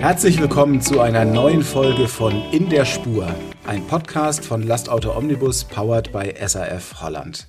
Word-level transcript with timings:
Herzlich 0.00 0.40
willkommen 0.40 0.80
zu 0.80 1.00
einer 1.00 1.24
neuen 1.24 1.62
Folge 1.62 2.08
von 2.08 2.32
In 2.52 2.68
der 2.68 2.84
Spur, 2.84 3.34
ein 3.66 3.86
Podcast 3.86 4.44
von 4.44 4.62
Lastauto 4.62 5.16
Omnibus 5.16 5.64
powered 5.64 6.10
by 6.12 6.34
SAF 6.46 7.02
Holland. 7.02 7.46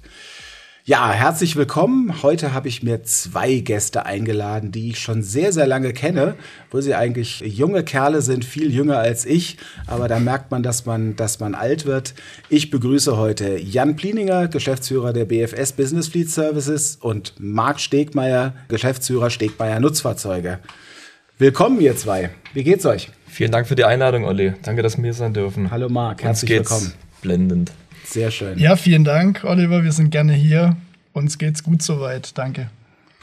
Ja, 0.88 1.12
herzlich 1.12 1.58
willkommen. 1.58 2.24
Heute 2.24 2.54
habe 2.54 2.70
ich 2.70 2.82
mir 2.82 3.04
zwei 3.04 3.56
Gäste 3.56 4.06
eingeladen, 4.06 4.72
die 4.72 4.92
ich 4.92 5.00
schon 5.00 5.22
sehr, 5.22 5.52
sehr 5.52 5.68
lange 5.68 5.92
kenne, 5.92 6.36
wo 6.72 6.80
sie 6.80 6.96
eigentlich 6.96 7.42
junge 7.42 7.84
Kerle 7.84 8.22
sind, 8.22 8.46
viel 8.46 8.74
jünger 8.74 8.98
als 8.98 9.26
ich. 9.26 9.58
Aber 9.86 10.08
da 10.08 10.18
merkt 10.18 10.50
man, 10.50 10.64
dass 10.64 10.86
man, 10.86 11.18
dass 11.18 11.42
man 11.42 11.56
alt 11.56 11.86
wird. 11.86 12.14
Ich 12.48 12.70
begrüße 12.70 13.18
heute 13.18 13.58
Jan 13.58 13.98
Plininger, 13.98 14.48
Geschäftsführer 14.48 15.12
der 15.12 15.26
BFS 15.26 15.74
Business 15.74 16.08
Fleet 16.08 16.30
Services 16.30 16.96
und 17.02 17.34
Marc 17.38 17.82
Stegmeier, 17.82 18.54
Geschäftsführer 18.70 19.30
Stegmeier 19.30 19.82
Nutzfahrzeuge. 19.82 20.60
Willkommen, 21.38 21.82
ihr 21.82 21.98
zwei. 21.98 22.30
Wie 22.54 22.64
geht's 22.64 22.86
euch? 22.86 23.10
Vielen 23.28 23.52
Dank 23.52 23.68
für 23.68 23.76
die 23.76 23.84
Einladung, 23.84 24.24
Olli. 24.24 24.54
Danke, 24.64 24.84
dass 24.84 24.96
wir 24.96 25.04
hier 25.04 25.14
sein 25.14 25.34
dürfen. 25.34 25.70
Hallo 25.70 25.90
Marc, 25.90 26.24
herzlich 26.24 26.50
willkommen. 26.50 26.94
Blendend. 27.22 27.74
Sehr 28.10 28.32
schön. 28.32 28.58
Ja, 28.58 28.76
vielen 28.76 29.04
Dank, 29.04 29.44
Oliver. 29.44 29.84
Wir 29.84 29.92
sind 29.92 30.12
gerne 30.12 30.34
hier. 30.34 30.78
Uns 31.14 31.38
geht's 31.38 31.64
gut 31.64 31.82
soweit. 31.82 32.38
Danke. 32.38 32.70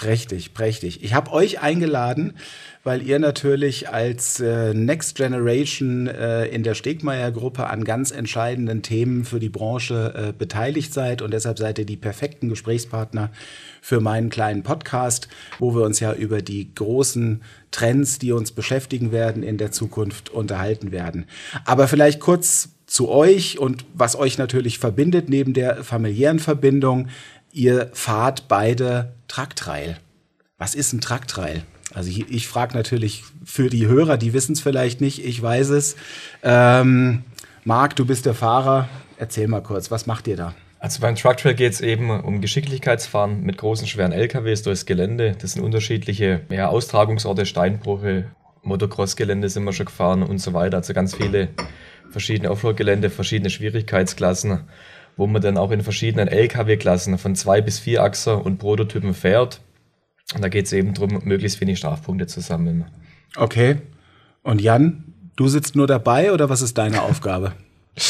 Prächtig, 0.05 0.53
prächtig. 0.53 1.03
Ich 1.03 1.15
habe 1.15 1.33
euch 1.33 1.63
eingeladen, 1.63 2.35
weil 2.83 3.01
ihr 3.01 3.19
natürlich 3.19 3.89
als 3.89 4.39
äh, 4.39 4.75
Next 4.75 5.17
Generation 5.17 6.09
äh, 6.09 6.45
in 6.49 6.63
der 6.63 6.75
Stegmeier-Gruppe 6.75 7.69
an 7.69 7.85
ganz 7.85 8.11
entscheidenden 8.11 8.83
Themen 8.83 9.25
für 9.25 9.41
die 9.41 9.49
Branche 9.49 10.13
äh, 10.15 10.33
beteiligt 10.37 10.93
seid 10.93 11.23
und 11.23 11.33
deshalb 11.33 11.59
seid 11.59 11.79
ihr 11.79 11.87
die 11.87 11.97
perfekten 11.97 12.51
Gesprächspartner 12.51 13.31
für 13.81 14.01
meinen 14.01 14.29
kleinen 14.29 14.63
Podcast, 14.63 15.29
wo 15.59 15.75
wir 15.75 15.85
uns 15.85 16.01
ja 16.01 16.13
über 16.13 16.43
die 16.43 16.75
großen 16.75 17.41
Trends, 17.71 18.19
die 18.19 18.33
uns 18.33 18.53
beschäftigen 18.53 19.11
werden 19.11 19.43
in 19.43 19.57
der 19.57 19.73
Zukunft, 19.73 20.29
unterhalten 20.29 20.93
werden. 20.93 21.25
Aber 21.65 21.89
vielleicht 21.89 22.21
kurz 22.21 22.69
zu 22.87 23.09
euch 23.09 23.59
und 23.59 23.87
was 23.95 24.17
euch 24.17 24.37
natürlich 24.37 24.79
verbindet 24.79 25.31
neben 25.31 25.55
der 25.55 25.83
familiären 25.83 26.41
Verbindung. 26.41 27.09
Ihr 27.57 27.91
fahrt 27.93 28.49
beide 28.49 29.15
Trucktrail. 29.29 29.97
Was 30.59 30.75
ist 30.75 30.93
ein 30.93 31.01
Trucktrail? 31.01 31.63
Also 31.95 32.11
ich, 32.11 32.29
ich 32.29 32.49
frage 32.49 32.77
natürlich 32.77 33.23
für 33.45 33.71
die 33.71 33.87
Hörer, 33.87 34.17
die 34.17 34.33
wissen 34.33 34.55
es 34.55 34.61
vielleicht 34.61 35.01
nicht, 35.01 35.25
ich 35.25 35.41
weiß 35.41 35.69
es. 35.69 35.95
Ähm, 36.43 37.23
Marc, 37.63 37.95
du 37.95 38.07
bist 38.07 38.27
der 38.27 38.35
Fahrer. 38.35 38.89
Erzähl 39.19 39.47
mal 39.47 39.63
kurz, 39.63 39.93
was 39.93 40.07
macht 40.07 40.27
ihr 40.27 40.37
da? 40.37 40.53
Also 40.81 41.01
beim 41.01 41.15
Trucktrail 41.15 41.55
geht 41.55 41.75
es 41.75 41.81
eben 41.81 42.11
um 42.11 42.41
Geschicklichkeitsfahren 42.41 43.43
mit 43.45 43.57
großen, 43.57 43.87
schweren 43.87 44.11
LKWs 44.11 44.63
durchs 44.63 44.85
Gelände. 44.85 45.37
Das 45.41 45.53
sind 45.53 45.63
unterschiedliche 45.63 46.41
ja, 46.51 46.67
Austragungsorte, 46.67 47.47
Steinbrüche, 47.47 48.33
Motocross-Gelände 48.65 49.49
sind 49.49 49.63
wir 49.63 49.73
schon 49.73 49.87
gefahren 49.87 50.25
und 50.25 50.39
so 50.39 50.55
weiter. 50.55 50.79
Also 50.79 50.93
ganz 50.93 51.15
viele 51.15 51.51
verschiedene 52.11 52.51
Offroad-Gelände, 52.51 53.11
verschiedene 53.11 53.51
Schwierigkeitsklassen, 53.51 54.65
wo 55.17 55.27
man 55.27 55.43
dann 55.43 55.59
auch 55.59 55.71
in 55.71 55.83
verschiedenen 55.83 56.29
LKW-Klassen 56.29 57.19
von 57.19 57.35
zwei 57.35 57.61
bis 57.61 57.79
vier 57.79 58.03
Achser 58.03 58.45
und 58.45 58.59
Prototypen 58.59 59.15
fährt. 59.15 59.61
Und 60.35 60.43
da 60.43 60.49
geht 60.49 60.67
es 60.67 60.73
eben 60.73 60.95
darum, 60.95 61.21
möglichst 61.25 61.61
wenig 61.61 61.79
Strafpunkte 61.79 62.27
zu 62.27 62.41
sammeln. 62.41 62.87
Okay. 63.37 63.77
Und 64.43 64.61
Jan, 64.61 65.05
du 65.37 65.49
sitzt 65.49 65.77
nur 65.77 65.87
dabei 65.87 66.33
oder 66.33 66.49
was 66.49 66.63
ist 66.63 66.79
deine 66.79 67.03
Aufgabe? 67.03 67.53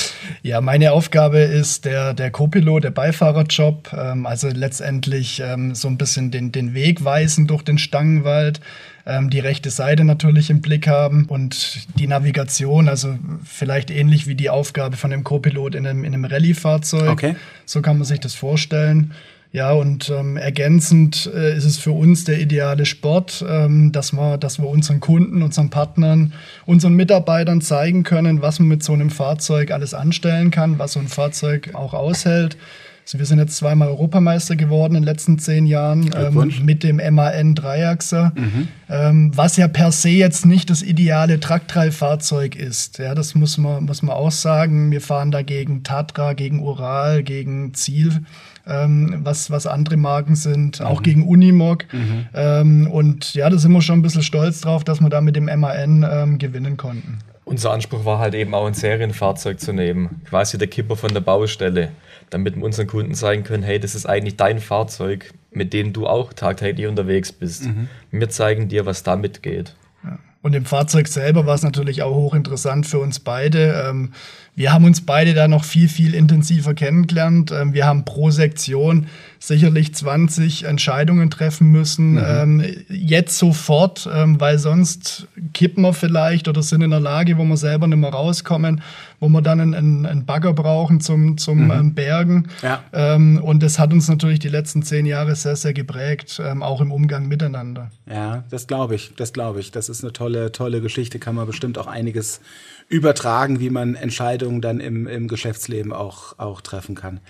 Ja, 0.42 0.60
meine 0.60 0.92
Aufgabe 0.92 1.38
ist 1.38 1.84
der, 1.84 2.14
der 2.14 2.30
Co-Pilot, 2.30 2.84
der 2.84 2.90
Beifahrerjob. 2.90 3.92
Ähm, 3.92 4.26
also 4.26 4.48
letztendlich 4.48 5.40
ähm, 5.40 5.74
so 5.74 5.88
ein 5.88 5.98
bisschen 5.98 6.30
den, 6.30 6.52
den 6.52 6.74
Weg 6.74 7.04
weisen 7.04 7.46
durch 7.46 7.62
den 7.62 7.78
Stangenwald, 7.78 8.60
ähm, 9.06 9.30
die 9.30 9.40
rechte 9.40 9.70
Seite 9.70 10.04
natürlich 10.04 10.50
im 10.50 10.60
Blick 10.60 10.86
haben 10.86 11.26
und 11.26 11.86
die 11.98 12.06
Navigation, 12.06 12.88
also 12.88 13.18
vielleicht 13.44 13.90
ähnlich 13.90 14.26
wie 14.26 14.34
die 14.34 14.50
Aufgabe 14.50 14.96
von 14.96 15.10
dem 15.10 15.24
Co-Pilot 15.24 15.74
in 15.74 15.86
einem, 15.86 16.04
in 16.04 16.14
einem 16.14 16.24
Rallye-Fahrzeug. 16.24 17.10
Okay. 17.10 17.36
So 17.66 17.82
kann 17.82 17.98
man 17.98 18.06
sich 18.06 18.20
das 18.20 18.34
vorstellen. 18.34 19.12
Ja, 19.52 19.70
und 19.70 20.10
ähm, 20.10 20.36
ergänzend 20.36 21.30
äh, 21.32 21.56
ist 21.56 21.64
es 21.64 21.78
für 21.78 21.92
uns 21.92 22.24
der 22.24 22.40
ideale 22.40 22.84
Sport, 22.86 23.44
ähm, 23.48 23.92
dass, 23.92 24.12
wir, 24.12 24.36
dass 24.36 24.58
wir 24.58 24.66
unseren 24.66 24.98
Kunden, 24.98 25.42
unseren 25.42 25.70
Partnern, 25.70 26.32
unseren 26.66 26.94
Mitarbeitern 26.94 27.60
zeigen 27.60 28.02
können, 28.02 28.42
was 28.42 28.58
man 28.58 28.66
mit 28.66 28.82
so 28.82 28.94
einem 28.94 29.10
Fahrzeug 29.10 29.70
alles 29.70 29.94
anstellen 29.94 30.50
kann, 30.50 30.80
was 30.80 30.94
so 30.94 30.98
ein 30.98 31.06
Fahrzeug 31.06 31.70
auch 31.74 31.94
aushält. 31.94 32.56
Also 33.04 33.18
wir 33.18 33.26
sind 33.26 33.38
jetzt 33.38 33.56
zweimal 33.56 33.88
Europameister 33.88 34.56
geworden 34.56 34.94
in 34.94 35.02
den 35.02 35.04
letzten 35.04 35.38
zehn 35.38 35.66
Jahren 35.66 36.10
ähm, 36.16 36.52
mit 36.64 36.82
dem 36.82 36.96
MAN 36.96 37.54
Dreiachser, 37.54 38.32
mhm. 38.34 38.68
ähm, 38.88 39.30
was 39.34 39.58
ja 39.58 39.68
per 39.68 39.92
se 39.92 40.08
jetzt 40.08 40.46
nicht 40.46 40.70
das 40.70 40.82
ideale 40.82 41.38
Truck-3-Fahrzeug 41.38 42.56
ist. 42.56 42.98
Ja, 42.98 43.14
das 43.14 43.34
muss 43.34 43.58
man, 43.58 43.84
muss 43.84 44.02
man 44.02 44.16
auch 44.16 44.30
sagen. 44.30 44.90
Wir 44.90 45.02
fahren 45.02 45.30
da 45.30 45.42
gegen 45.42 45.82
Tatra, 45.82 46.32
gegen 46.32 46.62
Ural, 46.62 47.22
gegen 47.22 47.74
Ziel 47.74 48.22
ähm, 48.66 49.20
was, 49.22 49.50
was 49.50 49.66
andere 49.66 49.96
Marken 49.96 50.36
sind, 50.36 50.80
mhm. 50.80 50.86
auch 50.86 51.02
gegen 51.02 51.26
Unimog. 51.26 51.84
Mhm. 51.92 52.26
Ähm, 52.34 52.90
und 52.90 53.34
ja, 53.34 53.50
da 53.50 53.58
sind 53.58 53.72
wir 53.72 53.82
schon 53.82 53.98
ein 53.98 54.02
bisschen 54.02 54.22
stolz 54.22 54.60
drauf, 54.60 54.84
dass 54.84 55.00
wir 55.00 55.08
da 55.08 55.20
mit 55.20 55.36
dem 55.36 55.46
MAN 55.46 56.06
ähm, 56.10 56.38
gewinnen 56.38 56.76
konnten. 56.76 57.18
Unser 57.44 57.72
Anspruch 57.72 58.06
war 58.06 58.18
halt 58.18 58.34
eben 58.34 58.54
auch 58.54 58.66
ein 58.66 58.72
Serienfahrzeug 58.72 59.60
zu 59.60 59.74
nehmen, 59.74 60.22
quasi 60.24 60.56
der 60.56 60.68
Kipper 60.68 60.96
von 60.96 61.12
der 61.12 61.20
Baustelle, 61.20 61.90
damit 62.30 62.56
wir 62.56 62.64
unseren 62.64 62.86
Kunden 62.86 63.14
zeigen 63.14 63.44
können, 63.44 63.62
hey, 63.62 63.78
das 63.78 63.94
ist 63.94 64.06
eigentlich 64.06 64.36
dein 64.36 64.58
Fahrzeug, 64.58 65.32
mit 65.50 65.72
dem 65.72 65.92
du 65.92 66.06
auch 66.06 66.32
tagtäglich 66.32 66.86
unterwegs 66.86 67.32
bist. 67.32 67.66
Mhm. 67.66 67.88
Wir 68.10 68.28
zeigen 68.28 68.68
dir, 68.68 68.86
was 68.86 69.02
damit 69.02 69.42
geht. 69.42 69.74
Ja. 70.02 70.18
Und 70.42 70.54
im 70.54 70.64
Fahrzeug 70.64 71.08
selber 71.08 71.46
war 71.46 71.54
es 71.54 71.62
natürlich 71.62 72.02
auch 72.02 72.14
hochinteressant 72.14 72.86
für 72.86 72.98
uns 72.98 73.20
beide. 73.20 73.84
Ähm, 73.88 74.12
wir 74.54 74.72
haben 74.72 74.84
uns 74.84 75.00
beide 75.00 75.34
da 75.34 75.48
noch 75.48 75.64
viel, 75.64 75.88
viel 75.88 76.14
intensiver 76.14 76.74
kennengelernt. 76.74 77.50
Ähm, 77.50 77.72
wir 77.72 77.86
haben 77.86 78.04
pro 78.04 78.30
Sektion 78.30 79.06
sicherlich 79.46 79.94
20 79.94 80.64
Entscheidungen 80.64 81.30
treffen 81.30 81.70
müssen. 81.70 82.12
Mhm. 82.12 82.24
Ähm, 82.26 82.64
jetzt 82.88 83.38
sofort, 83.38 84.08
ähm, 84.12 84.40
weil 84.40 84.58
sonst 84.58 85.28
kippen 85.52 85.82
wir 85.82 85.92
vielleicht 85.92 86.48
oder 86.48 86.62
sind 86.62 86.82
in 86.82 86.90
der 86.90 87.00
Lage, 87.00 87.36
wo 87.36 87.44
wir 87.44 87.56
selber 87.56 87.86
nicht 87.86 87.98
mehr 87.98 88.10
rauskommen, 88.10 88.80
wo 89.20 89.28
wir 89.28 89.42
dann 89.42 89.60
einen, 89.60 90.06
einen 90.06 90.24
Bagger 90.24 90.54
brauchen 90.54 91.00
zum, 91.00 91.36
zum 91.36 91.68
mhm. 91.68 91.94
Bergen. 91.94 92.48
Ja. 92.62 92.82
und 93.16 93.62
das 93.62 93.78
hat 93.78 93.92
uns 93.92 94.08
natürlich 94.08 94.38
die 94.38 94.48
letzten 94.48 94.82
zehn 94.82 95.06
Jahre 95.06 95.34
sehr, 95.34 95.56
sehr 95.56 95.72
geprägt, 95.72 96.40
auch 96.60 96.80
im 96.80 96.92
Umgang 96.92 97.28
miteinander. 97.28 97.90
Ja, 98.10 98.44
das 98.50 98.66
glaube 98.66 98.94
ich, 98.94 99.14
das 99.16 99.32
glaube 99.32 99.60
ich. 99.60 99.70
Das 99.70 99.88
ist 99.88 100.02
eine 100.02 100.12
tolle, 100.12 100.52
tolle 100.52 100.80
Geschichte, 100.80 101.18
kann 101.18 101.34
man 101.34 101.46
bestimmt 101.46 101.78
auch 101.78 101.86
einiges 101.86 102.40
übertragen, 102.88 103.60
wie 103.60 103.70
man 103.70 103.94
Entscheidungen 103.94 104.60
dann 104.60 104.80
im, 104.80 105.06
im 105.06 105.28
Geschäftsleben 105.28 105.92
auch, 105.92 106.38
auch 106.38 106.60
treffen 106.60 106.94
kann. 106.94 107.20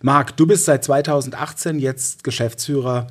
Marc, 0.00 0.36
du 0.36 0.46
bist 0.46 0.64
seit 0.64 0.84
2018 0.84 1.78
jetzt 1.78 2.22
Geschäftsführer 2.22 3.08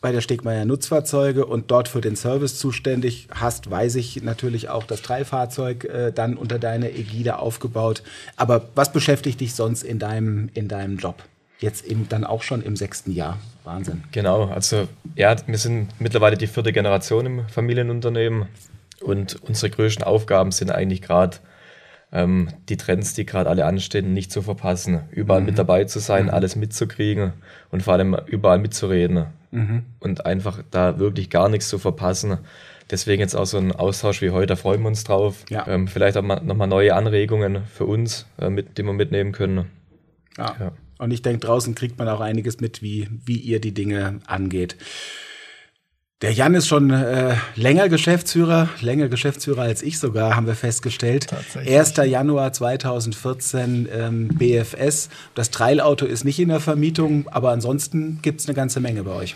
bei 0.00 0.12
der 0.12 0.20
Stegmeier 0.20 0.64
Nutzfahrzeuge 0.64 1.44
und 1.44 1.70
dort 1.70 1.88
für 1.88 2.00
den 2.00 2.16
Service 2.16 2.58
zuständig. 2.58 3.28
Hast, 3.34 3.70
weiß 3.70 3.96
ich, 3.96 4.22
natürlich 4.22 4.68
auch 4.68 4.84
das 4.84 5.02
Dreifahrzeug 5.02 5.84
äh, 5.84 6.12
dann 6.12 6.36
unter 6.36 6.58
deiner 6.58 6.90
Ägide 6.90 7.38
aufgebaut. 7.38 8.02
Aber 8.36 8.68
was 8.74 8.92
beschäftigt 8.92 9.40
dich 9.40 9.54
sonst 9.54 9.82
in 9.82 9.98
deinem, 9.98 10.48
in 10.54 10.68
deinem 10.68 10.96
Job? 10.96 11.22
Jetzt 11.58 11.84
eben 11.84 12.08
dann 12.08 12.24
auch 12.24 12.42
schon 12.42 12.62
im 12.62 12.76
sechsten 12.76 13.12
Jahr. 13.12 13.38
Wahnsinn. 13.64 14.04
Genau, 14.12 14.46
also 14.46 14.88
ja, 15.16 15.36
wir 15.46 15.58
sind 15.58 15.88
mittlerweile 15.98 16.38
die 16.38 16.46
vierte 16.46 16.72
Generation 16.72 17.26
im 17.26 17.48
Familienunternehmen. 17.48 18.46
Und 19.02 19.36
unsere 19.42 19.70
größten 19.70 20.04
Aufgaben 20.04 20.52
sind 20.52 20.70
eigentlich 20.70 21.02
gerade 21.02 21.38
ähm, 22.12 22.48
die 22.68 22.76
Trends, 22.76 23.14
die 23.14 23.24
gerade 23.24 23.48
alle 23.48 23.66
anstehen, 23.66 24.12
nicht 24.12 24.32
zu 24.32 24.42
verpassen. 24.42 25.00
Überall 25.10 25.40
mhm. 25.40 25.46
mit 25.46 25.58
dabei 25.58 25.84
zu 25.84 25.98
sein, 25.98 26.24
mhm. 26.24 26.30
alles 26.30 26.56
mitzukriegen 26.56 27.32
und 27.70 27.82
vor 27.82 27.94
allem 27.94 28.16
überall 28.26 28.58
mitzureden. 28.58 29.26
Mhm. 29.52 29.84
Und 29.98 30.26
einfach 30.26 30.62
da 30.70 30.98
wirklich 30.98 31.30
gar 31.30 31.48
nichts 31.48 31.68
zu 31.68 31.78
verpassen. 31.78 32.38
Deswegen 32.90 33.20
jetzt 33.20 33.34
auch 33.34 33.46
so 33.46 33.58
ein 33.58 33.72
Austausch 33.72 34.20
wie 34.20 34.30
heute, 34.30 34.48
da 34.48 34.56
freuen 34.56 34.82
wir 34.82 34.88
uns 34.88 35.04
drauf. 35.04 35.44
Ja. 35.48 35.66
Ähm, 35.68 35.86
vielleicht 35.86 36.16
auch 36.16 36.22
mal, 36.22 36.40
nochmal 36.40 36.68
neue 36.68 36.94
Anregungen 36.94 37.64
für 37.66 37.84
uns, 37.84 38.26
äh, 38.40 38.50
mit, 38.50 38.78
die 38.78 38.82
wir 38.82 38.92
mitnehmen 38.92 39.32
können. 39.32 39.66
Ja. 40.36 40.56
ja. 40.58 40.72
Und 40.98 41.12
ich 41.12 41.22
denke, 41.22 41.46
draußen 41.46 41.74
kriegt 41.74 41.98
man 41.98 42.08
auch 42.08 42.20
einiges 42.20 42.60
mit, 42.60 42.82
wie, 42.82 43.08
wie 43.24 43.38
ihr 43.38 43.60
die 43.60 43.72
Dinge 43.72 44.20
angeht. 44.26 44.76
Der 46.22 46.32
Jan 46.32 46.54
ist 46.54 46.68
schon 46.68 46.90
äh, 46.90 47.34
länger 47.54 47.88
Geschäftsführer, 47.88 48.68
länger 48.82 49.08
Geschäftsführer 49.08 49.62
als 49.62 49.82
ich 49.82 49.98
sogar, 49.98 50.36
haben 50.36 50.46
wir 50.46 50.54
festgestellt. 50.54 51.28
1. 51.54 51.94
Januar 51.96 52.52
2014 52.52 53.88
ähm, 53.90 54.28
BFS. 54.28 55.08
Das 55.34 55.50
Trailauto 55.50 56.04
ist 56.04 56.24
nicht 56.24 56.38
in 56.38 56.50
der 56.50 56.60
Vermietung, 56.60 57.26
aber 57.28 57.52
ansonsten 57.52 58.18
gibt 58.20 58.40
es 58.40 58.46
eine 58.46 58.54
ganze 58.54 58.80
Menge 58.80 59.02
bei 59.04 59.12
euch. 59.12 59.34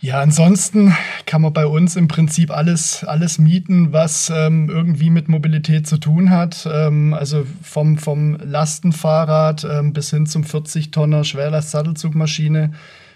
Ja, 0.00 0.22
ansonsten 0.22 0.96
kann 1.26 1.42
man 1.42 1.52
bei 1.52 1.66
uns 1.66 1.96
im 1.96 2.08
Prinzip 2.08 2.50
alles, 2.50 3.04
alles 3.04 3.38
mieten, 3.38 3.92
was 3.92 4.32
ähm, 4.34 4.70
irgendwie 4.70 5.10
mit 5.10 5.28
Mobilität 5.28 5.86
zu 5.86 5.98
tun 5.98 6.30
hat. 6.30 6.66
Ähm, 6.72 7.12
also 7.12 7.44
vom, 7.62 7.98
vom 7.98 8.38
Lastenfahrrad 8.42 9.66
ähm, 9.70 9.92
bis 9.92 10.08
hin 10.10 10.24
zum 10.24 10.44
40-Tonner 10.44 11.24
Schwerlast-Sattelzugmaschine. 11.24 12.70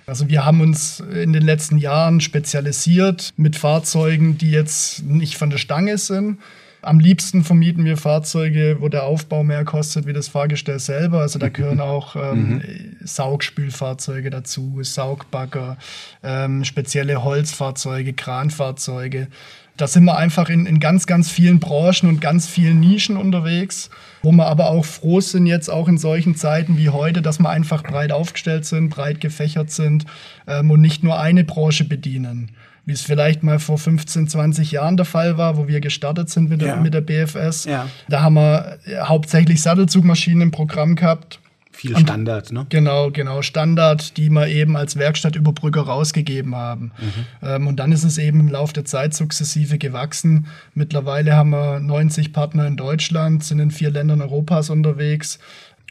Also 0.07 0.29
wir 0.29 0.45
haben 0.45 0.61
uns 0.61 1.01
in 1.01 1.33
den 1.33 1.43
letzten 1.43 1.79
Jahren 1.79 2.21
spezialisiert 2.21 3.33
mit 3.37 3.57
Fahrzeugen, 3.57 4.37
die 4.39 4.51
jetzt 4.51 5.05
nicht 5.05 5.37
von 5.37 5.51
der 5.51 5.59
Stange 5.59 5.99
sind, 5.99 6.39
am 6.83 6.99
liebsten 6.99 7.45
vermieten 7.45 7.85
wir 7.85 7.97
Fahrzeuge, 7.97 8.79
wo 8.81 8.89
der 8.89 9.05
Aufbau 9.05 9.45
mehr 9.45 9.65
kostet 9.65 10.05
wie 10.07 10.13
das 10.13 10.27
Fahrgestell 10.27 10.81
selber. 10.81 11.21
Also 11.21 11.39
da 11.39 11.49
gehören 11.49 11.81
auch 11.81 12.17
ähm, 12.17 12.49
mhm. 12.49 12.63
Saugspülfahrzeuge 13.01 14.31
dazu, 14.31 14.81
Saugbagger, 14.83 15.79
ähm, 16.25 16.65
spezielle 16.65 17.23
Holzfahrzeuge, 17.23 18.13
Kranfahrzeuge. 18.15 19.29
Da 19.77 19.87
sind 19.87 20.05
wir 20.05 20.17
einfach 20.17 20.49
in, 20.49 20.67
in 20.67 20.81
ganz, 20.81 21.07
ganz 21.07 21.31
vielen 21.31 21.59
Branchen 21.59 22.09
und 22.09 22.21
ganz 22.21 22.47
vielen 22.47 22.81
Nischen 22.81 23.17
unterwegs, 23.17 23.89
wo 24.23 24.31
wir 24.33 24.47
aber 24.47 24.69
auch 24.69 24.85
froh 24.85 25.21
sind, 25.21 25.47
jetzt 25.47 25.71
auch 25.71 25.89
in 25.89 25.99
solchen 25.99 26.37
Zeiten 26.37 26.77
wie 26.77 26.91
heute, 26.91 27.23
dass 27.23 27.39
wir 27.39 27.49
einfach 27.49 27.83
breit 27.83 28.13
aufgestellt 28.13 28.67
sind, 28.67 28.91
breit 28.91 29.21
gefächert 29.21 29.71
sind 29.71 30.05
ähm, 30.47 30.71
und 30.71 30.81
nicht 30.81 31.03
nur 31.03 31.19
eine 31.19 31.45
Branche 31.45 31.85
bedienen 31.85 32.53
wie 32.85 32.93
es 32.93 33.03
vielleicht 33.03 33.43
mal 33.43 33.59
vor 33.59 33.79
15, 33.79 34.29
20 34.29 34.73
Jahren 34.73 34.97
der 34.97 35.07
Fall 35.07 35.39
war, 35.39 35.57
wo 35.57 35.69
wir 35.69 35.81
gestartet 35.81 36.31
sind 36.31 36.49
mit 36.49 36.61
der, 36.61 36.69
ja. 36.69 36.77
mit 36.77 36.93
der 36.93 37.01
BFS. 37.01 37.65
Ja. 37.65 37.89
Da 38.09 38.23
haben 38.23 38.35
wir 38.35 38.79
äh, 38.85 38.99
hauptsächlich 39.03 39.63
Sattelzugmaschinen 39.63 40.43
im 40.43 40.51
Programm 40.51 40.97
gehabt. 40.97 41.39
Viel 41.83 41.99
Standard, 41.99 42.53
ne? 42.53 42.65
Genau, 42.69 43.11
genau, 43.11 43.43
Standard, 43.43 44.17
die 44.17 44.31
wir 44.31 44.47
eben 44.47 44.77
als 44.77 44.97
Werkstattüberbrücker 44.97 45.81
rausgegeben 45.81 46.55
haben. 46.55 46.93
Mhm. 46.97 47.49
Ähm, 47.49 47.67
und 47.67 47.77
dann 47.81 47.91
ist 47.91 48.05
es 48.05 48.19
eben 48.19 48.39
im 48.39 48.49
Laufe 48.49 48.73
der 48.73 48.85
Zeit 48.85 49.15
sukzessive 49.15 49.79
gewachsen. 49.79 50.47
Mittlerweile 50.75 51.35
haben 51.35 51.51
wir 51.51 51.81
90 51.81 52.33
Partner 52.33 52.69
in 52.69 52.77
Deutschland, 52.77 53.43
sind 53.43 53.59
in 53.59 53.73
vier 53.73 53.91
Ländern 53.91 54.23
Europas 54.23 54.71
unterwegs. 54.71 55.41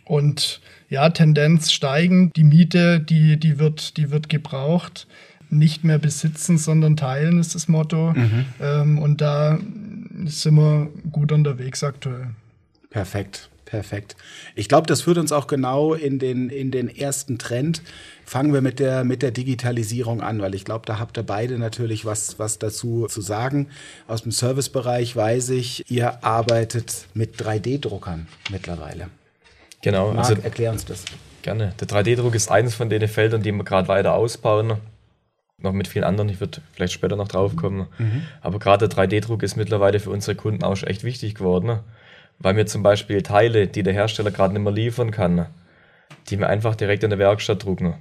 Und 0.06 0.62
ja, 0.88 1.10
Tendenz 1.10 1.74
steigend. 1.74 2.38
Die 2.38 2.46
Miete, 2.46 3.02
die, 3.02 3.38
die, 3.38 3.60
wird, 3.60 3.98
die 3.98 4.12
wird 4.12 4.30
gebraucht 4.30 5.08
nicht 5.52 5.84
mehr 5.84 6.00
besitzen, 6.00 6.58
sondern 6.58 6.96
teilen 6.96 7.38
ist 7.38 7.56
das 7.56 7.68
Motto. 7.68 8.14
Mhm. 8.14 8.46
Ähm, 8.62 8.98
und 8.98 9.20
da 9.20 9.60
sind 10.24 10.56
wir 10.56 10.90
gut 11.12 11.34
unterwegs 11.34 11.84
aktuell. 11.84 12.30
Perfekt, 12.90 13.50
perfekt. 13.71 14.18
Ich 14.53 14.68
glaube, 14.68 14.85
das 14.85 15.01
führt 15.01 15.18
uns 15.18 15.31
auch 15.31 15.47
genau 15.47 15.94
in 15.94 16.19
den, 16.19 16.50
in 16.50 16.71
den 16.71 16.94
ersten 16.94 17.39
Trend. 17.39 17.81
Fangen 18.25 18.53
wir 18.53 18.62
mit 18.62 18.79
der, 18.79 19.03
mit 19.06 19.21
der 19.21 19.31
Digitalisierung 19.31 20.21
an, 20.21 20.41
weil 20.41 20.53
ich 20.53 20.65
glaube, 20.65 20.85
da 20.85 21.00
habt 21.00 21.18
ihr 21.18 21.23
beide 21.23 21.57
natürlich 21.57 22.06
was, 22.06 22.38
was 22.38 22.59
dazu 22.59 23.07
zu 23.07 23.21
sagen. 23.21 23.69
Aus 24.07 24.23
dem 24.23 24.31
Servicebereich 24.31 25.15
weiß 25.15 25.50
ich, 25.50 25.89
ihr 25.89 26.23
arbeitet 26.23 27.07
mit 27.13 27.41
3D-Druckern 27.41 28.27
mittlerweile. 28.51 29.07
Genau. 29.81 30.12
Marc, 30.12 30.29
also, 30.29 30.41
erklär 30.41 30.71
uns 30.71 30.85
das. 30.85 31.06
Gerne. 31.41 31.73
Der 31.79 31.88
3D-Druck 31.88 32.35
ist 32.35 32.51
eines 32.51 32.75
von 32.75 32.89
den 32.89 33.07
Feldern, 33.07 33.41
die 33.41 33.51
wir 33.53 33.63
gerade 33.63 33.88
weiter 33.88 34.13
ausbauen 34.13 34.77
noch 35.63 35.73
mit 35.73 35.88
vielen 35.88 36.03
anderen. 36.03 36.29
Ich 36.29 36.39
würde 36.39 36.62
vielleicht 36.73 36.94
später 36.94 37.15
noch 37.15 37.27
drauf 37.27 37.56
kommen. 37.56 37.88
Mhm. 37.97 38.23
Aber 38.41 38.59
gerade 38.59 38.88
der 38.88 38.97
3D-Druck 38.97 39.44
ist 39.44 39.56
mittlerweile 39.56 40.00
für 40.00 40.09
unsere 40.09 40.35
Kunden 40.35 40.63
auch 40.63 40.75
schon 40.75 40.89
echt 40.89 41.03
wichtig 41.03 41.35
geworden? 41.35 41.79
Weil 42.42 42.56
wir 42.56 42.66
zum 42.66 42.84
Beispiel 42.84 43.22
Teile, 43.22 43.68
die 43.68 43.84
der 43.84 43.94
Hersteller 43.94 44.32
gerade 44.32 44.54
nicht 44.54 44.64
mehr 44.64 44.74
liefern 44.74 45.12
kann, 45.12 45.48
die 46.30 46.40
wir 46.40 46.50
einfach 46.50 46.76
direkt 46.76 47.04
in 47.04 47.10
der 47.10 47.20
Werkstatt 47.20 47.64
drucken. 47.64 47.96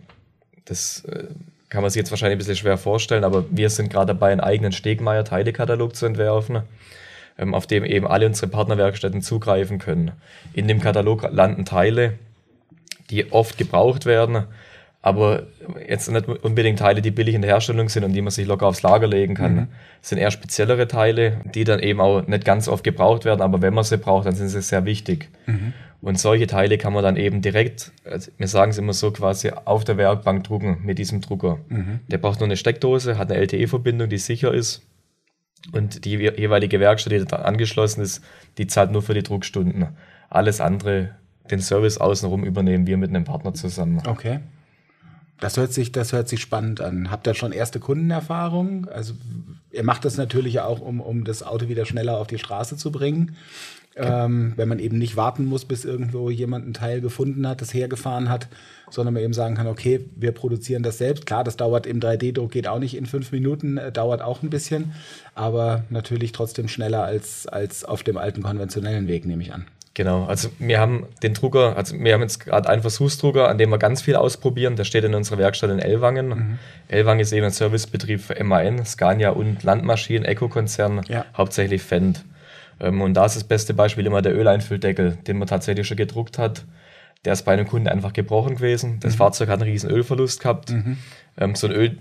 Das 0.65 1.05
äh, 1.05 1.25
kann 1.69 1.83
man 1.83 1.91
sich 1.91 2.01
jetzt 2.01 2.11
wahrscheinlich 2.11 2.37
ein 2.37 2.39
bisschen 2.39 2.57
schwer 2.57 2.79
vorstellen, 2.79 3.25
aber 3.25 3.45
wir 3.51 3.71
sind 3.71 3.91
gerade 3.91 4.09
dabei, 4.09 4.33
einen 4.33 4.41
eigenen 4.41 4.73
Stegmeier-Teilekatalog 4.73 5.95
zu 5.95 6.07
entwerfen, 6.07 6.63
ähm, 7.39 7.55
auf 7.55 7.67
dem 7.67 7.85
eben 7.85 8.07
alle 8.07 8.27
unsere 8.27 8.49
Partnerwerkstätten 8.49 9.23
zugreifen 9.23 9.79
können. 9.79 10.13
In 10.53 10.69
dem 10.69 10.81
Katalog 10.81 11.29
landen 11.31 11.65
Teile, 11.65 12.15
die 13.11 13.33
oft 13.33 13.59
gebraucht 13.59 14.07
werden, 14.07 14.45
aber 15.03 15.45
jetzt 15.89 16.11
nicht 16.11 16.29
unbedingt 16.29 16.79
Teile, 16.79 17.01
die 17.01 17.11
billig 17.11 17.35
in 17.35 17.43
der 17.43 17.51
Herstellung 17.51 17.89
sind 17.89 18.05
und 18.05 18.13
die 18.13 18.21
man 18.21 18.31
sich 18.31 18.47
locker 18.47 18.67
aufs 18.67 18.83
Lager 18.83 19.07
legen 19.07 19.35
kann. 19.35 19.55
Mhm. 19.55 19.69
Das 20.01 20.11
sind 20.11 20.19
eher 20.19 20.31
speziellere 20.31 20.89
Teile, 20.89 21.41
die 21.55 21.65
dann 21.65 21.81
eben 21.81 22.01
auch 22.01 22.27
nicht 22.27 22.45
ganz 22.45 22.69
oft 22.69 22.85
gebraucht 22.85 23.25
werden, 23.25 23.41
aber 23.41 23.63
wenn 23.63 23.73
man 23.73 23.85
sie 23.85 23.97
braucht, 23.97 24.27
dann 24.27 24.35
sind 24.35 24.49
sie 24.49 24.61
sehr 24.61 24.85
wichtig. 24.85 25.31
Mhm. 25.47 25.73
Und 26.03 26.19
solche 26.19 26.47
Teile 26.47 26.79
kann 26.79 26.93
man 26.93 27.03
dann 27.03 27.17
eben 27.17 27.43
direkt, 27.43 27.93
also 28.05 28.31
wir 28.39 28.49
sagen 28.49 28.71
es 28.71 28.79
immer 28.79 28.95
so, 28.95 29.11
quasi 29.11 29.51
auf 29.65 29.85
der 29.85 29.97
Werkbank 29.97 30.45
drucken 30.45 30.79
mit 30.83 30.99
diesem 30.99 31.21
Drucker. 31.21 31.59
Mhm. 31.69 32.01
Der 32.09 32.19
braucht 32.19 32.41
nur 32.41 32.47
eine 32.47 32.57
Steckdose, 32.57 33.19
hat 33.19 33.31
eine 33.31 33.41
LTE-Verbindung, 33.41 34.09
die 34.09 34.19
sicher 34.19 34.53
ist. 34.53 34.83
Und 35.73 36.07
die 36.07 36.13
jeweilige 36.13 36.81
Werkstatt, 36.81 37.13
die 37.13 37.25
da 37.25 37.37
angeschlossen 37.37 38.01
ist, 38.01 38.25
die 38.57 38.67
zahlt 38.67 38.93
nur 38.93 39.03
für 39.03 39.13
die 39.13 39.23
Druckstunden. 39.23 39.89
Alles 40.31 40.61
andere, 40.63 41.11
den 41.51 41.61
Service 41.61 41.99
außenrum 41.99 42.45
übernehmen 42.45 42.87
wir 42.87 42.97
mit 42.97 43.11
einem 43.11 43.25
Partner 43.25 43.53
zusammen. 43.53 44.01
Okay. 44.07 44.41
Das 45.41 45.57
hört 45.57 45.73
sich, 45.73 45.91
das 45.91 46.13
hört 46.13 46.29
sich 46.29 46.41
spannend 46.41 46.81
an. 46.81 47.11
Habt 47.11 47.27
ihr 47.27 47.35
schon 47.35 47.53
erste 47.53 47.81
Kundenerfahrungen? 47.81 48.89
Also 48.89 49.15
ihr 49.73 49.85
macht 49.85 50.05
das 50.05 50.17
natürlich 50.17 50.61
auch, 50.61 50.81
um, 50.81 51.01
um 51.01 51.25
das 51.25 51.43
Auto 51.43 51.69
wieder 51.69 51.87
schneller 51.87 52.19
auf 52.19 52.27
die 52.27 52.39
Straße 52.39 52.77
zu 52.77 52.93
bringen. 52.93 53.37
Ähm, 53.97 54.53
wenn 54.57 54.69
man 54.69 54.79
eben 54.79 54.99
nicht 54.99 55.17
warten 55.17 55.47
muss, 55.47 55.65
bis 55.65 55.85
irgendwo 55.85 56.31
jemand 56.31 56.67
ein 56.67 56.75
Teil 56.75 57.01
gefunden 57.01 57.47
hat, 57.47 57.61
das 57.61 57.75
hergefahren 57.75 58.29
hat, 58.29 58.47
sondern 58.89 59.15
man 59.15 59.23
eben 59.23 59.33
sagen 59.33 59.57
kann, 59.57 59.67
okay, 59.67 60.05
wir 60.17 60.33
produzieren 60.33 60.83
das 60.85 60.99
selbst. 60.99 61.27
Klar, 61.27 61.43
das 61.43 61.57
dauert 61.57 61.87
im 61.87 62.01
3D-Druck, 62.01 62.53
geht 62.53 62.69
auch 62.69 62.79
nicht 62.79 62.97
in 62.97 63.07
fünf 63.07 63.33
Minuten, 63.33 63.79
äh, 63.79 63.91
dauert 63.91 64.23
auch 64.23 64.43
ein 64.43 64.51
bisschen, 64.51 64.93
aber 65.35 65.85
natürlich 65.91 66.31
trotzdem 66.33 66.69
schneller 66.69 67.03
als, 67.03 67.49
als 67.49 67.85
auf 67.85 68.05
dem 68.05 68.17
alten 68.17 68.43
konventionellen 68.43 69.09
Weg, 69.09 69.27
nehme 69.27 69.43
ich 69.43 69.53
an. 69.53 69.67
Genau, 69.95 70.25
also 70.27 70.51
wir 70.61 70.79
haben 70.79 71.07
den 71.23 71.35
Drucker, 71.35 71.77
also 71.77 71.99
wir 71.99 72.15
haben 72.15 72.23
jetzt 72.23 72.39
gerade 72.39 72.69
einen 72.69 72.81
Versuchsdrucker, 72.81 73.49
an 73.49 73.59
dem 73.59 73.71
wir 73.71 73.79
ganz 73.79 74.03
viel 74.03 74.15
ausprobieren. 74.15 74.77
Der 74.77 74.85
steht 74.85 75.03
in 75.03 75.15
unserer 75.15 75.39
Werkstatt 75.39 75.71
in 75.71 75.81
Ellwangen. 75.81 76.29
Mhm. 76.29 76.59
Ellwangen 76.87 77.21
ist 77.21 77.33
eben 77.33 77.47
ein 77.47 77.51
Servicebetrieb 77.51 78.21
für 78.21 78.43
MAN, 78.45 78.85
Scania 78.85 79.31
und 79.31 79.65
Landmaschinen, 79.65 80.25
Eco-Konzern, 80.25 81.03
ja. 81.09 81.25
hauptsächlich 81.37 81.83
Fendt. 81.83 82.25
Ähm, 82.81 83.01
und 83.01 83.15
da 83.15 83.27
ist 83.27 83.35
das 83.35 83.45
beste 83.45 83.75
Beispiel 83.75 84.07
immer 84.07 84.23
der 84.23 84.37
Öleinfülldeckel, 84.37 85.19
den 85.27 85.39
man 85.39 85.49
tatsächlich 85.49 85.89
schon 85.89 85.97
gedruckt 85.97 86.39
hat. 86.39 86.65
Der 87.25 87.35
ist 87.35 87.43
bei 87.43 87.53
einem 87.53 87.67
Kunden 87.67 87.89
einfach 87.89 88.13
gebrochen 88.13 88.57
gewesen. 88.57 88.99
Das 89.01 89.15
mhm. 89.15 89.19
Fahrzeug 89.19 89.49
hat 89.49 89.61
einen 89.61 89.71
riesen 89.71 89.91
Ölverlust 89.91 90.41
gehabt. 90.41 90.71
Mhm. 90.71 90.97
Ähm, 91.37 91.55
so, 91.55 91.67
ein 91.67 91.73
Öl, 91.73 91.99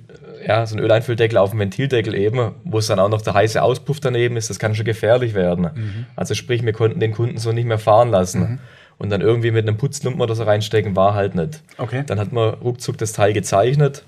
ja, 0.48 0.66
so 0.66 0.76
ein 0.76 0.80
Öleinfülldeckel 0.80 1.38
auf 1.38 1.52
dem 1.52 1.60
Ventildeckel 1.60 2.16
eben, 2.16 2.54
wo 2.64 2.78
es 2.78 2.88
dann 2.88 3.00
auch 3.00 3.10
noch 3.10 3.22
der 3.22 3.34
heiße 3.34 3.62
Auspuff 3.62 4.00
daneben 4.00 4.38
ist, 4.38 4.50
das 4.50 4.60
kann 4.60 4.76
schon 4.76 4.86
gefährlich 4.86 5.34
werden. 5.34 5.70
Mhm. 5.76 6.06
Also 6.16 6.36
sprich, 6.36 6.64
wir 6.64 6.74
konnten 6.74 7.00
den 7.00 7.12
Kunden 7.12 7.38
so 7.38 7.52
nicht 7.52 7.66
mehr 7.66 7.80
fahren 7.80 8.10
lassen. 8.10 8.40
Mhm. 8.40 8.60
Und 8.98 9.10
dann 9.10 9.22
irgendwie 9.22 9.52
mit 9.52 9.68
einem 9.68 9.78
Putzlumpen 9.78 10.22
oder 10.22 10.36
so 10.36 10.44
reinstecken, 10.44 10.96
war 10.96 11.14
halt 11.14 11.36
nicht. 11.36 11.62
Okay. 11.78 12.04
Dann 12.06 12.20
hat 12.20 12.34
man 12.34 12.54
ruckzuck 12.56 12.98
das 12.98 13.14
Teil 13.14 13.34
gezeichnet 13.34 14.04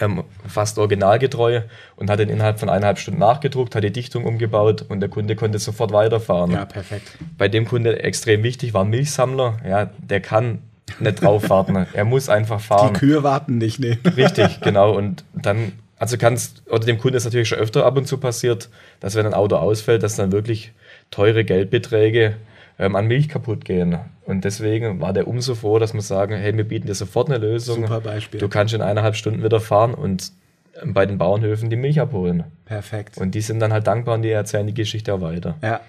ähm, 0.00 0.24
fast 0.46 0.78
originalgetreu 0.78 1.62
und 1.96 2.10
hat 2.10 2.18
den 2.18 2.28
innerhalb 2.28 2.60
von 2.60 2.68
eineinhalb 2.68 2.98
Stunden 2.98 3.20
nachgedruckt, 3.20 3.74
hat 3.74 3.84
die 3.84 3.92
Dichtung 3.92 4.24
umgebaut 4.24 4.84
und 4.88 5.00
der 5.00 5.08
Kunde 5.08 5.36
konnte 5.36 5.58
sofort 5.58 5.92
weiterfahren. 5.92 6.50
Ja, 6.52 6.64
perfekt. 6.64 7.16
Bei 7.36 7.48
dem 7.48 7.66
Kunde 7.66 8.02
extrem 8.02 8.42
wichtig 8.42 8.74
war 8.74 8.84
ein 8.84 8.90
Milchsammler. 8.90 9.58
Ja, 9.66 9.90
der 9.98 10.20
kann 10.20 10.60
nicht 11.00 11.22
drauf 11.22 11.50
warten. 11.50 11.86
er 11.92 12.04
muss 12.04 12.28
einfach 12.28 12.60
fahren. 12.60 12.94
Die 12.94 12.98
Kühe 12.98 13.22
warten 13.22 13.58
nicht, 13.58 13.78
ne? 13.78 13.98
Richtig, 14.16 14.60
genau. 14.60 14.96
Und 14.96 15.24
dann, 15.34 15.72
also 15.98 16.16
kannst, 16.16 16.62
oder 16.68 16.84
dem 16.84 16.98
Kunde 16.98 17.16
ist 17.16 17.24
natürlich 17.24 17.48
schon 17.48 17.58
öfter 17.58 17.84
ab 17.84 17.96
und 17.96 18.06
zu 18.06 18.18
passiert, 18.18 18.68
dass 19.00 19.14
wenn 19.14 19.26
ein 19.26 19.34
Auto 19.34 19.56
ausfällt, 19.56 20.02
dass 20.02 20.16
dann 20.16 20.32
wirklich 20.32 20.72
teure 21.10 21.44
Geldbeträge 21.44 22.36
ähm, 22.78 22.96
an 22.96 23.06
Milch 23.06 23.28
kaputt 23.28 23.64
gehen. 23.64 23.98
Und 24.24 24.44
deswegen 24.44 25.00
war 25.00 25.12
der 25.12 25.26
umso 25.26 25.54
froh, 25.54 25.78
dass 25.78 25.94
wir 25.94 26.00
sagen, 26.00 26.36
hey, 26.36 26.56
wir 26.56 26.64
bieten 26.64 26.86
dir 26.86 26.94
sofort 26.94 27.28
eine 27.28 27.38
Lösung. 27.38 27.82
Super 27.82 28.00
Beispiel. 28.00 28.40
Du 28.40 28.48
kannst 28.48 28.74
in 28.74 28.82
eineinhalb 28.82 29.16
Stunden 29.16 29.42
wieder 29.42 29.60
fahren 29.60 29.94
und 29.94 30.32
ähm, 30.80 30.94
bei 30.94 31.06
den 31.06 31.18
Bauernhöfen 31.18 31.70
die 31.70 31.76
Milch 31.76 32.00
abholen. 32.00 32.44
Perfekt. 32.64 33.18
Und 33.18 33.34
die 33.34 33.40
sind 33.40 33.60
dann 33.60 33.72
halt 33.72 33.86
dankbar 33.86 34.14
und 34.14 34.22
die 34.22 34.30
erzählen 34.30 34.66
die 34.66 34.74
Geschichte 34.74 35.12
auch 35.12 35.20
weiter. 35.20 35.56
Ja. 35.62 35.80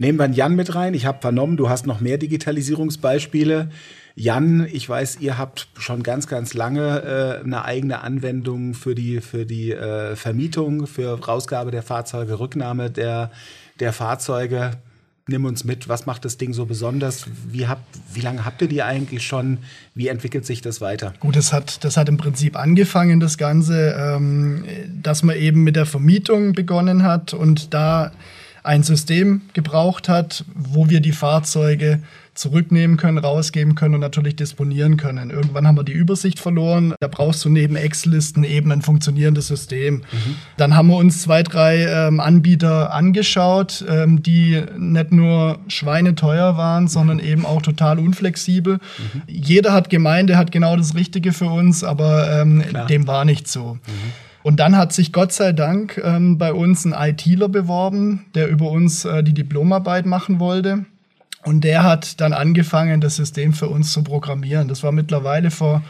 Nehmen 0.00 0.18
wir 0.18 0.24
einen 0.24 0.34
Jan 0.34 0.54
mit 0.54 0.76
rein. 0.76 0.94
Ich 0.94 1.06
habe 1.06 1.20
vernommen, 1.20 1.56
du 1.56 1.68
hast 1.68 1.86
noch 1.86 2.00
mehr 2.00 2.18
Digitalisierungsbeispiele. 2.18 3.70
Jan, 4.14 4.66
ich 4.72 4.88
weiß, 4.88 5.18
ihr 5.20 5.38
habt 5.38 5.68
schon 5.76 6.04
ganz, 6.04 6.28
ganz 6.28 6.54
lange 6.54 7.40
äh, 7.40 7.44
eine 7.44 7.64
eigene 7.64 8.00
Anwendung 8.00 8.74
für 8.74 8.94
die, 8.94 9.20
für 9.20 9.44
die 9.44 9.72
äh, 9.72 10.14
Vermietung, 10.14 10.86
für 10.86 11.24
Rausgabe 11.24 11.72
der 11.72 11.82
Fahrzeuge, 11.82 12.38
Rücknahme 12.38 12.90
der, 12.90 13.30
der 13.80 13.92
Fahrzeuge 13.92 14.72
nimm 15.28 15.44
uns 15.44 15.64
mit, 15.64 15.88
was 15.88 16.06
macht 16.06 16.24
das 16.24 16.38
Ding 16.38 16.52
so 16.52 16.66
besonders? 16.66 17.26
Wie, 17.48 17.66
habt, 17.66 17.82
wie 18.12 18.20
lange 18.20 18.44
habt 18.44 18.62
ihr 18.62 18.68
die 18.68 18.82
eigentlich 18.82 19.26
schon? 19.26 19.58
Wie 19.94 20.08
entwickelt 20.08 20.46
sich 20.46 20.60
das 20.60 20.80
weiter? 20.80 21.12
Gut, 21.20 21.36
das 21.36 21.52
hat, 21.52 21.84
das 21.84 21.96
hat 21.96 22.08
im 22.08 22.16
Prinzip 22.16 22.56
angefangen, 22.56 23.20
das 23.20 23.38
Ganze, 23.38 23.94
ähm, 23.98 24.64
dass 25.02 25.22
man 25.22 25.36
eben 25.36 25.62
mit 25.62 25.76
der 25.76 25.86
Vermietung 25.86 26.52
begonnen 26.52 27.02
hat 27.02 27.34
und 27.34 27.74
da 27.74 28.12
ein 28.62 28.82
System 28.82 29.42
gebraucht 29.52 30.08
hat, 30.08 30.44
wo 30.54 30.90
wir 30.90 31.00
die 31.00 31.12
Fahrzeuge 31.12 32.02
zurücknehmen 32.38 32.96
können, 32.96 33.18
rausgeben 33.18 33.74
können 33.74 33.94
und 33.94 34.00
natürlich 34.00 34.36
disponieren 34.36 34.96
können. 34.96 35.30
Irgendwann 35.30 35.66
haben 35.66 35.76
wir 35.76 35.84
die 35.84 35.92
Übersicht 35.92 36.38
verloren. 36.38 36.94
Da 37.00 37.08
brauchst 37.08 37.44
du 37.44 37.48
neben 37.48 37.76
Excel-Listen 37.76 38.44
eben 38.44 38.70
ein 38.70 38.82
funktionierendes 38.82 39.48
System. 39.48 39.96
Mhm. 39.96 40.36
Dann 40.56 40.76
haben 40.76 40.88
wir 40.88 40.96
uns 40.96 41.22
zwei, 41.22 41.42
drei 41.42 41.86
ähm, 41.86 42.20
Anbieter 42.20 42.94
angeschaut, 42.94 43.84
ähm, 43.88 44.22
die 44.22 44.62
nicht 44.78 45.12
nur 45.12 45.58
schweineteuer 45.68 46.56
waren, 46.56 46.86
sondern 46.86 47.18
eben 47.18 47.44
auch 47.44 47.62
total 47.62 47.98
unflexibel. 47.98 48.74
Mhm. 48.74 49.22
Jeder 49.26 49.72
hat 49.72 49.90
gemeint, 49.90 50.30
er 50.30 50.38
hat 50.38 50.52
genau 50.52 50.76
das 50.76 50.94
Richtige 50.94 51.32
für 51.32 51.46
uns, 51.46 51.82
aber 51.82 52.40
ähm, 52.40 52.62
dem 52.88 53.06
war 53.06 53.24
nicht 53.24 53.48
so. 53.48 53.74
Mhm. 53.74 54.12
Und 54.44 54.60
dann 54.60 54.76
hat 54.76 54.92
sich 54.92 55.12
Gott 55.12 55.32
sei 55.32 55.52
Dank 55.52 56.00
ähm, 56.02 56.38
bei 56.38 56.52
uns 56.52 56.86
ein 56.86 56.94
ITler 56.96 57.48
beworben, 57.48 58.26
der 58.34 58.48
über 58.48 58.70
uns 58.70 59.04
äh, 59.04 59.22
die 59.24 59.34
Diplomarbeit 59.34 60.06
machen 60.06 60.38
wollte. 60.38 60.86
Und 61.44 61.62
der 61.62 61.84
hat 61.84 62.20
dann 62.20 62.32
angefangen, 62.32 63.00
das 63.00 63.16
System 63.16 63.52
für 63.52 63.68
uns 63.68 63.92
zu 63.92 64.02
programmieren. 64.02 64.68
Das 64.68 64.82
war 64.82 64.92
mittlerweile 64.92 65.50
vor, 65.50 65.82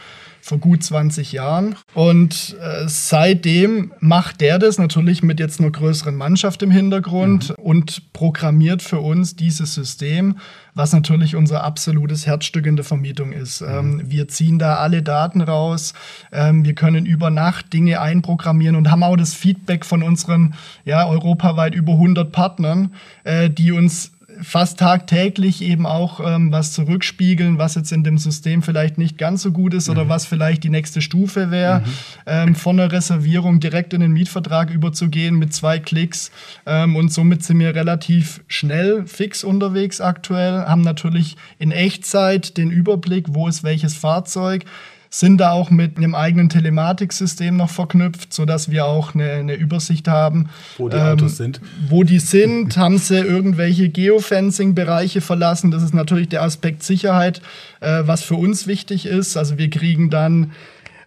vor 0.42 0.58
gut 0.58 0.82
20 0.82 1.32
Jahren. 1.32 1.74
Und 1.94 2.56
äh, 2.60 2.84
seitdem 2.86 3.92
macht 3.98 4.40
der 4.40 4.58
das 4.58 4.78
natürlich 4.78 5.22
mit 5.22 5.40
jetzt 5.40 5.58
einer 5.58 5.70
größeren 5.70 6.14
Mannschaft 6.14 6.62
im 6.62 6.70
Hintergrund 6.70 7.50
mhm. 7.50 7.64
und 7.64 8.12
programmiert 8.12 8.82
für 8.82 9.00
uns 9.00 9.36
dieses 9.36 9.74
System, 9.74 10.36
was 10.74 10.92
natürlich 10.92 11.34
unser 11.34 11.64
absolutes 11.64 12.26
Herzstück 12.26 12.66
in 12.66 12.76
der 12.76 12.84
Vermietung 12.84 13.32
ist. 13.32 13.62
Mhm. 13.62 13.68
Ähm, 13.68 14.02
wir 14.04 14.28
ziehen 14.28 14.58
da 14.58 14.76
alle 14.76 15.02
Daten 15.02 15.40
raus. 15.40 15.94
Ähm, 16.30 16.64
wir 16.64 16.74
können 16.74 17.06
über 17.06 17.30
Nacht 17.30 17.72
Dinge 17.72 18.02
einprogrammieren 18.02 18.76
und 18.76 18.90
haben 18.90 19.02
auch 19.02 19.16
das 19.16 19.32
Feedback 19.32 19.86
von 19.86 20.02
unseren 20.02 20.54
ja, 20.84 21.06
europaweit 21.08 21.74
über 21.74 21.92
100 21.92 22.30
Partnern, 22.30 22.92
äh, 23.24 23.48
die 23.48 23.72
uns 23.72 24.12
fast 24.42 24.78
tagtäglich 24.78 25.62
eben 25.62 25.86
auch 25.86 26.20
ähm, 26.20 26.52
was 26.52 26.72
zurückspiegeln, 26.72 27.58
was 27.58 27.74
jetzt 27.74 27.92
in 27.92 28.04
dem 28.04 28.18
System 28.18 28.62
vielleicht 28.62 28.98
nicht 28.98 29.18
ganz 29.18 29.42
so 29.42 29.52
gut 29.52 29.74
ist 29.74 29.88
mhm. 29.88 29.92
oder 29.92 30.08
was 30.08 30.26
vielleicht 30.26 30.64
die 30.64 30.70
nächste 30.70 31.00
Stufe 31.00 31.50
wäre, 31.50 31.80
mhm. 31.80 31.84
ähm, 32.26 32.54
von 32.54 32.78
einer 32.78 32.92
Reservierung 32.92 33.60
direkt 33.60 33.94
in 33.94 34.00
den 34.00 34.12
Mietvertrag 34.12 34.70
überzugehen 34.70 35.36
mit 35.36 35.52
zwei 35.54 35.78
Klicks. 35.78 36.30
Ähm, 36.66 36.96
und 36.96 37.12
somit 37.12 37.42
sind 37.44 37.58
wir 37.58 37.74
relativ 37.74 38.42
schnell 38.48 39.06
fix 39.06 39.44
unterwegs 39.44 40.00
aktuell, 40.00 40.64
haben 40.66 40.82
natürlich 40.82 41.36
in 41.58 41.70
Echtzeit 41.70 42.56
den 42.56 42.70
Überblick, 42.70 43.26
wo 43.30 43.48
ist 43.48 43.64
welches 43.64 43.94
Fahrzeug 43.94 44.64
sind 45.10 45.38
da 45.38 45.52
auch 45.52 45.70
mit 45.70 45.96
einem 45.96 46.14
eigenen 46.14 46.48
Telematiksystem 46.48 47.56
noch 47.56 47.70
verknüpft, 47.70 48.32
sodass 48.32 48.70
wir 48.70 48.84
auch 48.84 49.14
eine, 49.14 49.32
eine 49.32 49.54
Übersicht 49.54 50.08
haben. 50.08 50.50
Wo 50.76 50.88
die 50.88 50.96
ähm, 50.96 51.02
Autos 51.02 51.36
sind. 51.36 51.60
Wo 51.88 52.04
die 52.04 52.18
sind, 52.18 52.76
haben 52.76 52.98
sie 52.98 53.18
irgendwelche 53.18 53.88
Geofencing-Bereiche 53.88 55.20
verlassen. 55.20 55.70
Das 55.70 55.82
ist 55.82 55.94
natürlich 55.94 56.28
der 56.28 56.42
Aspekt 56.42 56.82
Sicherheit, 56.82 57.40
äh, 57.80 58.02
was 58.04 58.22
für 58.22 58.34
uns 58.34 58.66
wichtig 58.66 59.06
ist. 59.06 59.36
Also 59.36 59.56
wir 59.56 59.70
kriegen 59.70 60.10
dann 60.10 60.52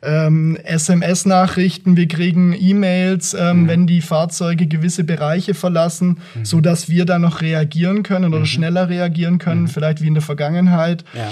ähm, 0.03 0.57
SMS-Nachrichten, 0.63 1.95
wir 1.95 2.07
kriegen 2.07 2.55
E-Mails, 2.59 3.35
ähm, 3.35 3.63
mhm. 3.63 3.67
wenn 3.67 3.87
die 3.87 4.01
Fahrzeuge 4.01 4.65
gewisse 4.65 5.03
Bereiche 5.03 5.53
verlassen, 5.53 6.17
mhm. 6.33 6.45
so 6.45 6.59
dass 6.59 6.89
wir 6.89 7.05
da 7.05 7.19
noch 7.19 7.41
reagieren 7.41 8.01
können 8.01 8.25
oder 8.25 8.39
mhm. 8.39 8.47
schneller 8.47 8.89
reagieren 8.89 9.37
können, 9.37 9.63
mhm. 9.63 9.67
vielleicht 9.67 10.01
wie 10.01 10.07
in 10.07 10.15
der 10.15 10.23
Vergangenheit. 10.23 11.05
Ja 11.13 11.29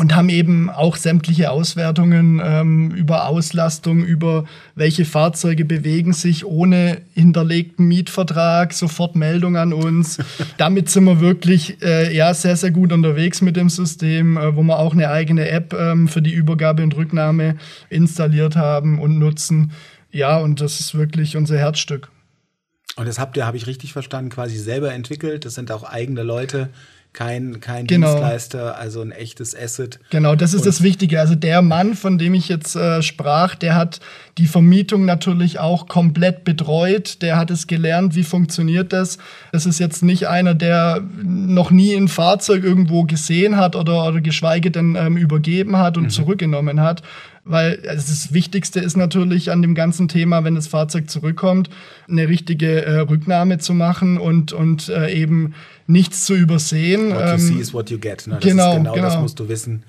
und 0.00 0.16
haben 0.16 0.30
eben 0.30 0.70
auch 0.70 0.96
sämtliche 0.96 1.50
Auswertungen 1.50 2.40
ähm, 2.42 2.90
über 2.92 3.28
Auslastung, 3.28 4.02
über 4.02 4.46
welche 4.74 5.04
Fahrzeuge 5.04 5.66
bewegen 5.66 6.14
sich 6.14 6.46
ohne 6.46 7.02
hinterlegten 7.12 7.86
Mietvertrag, 7.86 8.72
sofort 8.72 9.14
Meldung 9.14 9.58
an 9.58 9.74
uns. 9.74 10.16
Damit 10.56 10.88
sind 10.88 11.04
wir 11.04 11.20
wirklich 11.20 11.82
äh, 11.82 12.16
ja, 12.16 12.32
sehr, 12.32 12.56
sehr 12.56 12.70
gut 12.70 12.92
unterwegs 12.92 13.42
mit 13.42 13.56
dem 13.56 13.68
System, 13.68 14.38
äh, 14.38 14.56
wo 14.56 14.62
wir 14.62 14.78
auch 14.78 14.94
eine 14.94 15.10
eigene 15.10 15.50
App 15.50 15.74
ähm, 15.74 16.08
für 16.08 16.22
die 16.22 16.32
Übergabe 16.32 16.82
und 16.82 16.96
Rücknahme 16.96 17.56
installiert 17.90 18.56
haben 18.56 19.00
und 19.00 19.18
nutzen. 19.18 19.72
Ja, 20.10 20.38
und 20.38 20.62
das 20.62 20.80
ist 20.80 20.94
wirklich 20.94 21.36
unser 21.36 21.58
Herzstück. 21.58 22.08
Und 22.96 23.06
das 23.06 23.18
habt 23.18 23.36
ihr, 23.36 23.46
habe 23.46 23.58
ich 23.58 23.66
richtig 23.66 23.92
verstanden, 23.92 24.30
quasi 24.30 24.56
selber 24.56 24.94
entwickelt. 24.94 25.44
Das 25.44 25.56
sind 25.56 25.70
auch 25.70 25.84
eigene 25.84 26.22
Leute 26.22 26.70
kein, 27.12 27.60
kein 27.60 27.86
genau. 27.86 28.08
Dienstleister, 28.08 28.78
also 28.78 29.00
ein 29.00 29.10
echtes 29.10 29.56
Asset. 29.56 29.98
Genau, 30.10 30.36
das 30.36 30.54
ist 30.54 30.60
Und 30.60 30.66
das 30.66 30.82
Wichtige. 30.82 31.18
Also 31.18 31.34
der 31.34 31.60
Mann, 31.60 31.94
von 31.94 32.18
dem 32.18 32.34
ich 32.34 32.48
jetzt 32.48 32.76
äh, 32.76 33.02
sprach, 33.02 33.56
der 33.56 33.74
hat 33.74 34.00
die 34.38 34.46
Vermietung 34.46 35.06
natürlich 35.06 35.58
auch 35.58 35.88
komplett 35.88 36.44
betreut. 36.44 37.20
Der 37.22 37.36
hat 37.36 37.50
es 37.50 37.66
gelernt, 37.66 38.14
wie 38.14 38.22
funktioniert 38.22 38.92
das. 38.92 39.18
Das 39.50 39.66
ist 39.66 39.80
jetzt 39.80 40.04
nicht 40.04 40.28
einer, 40.28 40.54
der 40.54 41.02
noch 41.22 41.72
nie 41.72 41.94
ein 41.94 42.08
Fahrzeug 42.08 42.62
irgendwo 42.62 43.02
gesehen 43.02 43.56
hat 43.56 43.74
oder, 43.74 44.06
oder 44.06 44.20
geschweige 44.20 44.70
denn 44.70 44.94
ähm, 44.94 45.16
übergeben 45.16 45.76
hat 45.78 45.96
und 45.96 46.04
mhm. 46.04 46.10
zurückgenommen 46.10 46.80
hat, 46.80 47.02
weil 47.44 47.80
also 47.88 48.12
das 48.12 48.32
Wichtigste 48.32 48.80
ist 48.80 48.96
natürlich 48.96 49.50
an 49.50 49.62
dem 49.62 49.74
ganzen 49.74 50.08
Thema, 50.08 50.44
wenn 50.44 50.54
das 50.54 50.68
Fahrzeug 50.68 51.10
zurückkommt, 51.10 51.70
eine 52.08 52.28
richtige 52.28 52.84
äh, 52.84 52.98
Rücknahme 53.00 53.58
zu 53.58 53.74
machen 53.74 54.18
und, 54.18 54.52
und 54.52 54.88
äh, 54.88 55.12
eben 55.12 55.54
nichts 55.90 56.24
zu 56.24 56.34
übersehen. 56.34 57.10
What 57.10 57.20
you 57.20 57.26
ähm, 57.26 57.38
see 57.38 57.58
is 57.58 57.74
what 57.74 57.90
you 57.90 57.98
get. 57.98 58.26
Ne? 58.26 58.34
Das 58.34 58.44
genau, 58.44 58.76
genau, 58.76 58.94
genau, 58.94 59.04
das 59.06 59.18
musst 59.18 59.38
du 59.38 59.48
wissen. 59.48 59.84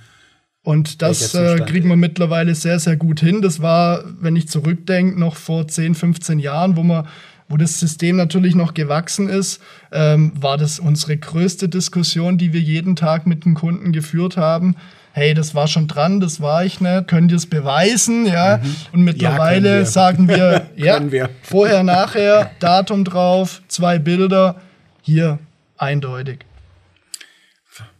Und 0.63 1.01
das 1.01 1.33
äh, 1.33 1.59
kriegen 1.65 1.89
wir 1.89 1.95
mittlerweile 1.95 2.53
sehr, 2.53 2.79
sehr 2.79 2.95
gut 2.95 3.19
hin. 3.19 3.41
Das 3.41 3.61
war, 3.61 4.03
wenn 4.19 4.35
ich 4.35 4.47
zurückdenke, 4.47 5.19
noch 5.19 5.35
vor 5.35 5.67
10, 5.67 5.95
15 5.95 6.39
Jahren, 6.39 6.75
wo 6.75 6.83
man 6.83 7.07
wo 7.49 7.57
das 7.57 7.81
System 7.81 8.15
natürlich 8.15 8.55
noch 8.55 8.73
gewachsen 8.73 9.27
ist, 9.27 9.61
ähm, 9.91 10.31
war 10.39 10.57
das 10.57 10.79
unsere 10.79 11.17
größte 11.17 11.67
Diskussion, 11.67 12.37
die 12.37 12.53
wir 12.53 12.61
jeden 12.61 12.95
Tag 12.95 13.27
mit 13.27 13.43
den 13.43 13.55
Kunden 13.55 13.91
geführt 13.91 14.37
haben 14.37 14.77
hey, 15.13 15.33
das 15.33 15.53
war 15.55 15.67
schon 15.67 15.87
dran, 15.87 16.19
das 16.19 16.41
war 16.41 16.63
ich 16.63 16.79
nicht, 16.79 17.07
könnt 17.07 17.31
ihr 17.31 17.37
es 17.37 17.45
beweisen, 17.45 18.25
ja? 18.25 18.57
Mhm. 18.57 18.75
Und 18.93 19.01
mittlerweile 19.01 19.69
ja, 19.69 19.77
wir. 19.79 19.85
sagen 19.85 20.27
wir, 20.27 20.67
ja, 20.75 21.11
wir. 21.11 21.29
vorher, 21.41 21.83
nachher, 21.83 22.51
Datum 22.59 23.03
drauf, 23.03 23.61
zwei 23.67 23.99
Bilder, 23.99 24.55
hier, 25.01 25.39
eindeutig. 25.81 26.39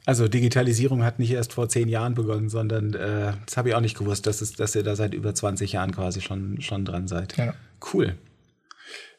Also 0.06 0.28
Digitalisierung 0.28 1.04
hat 1.04 1.20
nicht 1.20 1.32
erst 1.32 1.54
vor 1.54 1.70
zehn 1.70 1.88
Jahren 1.88 2.14
begonnen, 2.14 2.50
sondern 2.50 2.94
äh, 2.94 3.34
das 3.46 3.56
habe 3.56 3.70
ich 3.70 3.76
auch 3.76 3.82
nicht 3.82 3.98
gewusst, 3.98 4.28
dass, 4.28 4.42
es, 4.42 4.54
dass 4.54 4.76
ihr 4.76 4.84
da 4.84 4.96
seit 4.96 5.14
über 5.14 5.34
20 5.34 5.72
Jahren 5.72 5.92
quasi 5.94 6.22
schon, 6.22 6.60
schon 6.62 6.86
dran 6.86 7.08
seid. 7.08 7.38
Ja. 7.38 7.54
Cool. 7.94 8.16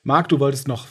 Marc, 0.02 0.28
du 0.28 0.40
wolltest 0.40 0.69
noch 0.69 0.88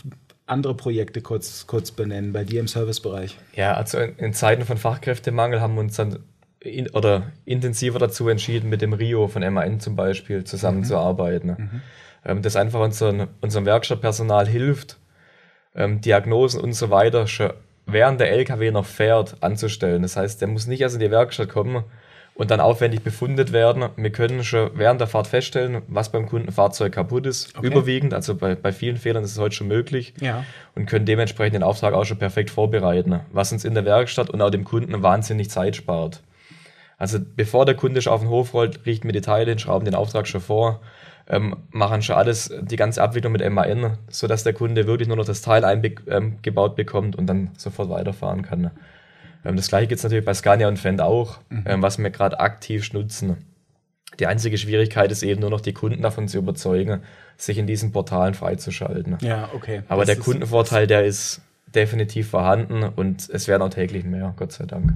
andere 0.48 0.76
Projekte 0.76 1.22
kurz, 1.22 1.68
kurz 1.68 1.92
benennen 1.92 2.34
bei 2.34 2.44
dir 2.44 2.60
im 2.60 2.68
Servicebereich. 2.68 3.38
Ja, 3.54 3.76
also 3.76 4.00
in, 4.00 4.16
in 4.18 4.34
Zeiten 4.34 4.66
von 4.66 4.78
Fachkräftemangel 4.78 5.62
haben 5.62 5.76
wir 5.76 5.82
uns 5.82 5.96
dann 5.96 6.20
in, 6.60 6.90
oder 6.90 7.32
intensiver 7.46 8.00
dazu 8.00 8.28
entschieden, 8.30 8.70
mit 8.70 8.82
dem 8.82 8.94
Rio 8.94 9.28
von 9.28 9.42
MAN 9.54 9.80
zum 9.80 9.96
Beispiel 9.96 10.44
zusammenzuarbeiten. 10.44 11.50
Mhm. 11.50 11.64
mhm. 11.64 11.82
Ähm, 12.24 12.42
das 12.44 12.56
einfach 12.56 12.80
unseren, 12.80 13.30
unserem 13.42 13.66
Werkstattpersonal 13.66 14.48
hilft, 14.48 15.00
ähm, 15.76 16.02
Diagnosen 16.02 16.62
und 16.62 16.74
so 16.74 16.90
weiter 16.90 17.28
schon 17.28 17.52
während 17.86 18.20
der 18.20 18.32
LKW 18.32 18.72
noch 18.72 18.86
fährt 18.86 19.38
anzustellen. 19.42 20.02
Das 20.02 20.16
heißt, 20.16 20.42
der 20.42 20.48
muss 20.48 20.68
nicht 20.68 20.82
erst 20.82 20.96
in 20.96 21.02
die 21.02 21.12
Werkstatt 21.12 21.50
kommen 21.50 21.84
und 22.34 22.52
dann 22.52 22.60
aufwendig 22.60 23.02
befundet 23.04 23.52
werden. 23.52 23.90
Wir 23.98 24.12
können 24.12 24.44
schon 24.44 24.72
während 24.76 25.02
der 25.02 25.08
Fahrt 25.08 25.28
feststellen, 25.28 25.82
was 25.88 26.12
beim 26.12 26.28
Kundenfahrzeug 26.28 26.94
kaputt 26.94 27.26
ist. 27.26 27.56
Okay. 27.58 27.68
Überwiegend, 27.68 28.14
also 28.14 28.36
bei, 28.36 28.56
bei 28.56 28.72
vielen 28.72 28.98
Fehlern 28.98 29.24
ist 29.24 29.32
es 29.32 29.40
heute 29.40 29.56
schon 29.56 29.68
möglich. 29.68 30.14
Ja. 30.20 30.46
Und 30.76 30.86
können 30.86 31.06
dementsprechend 31.06 31.56
den 31.56 31.64
Auftrag 31.64 31.94
auch 31.94 32.06
schon 32.06 32.18
perfekt 32.18 32.50
vorbereiten, 32.50 33.20
was 33.32 33.52
uns 33.52 33.66
in 33.66 33.74
der 33.74 33.86
Werkstatt 33.86 34.30
und 34.30 34.42
auch 34.42 34.50
dem 34.50 34.64
Kunden 34.64 35.04
wahnsinnig 35.04 35.50
Zeit 35.50 35.76
spart. 35.76 36.22
Also 37.02 37.18
bevor 37.20 37.66
der 37.66 37.74
Kunde 37.74 38.00
schon 38.00 38.14
auf 38.14 38.22
den 38.22 38.30
Hof 38.30 38.54
rollt, 38.54 38.86
richten 38.86 39.08
wir 39.08 39.12
die 39.12 39.22
Teile 39.22 39.50
hin, 39.50 39.58
schrauben 39.58 39.86
den 39.86 39.96
Auftrag 39.96 40.28
schon 40.28 40.40
vor, 40.40 40.82
ähm, 41.28 41.58
machen 41.72 42.04
schon 42.04 42.16
alles, 42.16 42.54
die 42.62 42.76
ganze 42.76 43.02
Abwicklung 43.02 43.34
mit 43.34 43.42
MAN, 43.50 43.98
sodass 44.08 44.44
der 44.44 44.54
Kunde 44.54 44.86
wirklich 44.86 45.08
nur 45.08 45.18
noch 45.18 45.26
das 45.26 45.42
Teil 45.42 45.66
eingebaut 45.66 46.72
ähm, 46.72 46.76
bekommt 46.76 47.16
und 47.16 47.26
dann 47.26 47.50
sofort 47.58 47.90
weiterfahren 47.90 48.44
kann. 48.44 48.70
Ähm, 49.44 49.56
das 49.56 49.70
gleiche 49.70 49.88
gibt 49.88 49.98
es 49.98 50.04
natürlich 50.04 50.26
bei 50.26 50.36
Scania 50.36 50.68
und 50.68 50.78
Fendt 50.78 51.02
auch, 51.02 51.40
mhm. 51.50 51.64
ähm, 51.66 51.82
was 51.82 51.98
wir 51.98 52.08
gerade 52.12 52.40
aktiv 52.40 52.94
nutzen. 52.94 53.48
Die 54.20 54.28
einzige 54.28 54.60
Schwierigkeit 54.60 55.12
ist 55.12 55.24
eben 55.24 55.42
nur 55.42 55.50
noch, 55.50 55.62
die 55.62 55.74
Kunden 55.74 56.04
davon 56.04 56.28
zu 56.28 56.38
überzeugen, 56.38 57.02
sich 57.36 57.58
in 57.58 57.66
diesen 57.66 57.92
Portalen 57.92 58.36
freizuschalten. 58.36 59.18
Ja, 59.22 59.50
okay. 59.56 59.82
Aber 59.88 60.06
das 60.06 60.18
der 60.18 60.24
Kundenvorteil, 60.24 60.86
der 60.86 61.04
ist 61.04 61.42
definitiv 61.66 62.30
vorhanden 62.30 62.84
und 62.84 63.28
es 63.28 63.48
werden 63.48 63.64
auch 63.64 63.72
täglich 63.72 64.04
mehr, 64.04 64.36
Gott 64.38 64.52
sei 64.52 64.68
Dank. 64.68 64.94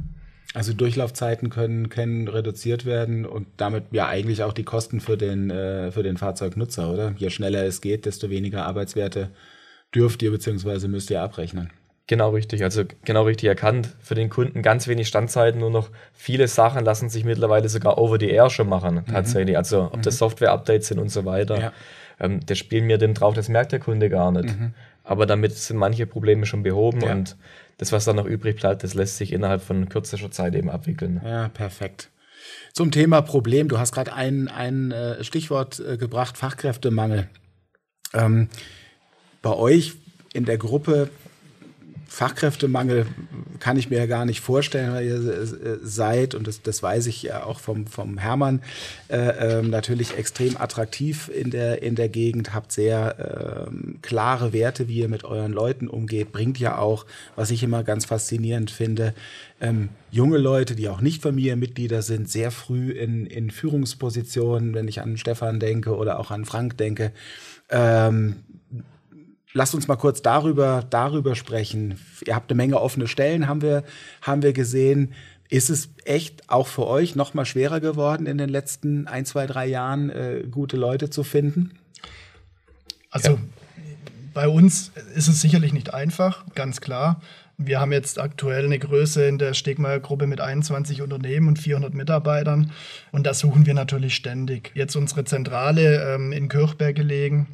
Also 0.55 0.73
Durchlaufzeiten 0.73 1.49
können, 1.49 1.89
können 1.89 2.27
reduziert 2.27 2.85
werden 2.85 3.25
und 3.25 3.47
damit 3.57 3.85
ja 3.91 4.07
eigentlich 4.07 4.41
auch 4.43 4.53
die 4.53 4.63
Kosten 4.63 5.01
für 5.01 5.17
den, 5.17 5.49
äh, 5.49 5.91
für 5.91 6.01
den 6.01 6.17
Fahrzeugnutzer, 6.17 6.91
oder? 6.91 7.13
Je 7.17 7.29
schneller 7.29 7.63
es 7.65 7.81
geht, 7.81 8.05
desto 8.05 8.29
weniger 8.29 8.65
Arbeitswerte 8.65 9.29
dürft 9.93 10.23
ihr 10.23 10.31
bzw. 10.31 10.87
müsst 10.87 11.09
ihr 11.09 11.21
abrechnen. 11.21 11.71
Genau 12.07 12.29
richtig, 12.29 12.63
also 12.63 12.83
genau 13.03 13.23
richtig 13.23 13.49
erkannt. 13.49 13.95
Für 13.99 14.15
den 14.15 14.29
Kunden 14.29 14.61
ganz 14.61 14.87
wenig 14.87 15.07
Standzeiten, 15.07 15.59
nur 15.59 15.71
noch 15.71 15.89
viele 16.13 16.47
Sachen 16.47 16.85
lassen 16.85 17.09
sich 17.09 17.25
mittlerweile 17.25 17.67
sogar 17.67 17.97
over 17.97 18.17
the 18.19 18.29
air 18.29 18.49
schon 18.49 18.69
machen, 18.69 18.95
mhm. 18.95 19.11
tatsächlich. 19.11 19.57
Also 19.57 19.85
ob 19.85 19.97
mhm. 19.97 20.01
das 20.03 20.17
Software-Updates 20.19 20.87
sind 20.87 20.99
und 20.99 21.09
so 21.09 21.25
weiter. 21.25 21.59
Ja. 21.59 21.73
Ähm, 22.19 22.39
das 22.45 22.57
spielen 22.59 22.87
wir 22.87 22.97
dem 22.97 23.13
drauf, 23.13 23.33
das 23.33 23.49
merkt 23.49 23.73
der 23.73 23.79
Kunde 23.79 24.09
gar 24.09 24.31
nicht. 24.31 24.57
Mhm 24.57 24.73
aber 25.05 25.25
damit 25.25 25.53
sind 25.53 25.77
manche 25.77 26.05
Probleme 26.07 26.45
schon 26.45 26.63
behoben 26.63 27.01
Ja. 27.01 27.13
und 27.13 27.37
das, 27.77 27.91
was 27.91 28.05
dann 28.05 28.15
noch 28.15 28.25
übrig 28.25 28.57
bleibt, 28.57 28.83
das 28.83 28.93
lässt 28.93 29.17
sich 29.17 29.33
innerhalb 29.33 29.61
von 29.61 29.89
kürzester 29.89 30.31
Zeit 30.31 30.55
eben 30.55 30.69
abwickeln. 30.69 31.21
Ja, 31.23 31.49
perfekt. 31.49 32.09
Zum 32.73 32.91
Thema 32.91 33.21
Problem, 33.21 33.67
du 33.67 33.79
hast 33.79 33.91
gerade 33.93 34.13
ein, 34.13 34.47
ein 34.47 34.91
äh, 34.91 35.23
Stichwort 35.23 35.79
äh, 35.79 35.97
gebracht, 35.97 36.37
Fachkräftemangel. 36.37 37.29
Ähm, 38.13 38.49
bei 39.41 39.53
euch 39.53 39.93
in 40.33 40.45
der 40.45 40.57
Gruppe 40.57 41.09
Fachkräftemangel 42.07 43.05
kann 43.59 43.77
ich 43.77 43.89
mir 43.89 43.97
ja 43.97 44.05
gar 44.05 44.25
nicht 44.25 44.41
vorstellen, 44.41 44.93
weil 44.93 45.05
ihr 45.05 45.15
äh, 45.15 45.77
seid, 45.81 46.35
und 46.35 46.47
das, 46.47 46.61
das 46.61 46.83
weiß 46.83 47.07
ich 47.07 47.23
ja 47.23 47.43
auch 47.43 47.59
vom, 47.59 47.87
vom 47.87 48.17
Hermann, 48.17 48.61
äh, 49.07 49.59
ähm, 49.59 49.69
natürlich 49.69 50.17
extrem 50.17 50.57
attraktiv 50.57 51.29
in 51.29 51.51
der, 51.51 51.81
in 51.81 51.95
der 51.95 52.09
Gegend, 52.09 52.53
habt 52.53 52.71
sehr 52.71 53.67
ähm, 53.67 53.99
klare 54.01 54.53
Werte, 54.53 54.87
wie 54.87 54.99
ihr 54.99 55.09
mit 55.09 55.23
euren 55.23 55.51
Leuten 55.51 55.87
umgeht, 55.87 56.31
bringt 56.31 56.59
ja 56.59 56.77
auch, 56.77 57.05
was 57.35 57.51
ich 57.51 57.63
immer 57.63 57.83
ganz 57.83 58.05
faszinierend 58.05 58.71
finde, 58.71 59.13
ähm, 59.61 59.89
junge 60.11 60.37
Leute, 60.37 60.75
die 60.75 60.89
auch 60.89 61.01
nicht 61.01 61.21
Familienmitglieder 61.21 62.01
sind, 62.01 62.29
sehr 62.29 62.51
früh 62.51 62.91
in, 62.91 63.25
in 63.25 63.51
Führungspositionen, 63.51 64.73
wenn 64.73 64.87
ich 64.87 65.01
an 65.01 65.17
Stefan 65.17 65.59
denke 65.59 65.95
oder 65.95 66.19
auch 66.19 66.31
an 66.31 66.45
Frank 66.45 66.77
denke. 66.77 67.11
Ähm, 67.69 68.35
Lasst 69.57 69.73
uns 69.73 69.87
mal 69.87 69.95
kurz 69.95 70.21
darüber, 70.21 70.83
darüber 70.89 71.33
sprechen. 71.33 71.97
Ihr 72.27 72.35
habt 72.35 72.51
eine 72.51 72.57
Menge 72.57 72.81
offene 72.81 73.07
Stellen, 73.07 73.47
haben 73.47 73.61
wir, 73.61 73.85
haben 74.21 74.41
wir 74.41 74.51
gesehen. 74.51 75.13
Ist 75.47 75.69
es 75.69 75.87
echt 76.03 76.49
auch 76.49 76.67
für 76.67 76.85
euch 76.87 77.15
noch 77.15 77.33
mal 77.33 77.45
schwerer 77.45 77.79
geworden, 77.79 78.25
in 78.25 78.37
den 78.37 78.49
letzten 78.49 79.07
ein, 79.07 79.23
zwei, 79.25 79.47
drei 79.47 79.65
Jahren 79.65 80.09
äh, 80.09 80.43
gute 80.51 80.75
Leute 80.75 81.09
zu 81.09 81.23
finden? 81.23 81.71
Also 83.09 83.31
Ja. 83.31 83.37
bei 84.33 84.49
uns 84.49 84.91
ist 85.15 85.29
es 85.29 85.39
sicherlich 85.39 85.71
nicht 85.71 85.93
einfach, 85.93 86.43
ganz 86.53 86.81
klar. 86.81 87.21
Wir 87.57 87.79
haben 87.79 87.93
jetzt 87.93 88.19
aktuell 88.19 88.65
eine 88.65 88.77
Größe 88.77 89.25
in 89.25 89.37
der 89.37 89.53
Stegmeier-Gruppe 89.53 90.27
mit 90.27 90.41
21 90.41 91.01
Unternehmen 91.01 91.47
und 91.47 91.59
400 91.59 91.93
Mitarbeitern. 91.93 92.71
Und 93.13 93.25
das 93.25 93.39
suchen 93.39 93.65
wir 93.65 93.73
natürlich 93.73 94.15
ständig. 94.15 94.73
Jetzt 94.75 94.97
unsere 94.97 95.23
Zentrale 95.23 96.13
ähm, 96.13 96.33
in 96.33 96.49
Kirchberg 96.49 96.97
gelegen. 96.97 97.47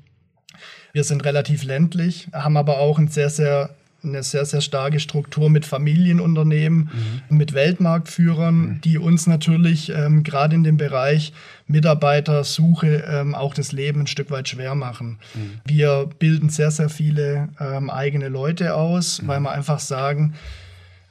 Wir 0.93 1.03
sind 1.03 1.25
relativ 1.25 1.63
ländlich, 1.63 2.27
haben 2.33 2.57
aber 2.57 2.79
auch 2.79 2.99
ein 2.99 3.07
sehr, 3.07 3.29
sehr, 3.29 3.69
eine 4.03 4.23
sehr, 4.23 4.45
sehr 4.45 4.61
starke 4.61 4.99
Struktur 4.99 5.49
mit 5.49 5.65
Familienunternehmen, 5.65 6.89
mit 7.29 7.53
Weltmarktführern, 7.53 8.81
die 8.83 8.97
uns 8.97 9.27
natürlich 9.27 9.89
ähm, 9.89 10.23
gerade 10.23 10.55
in 10.55 10.63
dem 10.63 10.77
Bereich 10.77 11.33
Mitarbeitersuche 11.67 13.03
ähm, 13.07 13.35
auch 13.35 13.53
das 13.53 13.71
Leben 13.71 14.01
ein 14.01 14.07
Stück 14.07 14.31
weit 14.31 14.49
schwer 14.49 14.75
machen. 14.75 15.19
Wir 15.65 16.09
bilden 16.19 16.49
sehr, 16.49 16.71
sehr 16.71 16.89
viele 16.89 17.49
ähm, 17.59 17.89
eigene 17.89 18.27
Leute 18.27 18.75
aus, 18.75 19.21
weil 19.25 19.39
wir 19.39 19.51
einfach 19.51 19.79
sagen, 19.79 20.33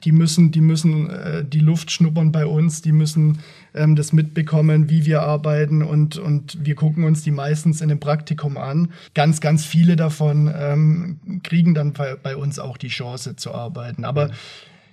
die 0.04 0.12
müssen, 0.12 0.50
die 0.50 0.60
müssen 0.60 1.10
äh, 1.10 1.44
die 1.44 1.60
Luft 1.60 1.90
schnuppern 1.90 2.32
bei 2.32 2.46
uns, 2.46 2.82
die 2.82 2.92
müssen 2.92 3.38
ähm, 3.74 3.96
das 3.96 4.12
mitbekommen, 4.12 4.90
wie 4.90 5.06
wir 5.06 5.22
arbeiten 5.22 5.82
und, 5.82 6.18
und 6.18 6.58
wir 6.64 6.74
gucken 6.74 7.04
uns 7.04 7.22
die 7.22 7.30
meistens 7.30 7.80
in 7.80 7.90
einem 7.90 8.00
Praktikum 8.00 8.56
an. 8.56 8.92
Ganz, 9.14 9.40
ganz 9.40 9.64
viele 9.64 9.96
davon 9.96 10.52
ähm, 10.54 11.20
kriegen 11.42 11.74
dann 11.74 11.92
bei, 11.92 12.16
bei 12.16 12.36
uns 12.36 12.58
auch 12.58 12.76
die 12.76 12.88
Chance 12.88 13.36
zu 13.36 13.54
arbeiten. 13.54 14.04
Aber 14.04 14.30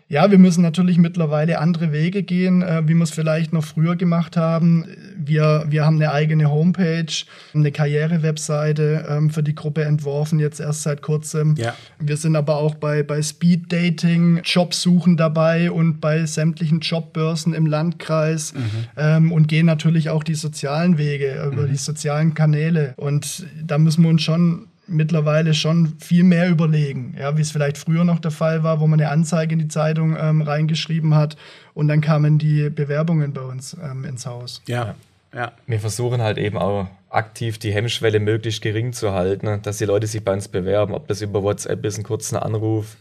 ja, 0.10 0.32
wir 0.32 0.38
müssen 0.38 0.62
natürlich 0.62 0.98
mittlerweile 0.98 1.60
andere 1.60 1.92
Wege 1.92 2.24
gehen, 2.24 2.62
äh, 2.62 2.88
wie 2.88 2.94
wir 2.94 3.04
es 3.04 3.12
vielleicht 3.12 3.52
noch 3.52 3.66
früher 3.66 3.98
gemacht 3.98 4.38
haben. 4.38 4.86
Wir, 5.18 5.66
wir 5.68 5.86
haben 5.86 5.98
eine 5.98 6.14
eigene 6.14 6.50
Homepage, 6.50 7.12
eine 7.54 7.72
Karriere-Webseite 7.74 9.06
ähm, 9.10 9.30
für 9.30 9.44
die 9.44 9.54
Gruppe 9.54 9.84
entworfen, 9.84 10.40
jetzt 10.40 10.62
erst 10.62 10.84
seit 10.84 11.02
kurzem. 11.02 11.56
Ja. 11.58 11.76
Wir 12.00 12.16
sind 12.16 12.38
aber 12.38 12.56
auch 12.56 12.76
bei, 12.76 13.04
bei 13.04 13.22
Speed 13.22 13.72
Dating, 13.72 14.42
Jobsuchen 14.46 15.18
dabei 15.18 15.72
und 15.72 16.00
bei 16.00 16.26
sämtlichen 16.26 16.80
Jobbörsen 16.80 17.54
im 17.54 17.66
Landkreis 17.66 18.54
ähm, 18.96 19.34
und 19.34 19.48
gehen 19.48 19.66
natürlich 19.66 20.10
auch 20.10 20.24
die 20.24 20.36
sozialen 20.36 20.98
Wege, 20.98 21.50
über 21.52 21.68
die 21.68 21.76
sozialen 21.76 22.34
Kanäle. 22.34 22.94
Und 22.96 23.46
da 23.62 23.78
müssen 23.78 24.04
wir 24.04 24.10
uns 24.10 24.22
schon 24.22 24.68
mittlerweile 24.88 25.54
schon 25.54 25.94
viel 26.00 26.24
mehr 26.24 26.50
überlegen, 26.50 27.16
ja, 27.20 27.38
wie 27.38 27.42
es 27.42 27.52
vielleicht 27.52 27.78
früher 27.78 28.04
noch 28.04 28.20
der 28.20 28.32
Fall 28.32 28.64
war, 28.64 28.80
wo 28.80 28.88
man 28.88 29.00
eine 29.00 29.10
Anzeige 29.10 29.54
in 29.54 29.60
die 29.60 29.68
Zeitung 29.68 30.16
ähm, 30.20 30.42
reingeschrieben 30.42 31.16
hat 31.16 31.38
und 31.74 31.88
dann 31.88 32.02
kamen 32.02 32.38
die 32.38 32.70
Bewerbungen 32.70 33.34
bei 33.34 33.42
uns 33.42 33.76
ähm, 33.84 34.06
ins 34.06 34.26
Haus. 34.26 34.62
Ja, 34.68 34.96
ja. 35.34 35.52
Wir 35.66 35.80
versuchen 35.80 36.22
halt 36.22 36.38
eben 36.38 36.58
auch 36.58 36.88
aktiv 37.10 37.58
die 37.58 37.72
Hemmschwelle 37.74 38.20
möglichst 38.20 38.62
gering 38.62 38.94
zu 38.94 39.14
halten, 39.14 39.46
ne, 39.46 39.60
dass 39.62 39.78
die 39.78 39.86
Leute 39.86 40.08
sich 40.08 40.24
bei 40.24 40.34
uns 40.34 40.48
bewerben, 40.48 40.94
ob 40.94 41.08
das 41.08 41.22
über 41.22 41.44
WhatsApp 41.44 41.86
ist, 41.86 41.98
ein 41.98 42.04
kurzer 42.04 42.44
Anruf. 42.46 42.98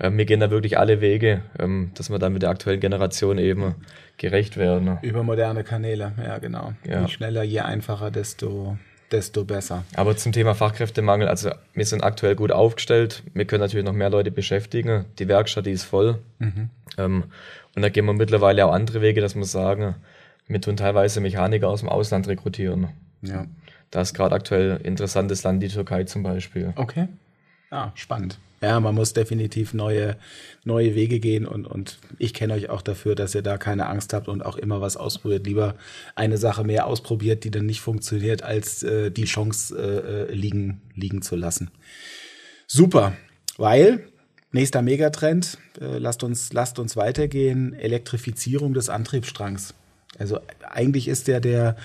Ähm, 0.00 0.16
Wir 0.18 0.24
gehen 0.26 0.40
da 0.40 0.50
wirklich 0.50 0.78
alle 0.78 1.00
Wege, 1.00 1.42
ähm, 1.58 1.90
dass 1.94 2.10
wir 2.10 2.18
dann 2.18 2.32
mit 2.32 2.42
der 2.42 2.50
aktuellen 2.50 2.80
Generation 2.80 3.38
eben 3.38 3.74
gerecht 4.16 4.56
werden. 4.56 4.84
ne. 4.84 4.98
Über 5.02 5.22
moderne 5.22 5.64
Kanäle, 5.64 6.12
ja, 6.22 6.38
genau. 6.38 6.72
Ja. 6.84 7.02
Je 7.02 7.08
schneller, 7.08 7.42
je 7.42 7.60
einfacher, 7.60 8.10
desto, 8.10 8.76
desto 9.10 9.44
besser. 9.44 9.84
Aber 9.94 10.16
zum 10.16 10.32
Thema 10.32 10.54
Fachkräftemangel, 10.54 11.28
also 11.28 11.50
wir 11.74 11.86
sind 11.86 12.02
aktuell 12.02 12.34
gut 12.34 12.52
aufgestellt. 12.52 13.22
Wir 13.34 13.44
können 13.44 13.60
natürlich 13.60 13.86
noch 13.86 13.92
mehr 13.92 14.10
Leute 14.10 14.30
beschäftigen. 14.30 15.06
Die 15.18 15.28
Werkstatt, 15.28 15.66
die 15.66 15.72
ist 15.72 15.84
voll. 15.84 16.18
Ähm, 16.98 17.24
und 17.74 17.82
da 17.82 17.88
gehen 17.88 18.04
wir 18.06 18.12
mittlerweile 18.12 18.66
auch 18.66 18.72
andere 18.72 19.00
Wege, 19.00 19.20
dass 19.20 19.34
wir 19.34 19.44
sagen, 19.44 19.94
wir 20.46 20.60
tun 20.60 20.76
teilweise 20.76 21.20
Mechaniker 21.20 21.68
aus 21.68 21.80
dem 21.80 21.88
Ausland 21.88 22.26
rekrutieren. 22.28 22.88
Ja. 23.22 23.46
Da 23.90 24.00
ist 24.00 24.14
gerade 24.14 24.34
aktuell 24.34 24.80
interessantes 24.82 25.42
Land, 25.44 25.62
die 25.62 25.68
Türkei 25.68 26.04
zum 26.04 26.22
Beispiel. 26.22 26.72
Okay. 26.76 27.08
Ja, 27.70 27.92
spannend. 27.94 28.38
Ja, 28.60 28.80
man 28.80 28.94
muss 28.94 29.12
definitiv 29.12 29.72
neue, 29.72 30.16
neue 30.64 30.96
Wege 30.96 31.20
gehen 31.20 31.46
und, 31.46 31.66
und 31.66 31.98
ich 32.18 32.34
kenne 32.34 32.54
euch 32.54 32.70
auch 32.70 32.82
dafür, 32.82 33.14
dass 33.14 33.34
ihr 33.34 33.42
da 33.42 33.56
keine 33.56 33.86
Angst 33.86 34.12
habt 34.12 34.26
und 34.26 34.44
auch 34.44 34.56
immer 34.56 34.80
was 34.80 34.96
ausprobiert. 34.96 35.46
Lieber 35.46 35.76
eine 36.16 36.38
Sache 36.38 36.64
mehr 36.64 36.86
ausprobiert, 36.86 37.44
die 37.44 37.52
dann 37.52 37.66
nicht 37.66 37.80
funktioniert, 37.80 38.42
als 38.42 38.82
äh, 38.82 39.10
die 39.10 39.26
Chance 39.26 39.76
äh, 39.76 40.32
äh, 40.32 40.34
liegen, 40.34 40.80
liegen 40.96 41.22
zu 41.22 41.36
lassen. 41.36 41.70
Super, 42.66 43.16
weil 43.56 44.08
nächster 44.50 44.82
Megatrend, 44.82 45.58
äh, 45.80 45.98
lasst, 45.98 46.24
uns, 46.24 46.52
lasst 46.52 46.80
uns 46.80 46.96
weitergehen, 46.96 47.74
Elektrifizierung 47.74 48.74
des 48.74 48.88
Antriebsstrangs. 48.88 49.74
Also 50.18 50.40
eigentlich 50.68 51.06
ist 51.06 51.28
ja 51.28 51.38
der, 51.38 51.76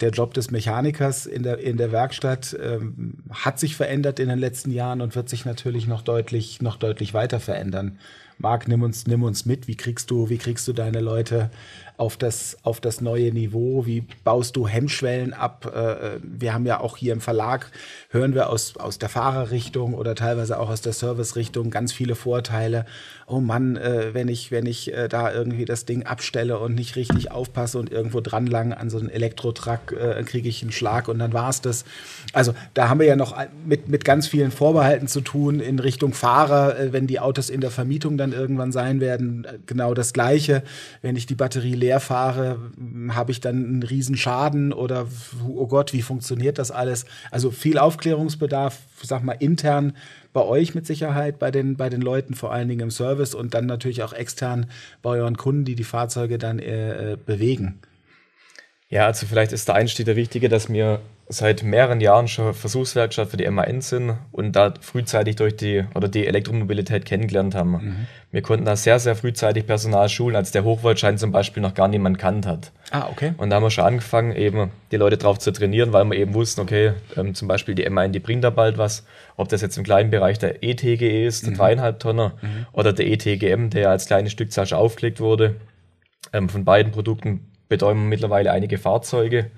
der 0.00 0.10
Job 0.10 0.34
des 0.34 0.50
Mechanikers 0.50 1.26
in 1.26 1.42
der, 1.42 1.58
in 1.58 1.76
der 1.76 1.92
Werkstatt 1.92 2.56
ähm, 2.62 3.18
hat 3.30 3.58
sich 3.58 3.76
verändert 3.76 4.18
in 4.18 4.28
den 4.28 4.38
letzten 4.38 4.70
Jahren 4.70 5.00
und 5.00 5.14
wird 5.16 5.28
sich 5.28 5.44
natürlich 5.44 5.86
noch 5.86 6.02
deutlich, 6.02 6.62
noch 6.62 6.76
deutlich 6.76 7.14
weiter 7.14 7.40
verändern. 7.40 7.98
Marc, 8.38 8.68
nimm 8.68 8.82
uns, 8.82 9.06
nimm 9.06 9.22
uns 9.22 9.46
mit. 9.46 9.68
Wie 9.68 9.76
kriegst 9.76 10.10
du, 10.10 10.28
wie 10.28 10.38
kriegst 10.38 10.66
du 10.66 10.72
deine 10.72 11.00
Leute 11.00 11.50
auf 11.96 12.16
das, 12.16 12.56
auf 12.62 12.80
das 12.80 13.00
neue 13.00 13.32
Niveau? 13.32 13.86
Wie 13.86 14.04
baust 14.24 14.56
du 14.56 14.66
Hemmschwellen 14.66 15.32
ab? 15.32 15.72
Äh, 15.74 16.18
wir 16.22 16.52
haben 16.52 16.66
ja 16.66 16.80
auch 16.80 16.96
hier 16.96 17.12
im 17.12 17.20
Verlag, 17.20 17.70
hören 18.10 18.34
wir 18.34 18.50
aus, 18.50 18.76
aus 18.76 18.98
der 18.98 19.08
Fahrerrichtung 19.08 19.94
oder 19.94 20.14
teilweise 20.14 20.58
auch 20.58 20.68
aus 20.68 20.80
der 20.80 20.92
Servicerichtung 20.92 21.70
ganz 21.70 21.92
viele 21.92 22.16
Vorteile. 22.16 22.86
Oh 23.26 23.40
Mann, 23.40 23.76
äh, 23.76 24.12
wenn 24.12 24.28
ich, 24.28 24.50
wenn 24.50 24.66
ich 24.66 24.92
äh, 24.92 25.08
da 25.08 25.32
irgendwie 25.32 25.64
das 25.64 25.84
Ding 25.84 26.04
abstelle 26.04 26.58
und 26.58 26.74
nicht 26.74 26.96
richtig 26.96 27.30
aufpasse 27.30 27.78
und 27.78 27.90
irgendwo 27.92 28.20
dran 28.20 28.46
lang 28.46 28.72
an 28.72 28.90
so 28.90 28.98
einen 28.98 29.08
Elektrotruck, 29.08 29.92
äh, 29.92 30.22
kriege 30.24 30.48
ich 30.48 30.62
einen 30.62 30.72
Schlag 30.72 31.08
und 31.08 31.20
dann 31.20 31.32
war's 31.32 31.60
das. 31.60 31.84
Also 32.32 32.54
da 32.74 32.88
haben 32.88 32.98
wir 32.98 33.06
ja 33.06 33.16
noch 33.16 33.36
mit, 33.64 33.88
mit 33.88 34.04
ganz 34.04 34.26
vielen 34.26 34.50
Vorbehalten 34.50 35.06
zu 35.06 35.20
tun 35.20 35.60
in 35.60 35.78
Richtung 35.78 36.12
Fahrer, 36.12 36.78
äh, 36.78 36.92
wenn 36.92 37.06
die 37.06 37.20
Autos 37.20 37.50
in 37.50 37.60
der 37.60 37.70
Vermietung 37.70 38.18
dann 38.18 38.23
irgendwann 38.32 38.72
sein 38.72 39.00
werden. 39.00 39.46
Genau 39.66 39.94
das 39.94 40.12
Gleiche. 40.12 40.62
Wenn 41.02 41.16
ich 41.16 41.26
die 41.26 41.34
Batterie 41.34 41.74
leer 41.74 42.00
fahre, 42.00 42.58
habe 43.10 43.32
ich 43.32 43.40
dann 43.40 43.64
einen 43.64 43.82
riesen 43.82 44.16
Schaden 44.16 44.72
oder 44.72 45.06
oh 45.48 45.66
Gott, 45.66 45.92
wie 45.92 46.02
funktioniert 46.02 46.58
das 46.58 46.70
alles? 46.70 47.04
Also 47.30 47.50
viel 47.50 47.78
Aufklärungsbedarf, 47.78 48.78
sag 49.02 49.22
mal 49.22 49.32
intern 49.32 49.94
bei 50.32 50.42
euch 50.42 50.74
mit 50.74 50.86
Sicherheit, 50.86 51.38
bei 51.38 51.50
den, 51.50 51.76
bei 51.76 51.88
den 51.88 52.00
Leuten, 52.00 52.34
vor 52.34 52.52
allen 52.52 52.68
Dingen 52.68 52.80
im 52.80 52.90
Service 52.90 53.34
und 53.34 53.54
dann 53.54 53.66
natürlich 53.66 54.02
auch 54.02 54.12
extern 54.12 54.66
bei 55.00 55.10
euren 55.10 55.36
Kunden, 55.36 55.64
die 55.64 55.76
die 55.76 55.84
Fahrzeuge 55.84 56.38
dann 56.38 56.58
äh, 56.58 57.12
äh, 57.12 57.16
bewegen. 57.16 57.78
Ja, 58.88 59.06
also 59.06 59.26
vielleicht 59.26 59.52
ist 59.52 59.68
der 59.68 59.76
Einstieg 59.76 60.06
der 60.06 60.16
richtige, 60.16 60.48
dass 60.48 60.68
wir 60.68 61.00
seit 61.28 61.62
mehreren 61.62 62.00
Jahren 62.00 62.28
schon 62.28 62.52
Versuchswerkstatt 62.52 63.28
für 63.30 63.36
die 63.36 63.48
MAN 63.48 63.80
sind 63.80 64.14
und 64.30 64.52
da 64.52 64.74
frühzeitig 64.80 65.36
durch 65.36 65.56
die 65.56 65.84
oder 65.94 66.08
die 66.08 66.26
Elektromobilität 66.26 67.06
kennengelernt 67.06 67.54
haben. 67.54 68.06
Wir 68.30 68.42
konnten 68.42 68.64
da 68.64 68.76
sehr, 68.76 68.98
sehr 68.98 69.16
frühzeitig 69.16 69.66
Personal 69.66 70.08
schulen, 70.08 70.36
als 70.36 70.50
der 70.50 70.64
Hochvoltschein 70.64 71.16
zum 71.16 71.32
Beispiel 71.32 71.62
noch 71.62 71.74
gar 71.74 71.88
niemand 71.88 72.18
kannt 72.18 72.46
hat. 72.46 72.72
Ah, 72.90 73.08
okay. 73.10 73.32
Und 73.38 73.50
da 73.50 73.56
haben 73.56 73.62
wir 73.62 73.70
schon 73.70 73.84
angefangen, 73.84 74.36
eben 74.36 74.70
die 74.90 74.96
Leute 74.96 75.16
drauf 75.16 75.38
zu 75.38 75.50
trainieren, 75.50 75.92
weil 75.92 76.04
wir 76.04 76.18
eben 76.18 76.34
wussten, 76.34 76.60
okay, 76.60 76.92
ähm, 77.16 77.34
zum 77.34 77.48
Beispiel 77.48 77.74
die 77.74 77.88
MAN, 77.88 78.12
die 78.12 78.20
bringt 78.20 78.44
da 78.44 78.50
bald 78.50 78.76
was. 78.76 79.06
Ob 79.36 79.48
das 79.48 79.62
jetzt 79.62 79.78
im 79.78 79.84
kleinen 79.84 80.10
Bereich 80.10 80.38
der 80.38 80.62
ETG 80.62 81.26
ist, 81.26 81.46
der 81.46 81.54
dreieinhalb 81.54 82.00
Tonner, 82.00 82.32
oder 82.72 82.92
der 82.92 83.06
ETGM, 83.06 83.70
der 83.70 83.90
als 83.90 84.06
kleine 84.06 84.30
Stückzahl 84.30 84.66
schon 84.66 84.78
aufgelegt 84.78 85.20
wurde. 85.20 85.56
Ähm, 86.32 86.48
von 86.48 86.64
beiden 86.64 86.92
Produkten 86.92 87.40
wir 87.82 87.94
mittlerweile 87.94 88.52
einige 88.52 88.78
Fahrzeuge. 88.78 89.50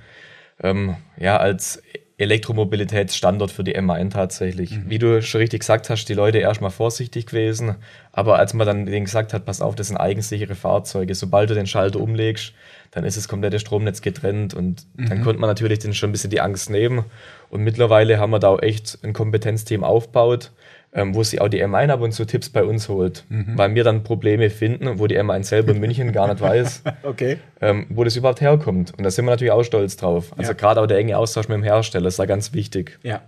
Ähm, 0.62 0.96
ja, 1.18 1.36
als 1.36 1.82
Elektromobilitätsstandort 2.18 3.50
für 3.50 3.62
die 3.62 3.78
MAN 3.80 4.08
tatsächlich. 4.08 4.70
Mhm. 4.70 4.84
Wie 4.88 4.98
du 4.98 5.20
schon 5.20 5.40
richtig 5.40 5.60
gesagt 5.60 5.90
hast, 5.90 6.06
die 6.06 6.14
Leute 6.14 6.38
erstmal 6.38 6.70
vorsichtig 6.70 7.26
gewesen, 7.26 7.76
aber 8.10 8.38
als 8.38 8.54
man 8.54 8.66
dann 8.66 8.86
denen 8.86 9.04
gesagt 9.04 9.34
hat, 9.34 9.44
pass 9.44 9.60
auf, 9.60 9.74
das 9.74 9.88
sind 9.88 9.98
eigensichere 9.98 10.54
Fahrzeuge, 10.54 11.14
sobald 11.14 11.50
du 11.50 11.54
den 11.54 11.66
Schalter 11.66 12.00
umlegst, 12.00 12.54
dann 12.90 13.04
ist 13.04 13.18
das 13.18 13.28
komplette 13.28 13.58
Stromnetz 13.58 14.00
getrennt 14.00 14.54
und 14.54 14.86
mhm. 14.94 15.08
dann 15.10 15.22
konnte 15.22 15.40
man 15.40 15.50
natürlich 15.50 15.80
den 15.80 15.92
schon 15.92 16.08
ein 16.08 16.12
bisschen 16.12 16.30
die 16.30 16.40
Angst 16.40 16.70
nehmen. 16.70 17.04
Und 17.50 17.62
mittlerweile 17.62 18.18
haben 18.18 18.30
wir 18.30 18.38
da 18.38 18.48
auch 18.48 18.62
echt 18.62 18.98
ein 19.02 19.12
Kompetenzteam 19.12 19.84
aufgebaut, 19.84 20.52
ähm, 20.96 21.14
wo 21.14 21.22
sie 21.22 21.40
auch 21.42 21.48
die 21.48 21.62
M1 21.62 21.90
ab 21.90 22.00
und 22.00 22.12
zu 22.12 22.24
Tipps 22.24 22.48
bei 22.48 22.64
uns 22.64 22.88
holt, 22.88 23.24
mhm. 23.28 23.52
weil 23.56 23.74
wir 23.74 23.84
dann 23.84 24.02
Probleme 24.02 24.48
finden, 24.48 24.98
wo 24.98 25.06
die 25.06 25.18
M1 25.18 25.44
selber 25.44 25.72
in 25.72 25.78
München 25.78 26.10
gar 26.10 26.26
nicht 26.26 26.40
weiß, 26.40 26.82
okay. 27.02 27.36
ähm, 27.60 27.86
wo 27.90 28.02
das 28.02 28.16
überhaupt 28.16 28.40
herkommt. 28.40 28.94
Und 28.96 29.04
da 29.04 29.10
sind 29.10 29.26
wir 29.26 29.30
natürlich 29.30 29.52
auch 29.52 29.62
stolz 29.62 29.96
drauf. 29.98 30.32
Also 30.38 30.52
ja. 30.52 30.56
gerade 30.56 30.80
auch 30.80 30.86
der 30.86 30.96
enge 30.96 31.18
Austausch 31.18 31.48
mit 31.48 31.56
dem 31.56 31.62
Hersteller 31.62 32.08
ist 32.08 32.18
da 32.18 32.24
ganz 32.24 32.54
wichtig. 32.54 32.98
Ja. 33.02 33.20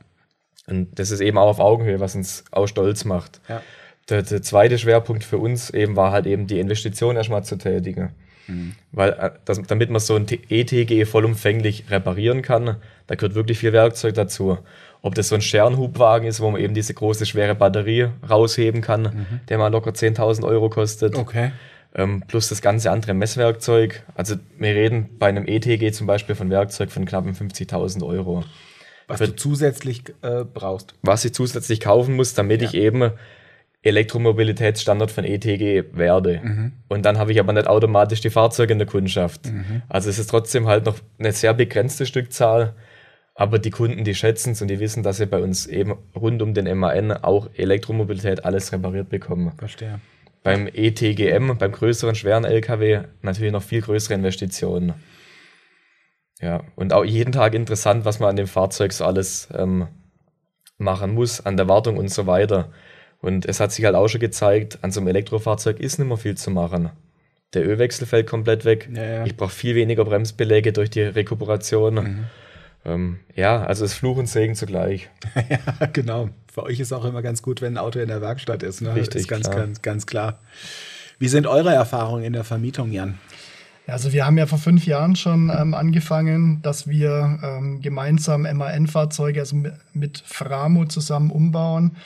Und 0.67 0.99
das 0.99 1.11
ist 1.11 1.21
eben 1.21 1.37
auch 1.37 1.49
auf 1.49 1.61
Augenhöhe, 1.61 2.01
was 2.01 2.15
uns 2.15 2.45
auch 2.53 2.67
stolz 2.67 3.05
macht. 3.05 3.43
Ja. 3.51 3.61
Der, 4.09 4.23
der 4.23 4.41
zweite 4.41 4.79
Schwerpunkt 4.79 5.23
für 5.23 5.37
uns 5.37 5.69
eben 5.69 5.95
war 5.95 6.11
halt 6.11 6.27
eben 6.27 6.47
die 6.47 6.61
Investition 6.61 7.17
erstmal 7.17 7.45
zu 7.45 7.57
tätigen. 7.59 8.13
Mhm. 8.47 8.73
Weil, 8.93 9.11
äh, 9.11 9.31
das, 9.45 9.61
damit 9.63 9.91
man 9.91 10.01
so 10.01 10.17
ein 10.17 10.27
ETG 10.27 11.05
vollumfänglich 11.05 11.91
reparieren 11.91 12.41
kann, 12.41 12.77
da 13.07 13.15
gehört 13.15 13.35
wirklich 13.35 13.59
viel 13.59 13.75
Werkzeug 13.75 14.15
dazu. 14.15 14.59
Ob 15.03 15.15
das 15.15 15.29
so 15.29 15.35
ein 15.35 15.41
Sternhubwagen 15.41 16.27
ist, 16.27 16.41
wo 16.41 16.51
man 16.51 16.61
eben 16.61 16.75
diese 16.75 16.93
große, 16.93 17.27
schwere 17.27 17.55
Batterie 17.55 18.09
rausheben 18.29 18.81
kann, 18.81 19.03
mhm. 19.03 19.41
der 19.49 19.59
mal 19.59 19.69
locker 19.69 19.91
10.000 19.91 20.45
Euro 20.45 20.69
kostet. 20.69 21.17
Okay. 21.17 21.53
Ähm, 21.95 22.23
plus 22.27 22.49
das 22.49 22.61
ganze 22.61 22.91
andere 22.91 23.15
Messwerkzeug. 23.15 24.03
Also 24.15 24.37
wir 24.59 24.75
reden 24.75 25.09
bei 25.19 25.29
einem 25.29 25.47
ETG 25.47 25.93
zum 25.93 26.07
Beispiel 26.07 26.35
von 26.35 26.51
Werkzeug 26.51 26.91
von 26.91 27.07
knappen 27.07 27.35
50.000 27.35 28.05
Euro. 28.05 28.45
Was 29.07 29.19
Für, 29.19 29.29
du 29.29 29.37
zusätzlich 29.37 30.03
äh, 30.23 30.45
brauchst. 30.45 30.95
Was 31.03 31.25
ich 31.25 31.33
zusätzlich 31.33 31.81
kaufen 31.81 32.15
muss, 32.15 32.35
damit 32.35 32.61
ja. 32.61 32.69
ich 32.69 32.75
eben 32.75 33.11
Elektromobilitätsstandard 33.83 35.11
von 35.11 35.25
ETG 35.25 35.85
werde. 35.93 36.41
Mhm. 36.43 36.73
Und 36.89 37.05
dann 37.05 37.19
habe 37.19 37.33
ich 37.33 37.41
aber 37.41 37.53
nicht 37.53 37.69
automatisch 37.69 38.21
die 38.21 38.31
Fahrzeuge 38.31 38.73
in 38.73 38.79
der 38.79 38.89
Kundschaft. 38.89 39.47
Mhm. 39.47 39.83
Also 39.89 40.11
es 40.11 40.19
ist 40.19 40.29
trotzdem 40.29 40.67
halt 40.67 40.85
noch 40.85 40.99
eine 41.19 41.33
sehr 41.33 41.55
begrenzte 41.55 42.05
Stückzahl. 42.05 42.75
Aber 43.41 43.61
die 43.61 43.71
Kunden, 43.71 44.03
die 44.03 44.17
schätzen 44.17 44.51
es 44.51 44.63
und 44.63 44.67
die 44.67 44.81
wissen, 44.81 45.05
dass 45.05 45.19
sie 45.19 45.27
bei 45.27 45.39
uns 45.39 45.69
eben 45.69 45.95
rund 46.17 46.43
um 46.43 46.55
den 46.55 46.77
MAN 46.77 47.13
auch 47.13 47.49
Elektromobilität 47.55 48.45
alles 48.45 48.73
repariert 48.73 49.11
bekommen. 49.11 49.53
Verstehe. 49.57 50.01
Beim 50.43 50.67
ETGM, 50.67 51.57
beim 51.57 51.71
größeren, 51.71 52.17
schweren 52.17 52.45
LKW, 52.45 53.03
natürlich 53.23 53.53
noch 53.53 53.63
viel 53.63 53.81
größere 53.81 54.15
Investitionen. 54.15 54.95
Ja, 56.41 56.65
und 56.75 56.93
auch 56.93 57.05
jeden 57.05 57.31
Tag 57.31 57.55
interessant, 57.55 58.05
was 58.05 58.19
man 58.19 58.31
an 58.31 58.37
dem 58.37 58.49
Fahrzeug 58.49 58.93
so 58.93 59.05
alles 59.05 59.47
ähm, 59.57 59.87
machen 60.77 61.15
muss, 61.15 61.47
an 61.47 61.57
der 61.57 61.69
Wartung 61.69 61.97
und 61.97 62.11
so 62.11 62.27
weiter. 62.27 62.73
Und 63.21 63.47
es 63.47 63.61
hat 63.61 63.71
sich 63.71 63.85
halt 63.85 63.95
auch 63.95 64.09
schon 64.09 64.21
gezeigt, 64.21 64.81
an 64.83 64.91
so 64.91 64.99
einem 64.99 65.11
Elektrofahrzeug 65.11 65.79
ist 65.79 66.01
nicht 66.01 66.09
mehr 66.09 66.17
viel 66.17 66.37
zu 66.37 66.51
machen. 66.51 66.91
Der 67.55 67.65
Ölwechsel 67.65 68.05
fällt 68.05 68.27
komplett 68.27 68.65
weg. 68.65 68.89
Ja, 68.93 69.05
ja. 69.05 69.27
Ich 69.27 69.37
brauche 69.37 69.53
viel 69.53 69.77
weniger 69.77 70.05
Bremsbeläge 70.05 70.73
durch 70.73 70.91
die 70.91 71.03
Rekuperation. 71.03 71.95
Mhm. 71.95 72.25
Ähm, 72.85 73.19
ja, 73.35 73.63
also 73.65 73.85
es 73.85 73.93
ist 73.93 73.99
Fluch 73.99 74.17
und 74.17 74.29
Segen 74.29 74.55
zugleich. 74.55 75.09
ja, 75.51 75.87
genau. 75.93 76.31
Für 76.53 76.65
euch 76.65 76.81
ist 76.81 76.93
auch 76.93 77.05
immer 77.05 77.23
ganz 77.23 77.43
gut, 77.43 77.61
wenn 77.61 77.75
ein 77.75 77.79
Auto 77.79 77.99
in 77.99 78.09
der 78.09 78.21
Werkstatt 78.21 78.63
ist. 78.63 78.81
Ne? 78.81 78.95
Richtig, 78.95 79.23
ist 79.23 79.29
ganz, 79.29 79.49
klar. 79.49 79.61
Ganz, 79.61 79.83
ganz 79.83 80.07
klar. 80.07 80.39
Wie 81.19 81.29
sind 81.29 81.47
eure 81.47 81.73
Erfahrungen 81.73 82.25
in 82.25 82.33
der 82.33 82.45
Vermietung, 82.45 82.93
Jan? 82.93 83.19
Also 83.89 84.13
wir 84.13 84.27
haben 84.27 84.37
ja 84.37 84.47
vor 84.47 84.59
fünf 84.59 84.85
Jahren 84.85 85.17
schon 85.17 85.51
ähm, 85.51 85.73
angefangen, 85.73 86.61
dass 86.61 86.89
wir 86.89 87.39
ähm, 87.43 87.81
gemeinsam 87.81 88.43
MAN-Fahrzeuge, 88.43 89.41
also 89.41 89.57
mit 89.95 90.23
Framo 90.27 90.85
zusammen 90.85 91.31
umbauen 91.31 91.97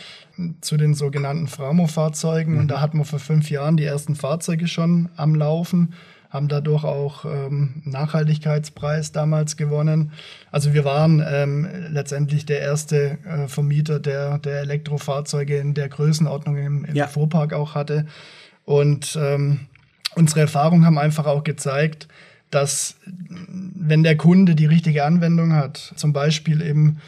zu 0.61 0.77
den 0.77 0.95
sogenannten 0.95 1.49
Framo-Fahrzeugen. 1.49 2.55
Mhm. 2.55 2.61
Und 2.61 2.69
da 2.69 2.81
hatten 2.81 2.99
wir 2.99 3.05
vor 3.05 3.19
fünf 3.19 3.51
Jahren 3.51 3.77
die 3.77 3.85
ersten 3.85 4.15
Fahrzeuge 4.15 4.69
schon 4.69 5.09
am 5.17 5.35
Laufen 5.35 5.95
haben 6.33 6.49
dadurch 6.49 6.83
auch 6.83 7.27
ähm, 7.27 7.83
Nachhaltigkeitspreis 7.85 9.13
damals 9.13 9.59
gewonnen. 9.59 10.13
Also 10.51 10.73
wir 10.73 10.85
waren 10.87 11.23
ähm, 11.29 11.69
letztendlich 11.91 12.47
der 12.47 12.61
erste 12.61 13.19
äh, 13.27 13.49
Vermieter, 13.49 14.01
der, 14.01 14.39
der 14.39 14.61
Elektrofahrzeuge 14.61 15.59
in 15.59 15.75
der 15.75 15.91
Größenordnung 15.91 16.57
im, 16.57 16.85
im 16.87 16.95
ja. 16.95 17.07
Fuhrpark 17.07 17.53
auch 17.53 17.75
hatte. 17.75 18.07
Und 18.65 19.19
ähm, 19.21 19.61
unsere 20.15 20.41
Erfahrungen 20.41 20.87
haben 20.87 20.97
einfach 20.97 21.27
auch 21.27 21.45
gezeigt, 21.45 22.09
dass 22.51 22.97
wenn 23.07 24.03
der 24.03 24.17
Kunde 24.17 24.55
die 24.55 24.67
richtige 24.67 25.05
Anwendung 25.05 25.53
hat, 25.53 25.93
zum 25.97 26.15
Beispiel 26.15 26.63
eben 26.63 26.99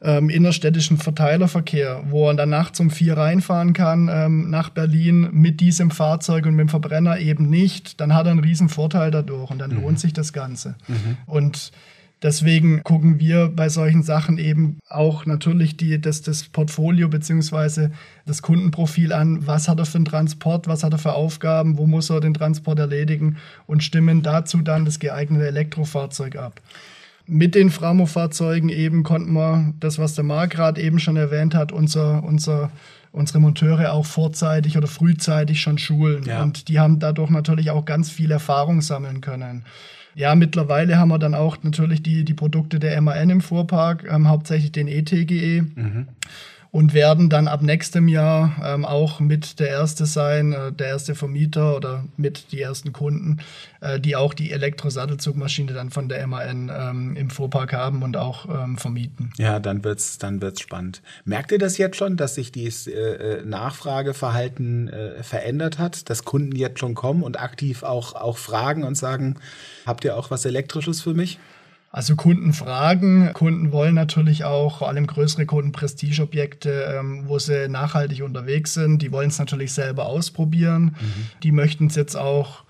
ähm, 0.00 0.28
innerstädtischen 0.28 0.98
Verteilerverkehr, 0.98 2.04
wo 2.08 2.28
er 2.28 2.34
dann 2.34 2.50
nachts 2.50 2.78
um 2.78 2.90
vier 2.90 3.16
reinfahren 3.16 3.72
kann 3.72 4.08
ähm, 4.12 4.50
nach 4.50 4.70
Berlin 4.70 5.28
mit 5.32 5.60
diesem 5.60 5.90
Fahrzeug 5.90 6.46
und 6.46 6.54
mit 6.54 6.66
dem 6.66 6.68
Verbrenner 6.68 7.18
eben 7.18 7.50
nicht, 7.50 8.00
dann 8.00 8.14
hat 8.14 8.26
er 8.26 8.32
einen 8.32 8.40
riesen 8.40 8.68
Vorteil 8.68 9.10
dadurch 9.10 9.50
und 9.50 9.58
dann 9.58 9.72
mhm. 9.72 9.82
lohnt 9.82 10.00
sich 10.00 10.12
das 10.12 10.32
Ganze. 10.32 10.76
Mhm. 10.86 11.16
Und 11.26 11.72
Deswegen 12.20 12.82
gucken 12.82 13.20
wir 13.20 13.46
bei 13.46 13.68
solchen 13.68 14.02
Sachen 14.02 14.38
eben 14.38 14.80
auch 14.88 15.24
natürlich 15.24 15.76
die, 15.76 16.00
das, 16.00 16.20
das 16.20 16.48
Portfolio 16.48 17.08
bzw. 17.08 17.90
das 18.26 18.42
Kundenprofil 18.42 19.12
an. 19.12 19.46
Was 19.46 19.68
hat 19.68 19.78
er 19.78 19.86
für 19.86 19.98
einen 19.98 20.04
Transport, 20.04 20.66
was 20.66 20.82
hat 20.82 20.92
er 20.92 20.98
für 20.98 21.12
Aufgaben, 21.12 21.78
wo 21.78 21.86
muss 21.86 22.10
er 22.10 22.18
den 22.18 22.34
Transport 22.34 22.80
erledigen 22.80 23.36
und 23.68 23.84
stimmen 23.84 24.22
dazu 24.22 24.62
dann 24.62 24.84
das 24.84 24.98
geeignete 24.98 25.46
Elektrofahrzeug 25.46 26.34
ab 26.34 26.60
mit 27.28 27.54
den 27.54 27.70
Framo-Fahrzeugen 27.70 28.70
eben 28.70 29.02
konnten 29.02 29.32
wir 29.34 29.74
das, 29.80 29.98
was 29.98 30.14
der 30.14 30.24
Marc 30.24 30.50
gerade 30.50 30.80
eben 30.80 30.98
schon 30.98 31.16
erwähnt 31.16 31.54
hat, 31.54 31.72
unser, 31.72 32.24
unser, 32.24 32.70
unsere 33.12 33.40
Monteure 33.40 33.92
auch 33.92 34.06
vorzeitig 34.06 34.76
oder 34.76 34.88
frühzeitig 34.88 35.60
schon 35.60 35.78
schulen. 35.78 36.24
Ja. 36.24 36.42
Und 36.42 36.68
die 36.68 36.78
haben 36.80 36.98
dadurch 36.98 37.30
natürlich 37.30 37.70
auch 37.70 37.84
ganz 37.84 38.10
viel 38.10 38.30
Erfahrung 38.30 38.80
sammeln 38.80 39.20
können. 39.20 39.64
Ja, 40.14 40.34
mittlerweile 40.34 40.98
haben 40.98 41.10
wir 41.10 41.18
dann 41.18 41.34
auch 41.34 41.58
natürlich 41.62 42.02
die, 42.02 42.24
die 42.24 42.34
Produkte 42.34 42.78
der 42.78 43.00
MAN 43.00 43.30
im 43.30 43.40
Fuhrpark, 43.40 44.04
ähm, 44.10 44.28
hauptsächlich 44.28 44.72
den 44.72 44.88
ETGE. 44.88 45.62
Mhm 45.74 46.08
und 46.70 46.92
werden 46.92 47.30
dann 47.30 47.48
ab 47.48 47.62
nächstem 47.62 48.08
Jahr 48.08 48.56
ähm, 48.62 48.84
auch 48.84 49.20
mit 49.20 49.58
der 49.58 49.68
erste 49.68 50.06
sein, 50.06 50.52
äh, 50.52 50.72
der 50.72 50.88
erste 50.88 51.14
Vermieter 51.14 51.76
oder 51.76 52.04
mit 52.16 52.52
die 52.52 52.60
ersten 52.60 52.92
Kunden, 52.92 53.38
äh, 53.80 53.98
die 53.98 54.16
auch 54.16 54.34
die 54.34 54.52
Elektrosattelzugmaschine 54.52 55.72
dann 55.72 55.90
von 55.90 56.08
der 56.08 56.26
MAN 56.26 56.70
ähm, 56.74 57.16
im 57.16 57.30
Fuhrpark 57.30 57.72
haben 57.72 58.02
und 58.02 58.16
auch 58.16 58.46
ähm, 58.48 58.76
vermieten. 58.76 59.32
Ja, 59.38 59.60
dann 59.60 59.82
wird's 59.82 60.18
dann 60.18 60.42
wird's 60.42 60.60
spannend. 60.60 61.02
Merkt 61.24 61.52
ihr 61.52 61.58
das 61.58 61.78
jetzt 61.78 61.96
schon, 61.96 62.16
dass 62.16 62.34
sich 62.34 62.52
dieses 62.52 62.86
äh, 62.86 62.92
äh, 62.92 63.44
Nachfrageverhalten 63.44 64.88
äh, 64.88 65.22
verändert 65.22 65.78
hat, 65.78 66.10
dass 66.10 66.24
Kunden 66.24 66.54
jetzt 66.54 66.80
schon 66.80 66.94
kommen 66.94 67.22
und 67.22 67.40
aktiv 67.40 67.82
auch 67.82 68.14
auch 68.14 68.36
fragen 68.36 68.84
und 68.84 68.96
sagen, 68.96 69.36
habt 69.86 70.04
ihr 70.04 70.16
auch 70.16 70.30
was 70.30 70.44
elektrisches 70.44 71.00
für 71.00 71.14
mich? 71.14 71.38
Also 71.90 72.16
Kunden 72.16 72.52
fragen, 72.52 73.32
Kunden 73.32 73.72
wollen 73.72 73.94
natürlich 73.94 74.44
auch, 74.44 74.78
vor 74.78 74.88
allem 74.88 75.06
größere 75.06 75.46
Kunden, 75.46 75.72
Prestigeobjekte, 75.72 76.96
ähm, 76.98 77.24
wo 77.26 77.38
sie 77.38 77.68
nachhaltig 77.68 78.22
unterwegs 78.22 78.74
sind. 78.74 79.00
Die 79.00 79.10
wollen 79.10 79.28
es 79.28 79.38
natürlich 79.38 79.72
selber 79.72 80.06
ausprobieren. 80.06 80.96
Mhm. 81.00 81.30
Die 81.42 81.52
möchten 81.52 81.86
es 81.86 81.94
jetzt 81.94 82.14
auch 82.14 82.64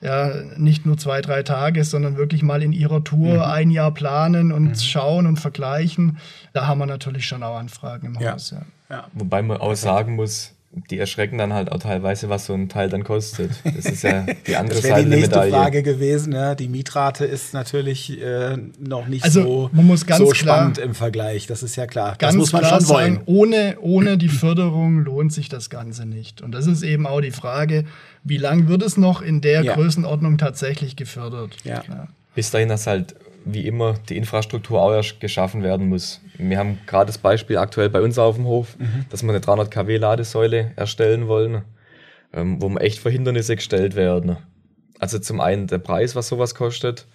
ja, 0.00 0.32
nicht 0.56 0.86
nur 0.86 0.96
zwei, 0.96 1.20
drei 1.20 1.42
Tage, 1.42 1.84
sondern 1.84 2.16
wirklich 2.16 2.42
mal 2.42 2.62
in 2.62 2.72
ihrer 2.72 3.04
Tour 3.04 3.34
mhm. 3.34 3.42
ein 3.42 3.70
Jahr 3.70 3.92
planen 3.92 4.52
und 4.52 4.68
mhm. 4.68 4.74
schauen 4.76 5.26
und 5.26 5.38
vergleichen. 5.38 6.18
Da 6.52 6.66
haben 6.66 6.78
wir 6.78 6.86
natürlich 6.86 7.26
schon 7.26 7.42
auch 7.42 7.58
Anfragen 7.58 8.06
im 8.06 8.20
ja. 8.20 8.32
Haus. 8.32 8.50
Ja. 8.50 8.62
Ja. 8.88 9.06
Wobei 9.12 9.42
man 9.42 9.58
auch 9.58 9.74
sagen 9.74 10.16
muss, 10.16 10.52
die 10.72 10.98
erschrecken 10.98 11.36
dann 11.36 11.52
halt 11.52 11.72
auch 11.72 11.80
teilweise, 11.80 12.28
was 12.28 12.46
so 12.46 12.54
ein 12.54 12.68
Teil 12.68 12.88
dann 12.88 13.02
kostet. 13.02 13.50
Das 13.64 13.86
ist 13.86 14.02
ja 14.02 14.24
die 14.46 14.54
andere 14.54 14.80
das 14.80 14.88
Seite 14.88 15.02
die 15.02 15.10
nächste 15.10 15.30
der 15.30 15.44
Medaille. 15.44 15.52
Frage 15.52 15.82
gewesen. 15.82 16.32
Ja. 16.32 16.54
Die 16.54 16.68
Mietrate 16.68 17.24
ist 17.24 17.54
natürlich 17.54 18.20
äh, 18.22 18.56
noch 18.78 19.08
nicht 19.08 19.24
also, 19.24 19.42
so, 19.42 19.70
man 19.72 19.86
muss 19.86 20.06
ganz 20.06 20.20
so 20.20 20.32
spannend 20.32 20.76
klar, 20.76 20.86
im 20.86 20.94
Vergleich. 20.94 21.48
Das 21.48 21.64
ist 21.64 21.74
ja 21.74 21.86
klar. 21.86 22.14
Ganz 22.18 22.34
das 22.34 22.36
muss 22.36 22.52
man 22.52 22.64
schon 22.64 22.88
wollen. 22.88 23.14
Sagen, 23.14 23.22
ohne, 23.26 23.78
ohne 23.80 24.16
die 24.16 24.28
Förderung 24.28 25.00
lohnt 25.00 25.32
sich 25.32 25.48
das 25.48 25.70
Ganze 25.70 26.06
nicht. 26.06 26.40
Und 26.40 26.52
das 26.52 26.68
ist 26.68 26.82
eben 26.82 27.06
auch 27.06 27.20
die 27.20 27.32
Frage, 27.32 27.84
wie 28.22 28.38
lange 28.38 28.68
wird 28.68 28.82
es 28.82 28.96
noch 28.96 29.22
in 29.22 29.40
der 29.40 29.62
ja. 29.62 29.74
Größenordnung 29.74 30.38
tatsächlich 30.38 30.94
gefördert? 30.94 31.56
Ja. 31.64 31.82
ja. 31.88 32.06
Bis 32.36 32.52
dahin, 32.52 32.68
dass 32.68 32.86
halt 32.86 33.16
wie 33.44 33.66
immer 33.66 33.94
die 34.08 34.16
Infrastruktur 34.16 34.80
auch 34.80 34.92
erst 34.92 35.20
geschaffen 35.20 35.62
werden 35.62 35.88
muss. 35.88 36.20
Wir 36.36 36.58
haben 36.58 36.78
gerade 36.86 37.06
das 37.06 37.18
Beispiel 37.18 37.58
aktuell 37.58 37.88
bei 37.88 38.00
uns 38.00 38.18
auf 38.18 38.36
dem 38.36 38.46
Hof, 38.46 38.78
mhm. 38.78 39.06
dass 39.10 39.22
wir 39.22 39.30
eine 39.30 39.40
300 39.40 39.70
kW 39.70 39.96
Ladesäule 39.96 40.72
erstellen 40.76 41.28
wollen, 41.28 41.62
ähm, 42.32 42.60
wo 42.60 42.68
wir 42.68 42.80
echt 42.80 42.98
vor 42.98 43.10
Hindernisse 43.10 43.56
gestellt 43.56 43.96
werden. 43.96 44.36
Also 44.98 45.18
zum 45.18 45.40
einen 45.40 45.66
der 45.66 45.78
Preis, 45.78 46.14
was 46.14 46.28
sowas 46.28 46.54
kostet, 46.54 47.06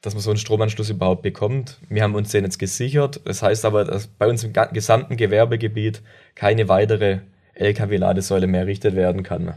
dass 0.00 0.14
man 0.14 0.22
so 0.22 0.30
einen 0.30 0.38
Stromanschluss 0.38 0.90
überhaupt 0.90 1.22
bekommt. 1.22 1.78
Wir 1.88 2.02
haben 2.02 2.14
uns 2.14 2.30
den 2.30 2.44
jetzt 2.44 2.58
gesichert. 2.58 3.20
Das 3.24 3.42
heißt 3.42 3.64
aber, 3.64 3.84
dass 3.84 4.06
bei 4.06 4.26
uns 4.26 4.44
im 4.44 4.52
gesamten 4.72 5.16
Gewerbegebiet 5.16 6.02
keine 6.34 6.68
weitere 6.68 7.20
LKW-Ladesäule 7.54 8.46
mehr 8.46 8.62
errichtet 8.62 8.96
werden 8.96 9.22
kann. 9.22 9.54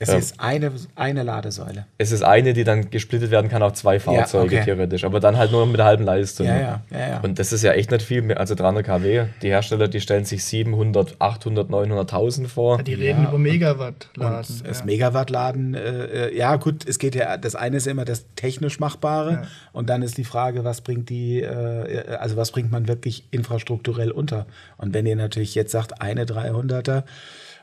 Es 0.00 0.10
ja. 0.10 0.16
ist 0.16 0.38
eine, 0.38 0.70
eine 0.94 1.24
Ladesäule. 1.24 1.86
Es 1.98 2.12
ist 2.12 2.22
eine, 2.22 2.52
die 2.52 2.62
dann 2.62 2.88
gesplittet 2.88 3.32
werden 3.32 3.50
kann 3.50 3.64
auf 3.64 3.72
zwei 3.72 3.98
Fahrzeuge 3.98 4.54
ja, 4.54 4.60
okay. 4.60 4.72
theoretisch, 4.72 5.04
aber 5.04 5.18
dann 5.18 5.36
halt 5.36 5.50
nur 5.50 5.66
mit 5.66 5.78
der 5.78 5.86
halben 5.86 6.04
Leistung. 6.04 6.46
Ja, 6.46 6.56
ja, 6.56 6.82
ja, 6.90 6.98
ja. 6.98 7.20
Und 7.20 7.40
das 7.40 7.52
ist 7.52 7.62
ja 7.64 7.72
echt 7.72 7.90
nicht 7.90 8.02
viel, 8.02 8.32
also 8.34 8.54
300 8.54 8.86
kW. 8.86 9.24
Die 9.42 9.48
Hersteller, 9.48 9.88
die 9.88 10.00
stellen 10.00 10.24
sich 10.24 10.44
700, 10.44 11.16
800, 11.20 11.68
900.000 11.68 12.46
vor. 12.46 12.76
Ja, 12.76 12.84
die 12.84 12.94
reden 12.94 13.24
über 13.24 13.38
Megawatt 13.38 14.08
laden. 14.14 14.62
Das 14.64 14.84
Megawatt 14.84 15.30
laden, 15.30 15.74
äh, 15.74 16.28
äh, 16.28 16.36
ja 16.36 16.54
gut, 16.56 16.86
es 16.86 17.00
geht 17.00 17.16
ja, 17.16 17.36
das 17.36 17.56
eine 17.56 17.76
ist 17.76 17.88
immer 17.88 18.04
das 18.04 18.26
technisch 18.36 18.78
Machbare 18.78 19.48
und 19.72 19.90
dann 19.90 20.02
ist 20.02 20.16
die 20.16 20.24
Frage, 20.24 20.62
was 20.62 20.80
bringt 20.80 21.08
die, 21.08 21.42
äh, 21.42 22.16
also 22.20 22.36
was 22.36 22.52
bringt 22.52 22.70
man 22.70 22.86
wirklich 22.86 23.24
infrastrukturell 23.32 24.12
unter? 24.12 24.46
Und 24.76 24.94
wenn 24.94 25.06
ihr 25.06 25.16
natürlich 25.16 25.56
jetzt 25.56 25.72
sagt, 25.72 26.00
eine 26.00 26.24
300er, 26.24 27.02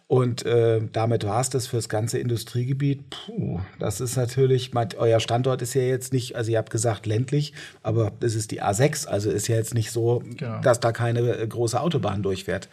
und 0.07 0.45
äh, 0.45 0.81
damit 0.91 1.25
war 1.25 1.41
es 1.41 1.49
das 1.49 1.65
für 1.65 1.77
das 1.77 1.89
ganze 1.89 2.19
Industriegebiet. 2.19 3.09
Puh, 3.09 3.59
das 3.79 4.01
ist 4.01 4.15
natürlich, 4.15 4.71
euer 4.97 5.19
Standort 5.19 5.63
ist 5.63 5.73
ja 5.73 5.81
jetzt 5.81 6.13
nicht, 6.13 6.35
also 6.35 6.51
ihr 6.51 6.59
habt 6.59 6.69
gesagt 6.69 7.07
ländlich, 7.07 7.53
aber 7.81 8.11
es 8.19 8.35
ist 8.35 8.51
die 8.51 8.61
A6, 8.61 9.07
also 9.07 9.31
ist 9.31 9.47
ja 9.47 9.55
jetzt 9.55 9.73
nicht 9.73 9.91
so, 9.91 10.21
genau. 10.37 10.61
dass 10.61 10.79
da 10.79 10.91
keine 10.91 11.21
äh, 11.21 11.47
große 11.47 11.79
Autobahn 11.79 12.21
durchfährt. 12.21 12.69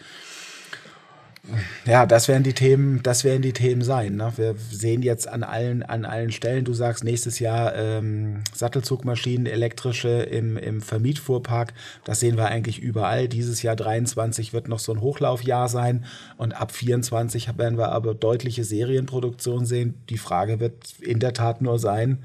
Ja, 1.87 2.07
das 2.07 2.29
werden 2.29 2.45
die 2.45 2.53
Themen, 2.53 3.03
das 3.03 3.25
werden 3.25 3.43
die 3.43 3.53
Themen 3.53 3.83
sein. 3.83 4.15
Ne? 4.15 4.33
Wir 4.37 4.55
sehen 4.71 5.03
jetzt 5.03 5.27
an 5.27 5.43
allen, 5.43 5.83
an 5.83 6.05
allen 6.05 6.31
Stellen, 6.31 6.65
du 6.65 6.73
sagst 6.73 7.03
nächstes 7.03 7.41
Jahr 7.41 7.75
ähm, 7.75 8.45
Sattelzugmaschinen, 8.55 9.47
elektrische 9.47 10.23
im, 10.23 10.57
im 10.57 10.81
Vermietfuhrpark. 10.81 11.75
Das 12.05 12.21
sehen 12.21 12.37
wir 12.37 12.47
eigentlich 12.47 12.79
überall. 12.79 13.27
Dieses 13.27 13.63
Jahr 13.63 13.75
23 13.75 14.53
wird 14.53 14.69
noch 14.69 14.79
so 14.79 14.93
ein 14.93 15.01
Hochlaufjahr 15.01 15.69
sein 15.69 16.05
und 16.37 16.53
ab 16.53 16.71
24 16.71 17.59
werden 17.59 17.77
wir 17.77 17.91
aber 17.91 18.15
deutliche 18.15 18.63
Serienproduktion 18.63 19.67
sehen. 19.67 19.95
Die 20.11 20.19
Frage 20.19 20.61
wird 20.61 20.95
in 21.01 21.19
der 21.19 21.33
Tat 21.33 21.61
nur 21.61 21.81
sein, 21.81 22.25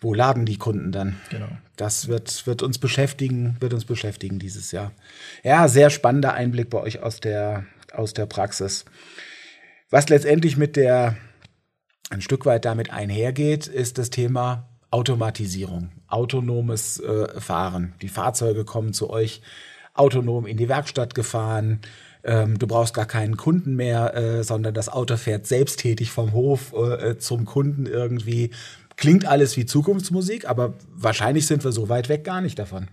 wo 0.00 0.14
laden 0.14 0.46
die 0.46 0.58
Kunden 0.58 0.92
dann? 0.92 1.16
Genau. 1.30 1.48
Das 1.76 2.06
wird, 2.06 2.46
wird 2.46 2.62
uns 2.62 2.78
beschäftigen, 2.78 3.56
wird 3.60 3.74
uns 3.74 3.84
beschäftigen 3.84 4.38
dieses 4.38 4.70
Jahr. 4.70 4.92
Ja, 5.42 5.66
sehr 5.66 5.90
spannender 5.90 6.34
Einblick 6.34 6.70
bei 6.70 6.78
euch 6.78 7.02
aus 7.02 7.20
der, 7.20 7.64
aus 7.96 8.14
der 8.14 8.26
Praxis. 8.26 8.84
Was 9.90 10.08
letztendlich 10.08 10.56
mit 10.56 10.76
der 10.76 11.16
ein 12.10 12.20
Stück 12.20 12.46
weit 12.46 12.64
damit 12.64 12.90
einhergeht, 12.90 13.66
ist 13.66 13.98
das 13.98 14.10
Thema 14.10 14.68
Automatisierung, 14.90 15.90
autonomes 16.06 17.00
äh, 17.00 17.40
Fahren. 17.40 17.94
Die 18.02 18.08
Fahrzeuge 18.08 18.64
kommen 18.64 18.92
zu 18.92 19.10
euch 19.10 19.42
autonom 19.94 20.46
in 20.46 20.56
die 20.56 20.68
Werkstatt 20.68 21.14
gefahren. 21.14 21.80
Ähm, 22.22 22.58
du 22.58 22.66
brauchst 22.66 22.94
gar 22.94 23.06
keinen 23.06 23.36
Kunden 23.36 23.76
mehr, 23.76 24.14
äh, 24.14 24.44
sondern 24.44 24.74
das 24.74 24.88
Auto 24.88 25.16
fährt 25.16 25.46
selbsttätig 25.46 26.10
vom 26.10 26.32
Hof 26.32 26.72
äh, 26.72 27.18
zum 27.18 27.44
Kunden 27.44 27.86
irgendwie. 27.86 28.50
Klingt 28.96 29.26
alles 29.26 29.56
wie 29.56 29.66
Zukunftsmusik, 29.66 30.48
aber 30.48 30.74
wahrscheinlich 30.94 31.46
sind 31.46 31.64
wir 31.64 31.72
so 31.72 31.88
weit 31.88 32.08
weg 32.08 32.24
gar 32.24 32.40
nicht 32.40 32.58
davon. 32.58 32.88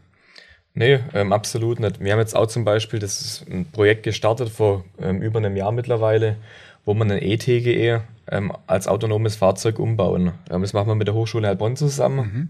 Nee, 0.75 0.99
ähm, 1.13 1.33
absolut 1.33 1.79
nicht. 1.79 1.99
Wir 1.99 2.13
haben 2.13 2.19
jetzt 2.19 2.36
auch 2.36 2.47
zum 2.47 2.65
Beispiel 2.65 2.99
das 2.99 3.21
ist 3.21 3.47
ein 3.49 3.65
Projekt 3.71 4.03
gestartet 4.03 4.49
vor 4.49 4.83
ähm, 4.99 5.21
über 5.21 5.38
einem 5.38 5.55
Jahr 5.55 5.71
mittlerweile, 5.71 6.38
wo 6.83 6.93
man 6.93 7.12
ein 7.12 7.21
ETGE 7.21 8.01
ähm, 8.31 8.53
als 8.65 8.88
autonomes 8.88 9.36
Fahrzeug 9.36 9.77
umbauen. 9.77 10.31
Ähm, 10.49 10.62
das 10.62 10.73
machen 10.73 10.88
wir 10.88 10.95
mit 10.95 11.07
der 11.07 11.13
Hochschule 11.13 11.47
Heilbronn 11.47 11.75
zusammen, 11.75 12.17
mhm. 12.17 12.49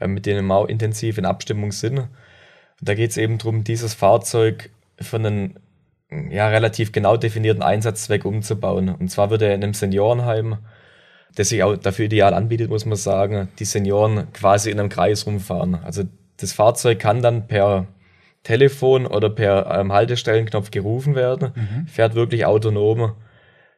ähm, 0.00 0.14
mit 0.14 0.26
denen 0.26 0.46
wir 0.46 0.54
auch 0.54 0.68
intensiv 0.68 1.18
in 1.18 1.24
Abstimmung 1.24 1.72
sind. 1.72 2.06
Da 2.80 2.94
geht 2.94 3.10
es 3.10 3.16
eben 3.16 3.38
darum, 3.38 3.64
dieses 3.64 3.94
Fahrzeug 3.94 4.70
für 5.00 5.16
einen 5.16 5.58
ja, 6.30 6.48
relativ 6.48 6.92
genau 6.92 7.16
definierten 7.16 7.62
Einsatzzweck 7.62 8.24
umzubauen. 8.24 8.88
Und 8.88 9.10
zwar 9.10 9.30
wird 9.30 9.42
er 9.42 9.54
in 9.54 9.64
einem 9.64 9.74
Seniorenheim, 9.74 10.58
das 11.34 11.48
sich 11.50 11.62
auch 11.64 11.76
dafür 11.76 12.06
ideal 12.06 12.32
anbietet, 12.32 12.70
muss 12.70 12.86
man 12.86 12.96
sagen, 12.96 13.48
die 13.58 13.64
Senioren 13.64 14.32
quasi 14.32 14.70
in 14.70 14.78
einem 14.78 14.88
Kreis 14.88 15.26
rumfahren. 15.26 15.74
Also 15.74 16.04
das 16.38 16.52
Fahrzeug 16.52 16.98
kann 16.98 17.22
dann 17.22 17.46
per 17.46 17.86
Telefon 18.42 19.06
oder 19.06 19.28
per 19.28 19.78
ähm, 19.78 19.92
Haltestellenknopf 19.92 20.70
gerufen 20.70 21.14
werden, 21.14 21.52
mhm. 21.54 21.86
fährt 21.86 22.14
wirklich 22.14 22.46
autonom 22.46 23.12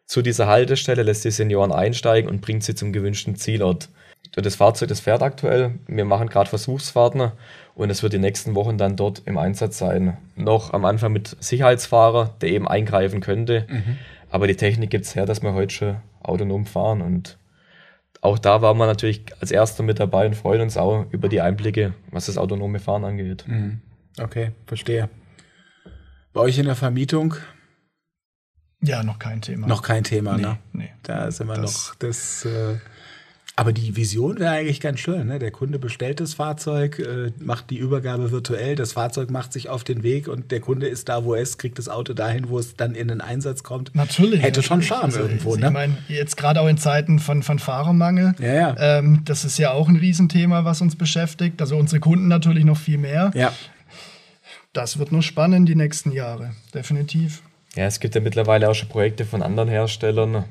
zu 0.06 0.22
dieser 0.22 0.46
Haltestelle, 0.46 1.02
lässt 1.02 1.24
die 1.24 1.30
Senioren 1.30 1.72
einsteigen 1.72 2.30
und 2.30 2.40
bringt 2.40 2.64
sie 2.64 2.74
zum 2.74 2.92
gewünschten 2.92 3.36
Zielort. 3.36 3.88
Das 4.34 4.56
Fahrzeug, 4.56 4.88
das 4.88 5.00
fährt 5.00 5.22
aktuell. 5.22 5.78
Wir 5.86 6.04
machen 6.04 6.28
gerade 6.28 6.48
Versuchsfahrten 6.48 7.32
und 7.74 7.90
es 7.90 8.02
wird 8.02 8.12
die 8.12 8.18
nächsten 8.18 8.54
Wochen 8.54 8.78
dann 8.78 8.96
dort 8.96 9.22
im 9.24 9.38
Einsatz 9.38 9.78
sein. 9.78 10.16
Noch 10.36 10.72
am 10.72 10.84
Anfang 10.84 11.12
mit 11.12 11.36
Sicherheitsfahrer, 11.40 12.34
der 12.40 12.50
eben 12.50 12.68
eingreifen 12.68 13.20
könnte. 13.20 13.66
Mhm. 13.68 13.96
Aber 14.30 14.46
die 14.46 14.56
Technik 14.56 14.90
gibt 14.90 15.06
es 15.06 15.16
her, 15.16 15.26
dass 15.26 15.42
wir 15.42 15.54
heute 15.54 15.74
schon 15.74 15.96
autonom 16.22 16.66
fahren 16.66 17.00
und 17.02 17.38
auch 18.20 18.38
da 18.38 18.62
waren 18.62 18.76
wir 18.76 18.86
natürlich 18.86 19.24
als 19.40 19.50
Erster 19.50 19.82
mit 19.82 19.98
dabei 19.98 20.26
und 20.26 20.34
freuen 20.34 20.60
uns 20.60 20.76
auch 20.76 21.06
über 21.10 21.28
die 21.28 21.40
Einblicke, 21.40 21.94
was 22.10 22.26
das 22.26 22.36
autonome 22.36 22.78
Fahren 22.78 23.04
angeht. 23.04 23.44
Mhm. 23.46 23.80
Okay, 24.18 24.52
verstehe. 24.66 25.08
Bei 26.32 26.40
euch 26.40 26.58
in 26.58 26.66
der 26.66 26.76
Vermietung? 26.76 27.34
Ja, 28.82 29.02
noch 29.02 29.18
kein 29.18 29.42
Thema. 29.42 29.66
Noch 29.66 29.82
kein 29.82 30.04
Thema, 30.04 30.36
nee, 30.36 30.42
ne? 30.42 30.58
Nee. 30.72 30.90
Da 31.02 31.30
sind 31.30 31.48
wir 31.48 31.54
das, 31.54 31.88
noch. 31.88 31.94
Das 31.96 32.44
äh, 32.44 32.78
aber 33.60 33.74
die 33.74 33.94
Vision 33.94 34.38
wäre 34.38 34.52
eigentlich 34.52 34.80
ganz 34.80 35.00
schön. 35.00 35.26
Ne? 35.26 35.38
Der 35.38 35.50
Kunde 35.50 35.78
bestellt 35.78 36.18
das 36.20 36.32
Fahrzeug, 36.32 36.98
äh, 36.98 37.30
macht 37.44 37.68
die 37.68 37.76
Übergabe 37.76 38.30
virtuell, 38.30 38.74
das 38.74 38.92
Fahrzeug 38.92 39.30
macht 39.30 39.52
sich 39.52 39.68
auf 39.68 39.84
den 39.84 40.02
Weg 40.02 40.28
und 40.28 40.50
der 40.50 40.60
Kunde 40.60 40.88
ist 40.88 41.10
da, 41.10 41.26
wo 41.26 41.34
er 41.34 41.42
ist, 41.42 41.58
kriegt 41.58 41.78
das 41.78 41.90
Auto 41.90 42.14
dahin, 42.14 42.48
wo 42.48 42.58
es 42.58 42.74
dann 42.74 42.94
in 42.94 43.08
den 43.08 43.20
Einsatz 43.20 43.62
kommt. 43.62 43.94
Natürlich. 43.94 44.40
Hätte 44.40 44.60
natürlich. 44.60 44.66
schon 44.66 44.82
Charme 44.82 45.04
also, 45.04 45.20
irgendwo. 45.20 45.56
Ne? 45.56 45.66
Ich 45.66 45.72
meine, 45.74 45.98
jetzt 46.08 46.38
gerade 46.38 46.58
auch 46.58 46.68
in 46.68 46.78
Zeiten 46.78 47.18
von, 47.18 47.42
von 47.42 47.58
Fahrermangel, 47.58 48.34
ja, 48.38 48.54
ja. 48.54 48.76
Ähm, 48.78 49.20
das 49.26 49.44
ist 49.44 49.58
ja 49.58 49.72
auch 49.72 49.90
ein 49.90 49.96
Riesenthema, 49.96 50.64
was 50.64 50.80
uns 50.80 50.96
beschäftigt. 50.96 51.60
Also 51.60 51.76
unsere 51.76 52.00
Kunden 52.00 52.28
natürlich 52.28 52.64
noch 52.64 52.78
viel 52.78 52.96
mehr. 52.96 53.30
Ja. 53.34 53.52
Das 54.72 54.98
wird 54.98 55.12
noch 55.12 55.20
spannend 55.20 55.68
die 55.68 55.74
nächsten 55.74 56.12
Jahre, 56.12 56.52
definitiv. 56.72 57.42
Ja, 57.76 57.84
es 57.84 58.00
gibt 58.00 58.14
ja 58.14 58.22
mittlerweile 58.22 58.70
auch 58.70 58.74
schon 58.74 58.88
Projekte 58.88 59.26
von 59.26 59.42
anderen 59.42 59.68
Herstellern, 59.68 60.46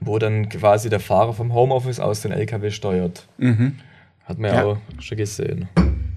wo 0.00 0.18
dann 0.18 0.48
quasi 0.48 0.88
der 0.88 1.00
Fahrer 1.00 1.32
vom 1.32 1.54
Homeoffice 1.54 2.00
aus 2.00 2.22
den 2.22 2.32
LKW 2.32 2.70
steuert. 2.70 3.26
Mhm. 3.38 3.76
Hat 4.24 4.38
man 4.38 4.54
ja 4.54 4.64
auch 4.64 4.78
schon 4.98 5.18
gesehen. 5.18 5.68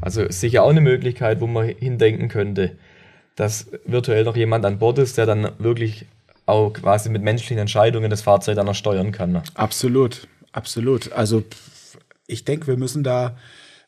Also 0.01 0.29
sicher 0.29 0.63
auch 0.63 0.69
eine 0.69 0.81
Möglichkeit, 0.81 1.41
wo 1.41 1.47
man 1.47 1.67
hindenken 1.67 2.27
könnte, 2.27 2.77
dass 3.35 3.67
virtuell 3.85 4.23
noch 4.23 4.35
jemand 4.35 4.65
an 4.65 4.79
Bord 4.79 4.97
ist, 4.97 5.17
der 5.17 5.25
dann 5.25 5.51
wirklich 5.59 6.05
auch 6.45 6.71
quasi 6.71 7.09
mit 7.09 7.21
menschlichen 7.21 7.59
Entscheidungen 7.59 8.09
das 8.09 8.21
Fahrzeug 8.21 8.55
dann 8.55 8.65
noch 8.65 8.75
steuern 8.75 9.11
kann. 9.11 9.41
Absolut, 9.53 10.27
absolut. 10.51 11.11
Also 11.11 11.43
ich 12.25 12.43
denke, 12.45 12.67
wir 12.67 12.77
müssen 12.77 13.03
da 13.03 13.37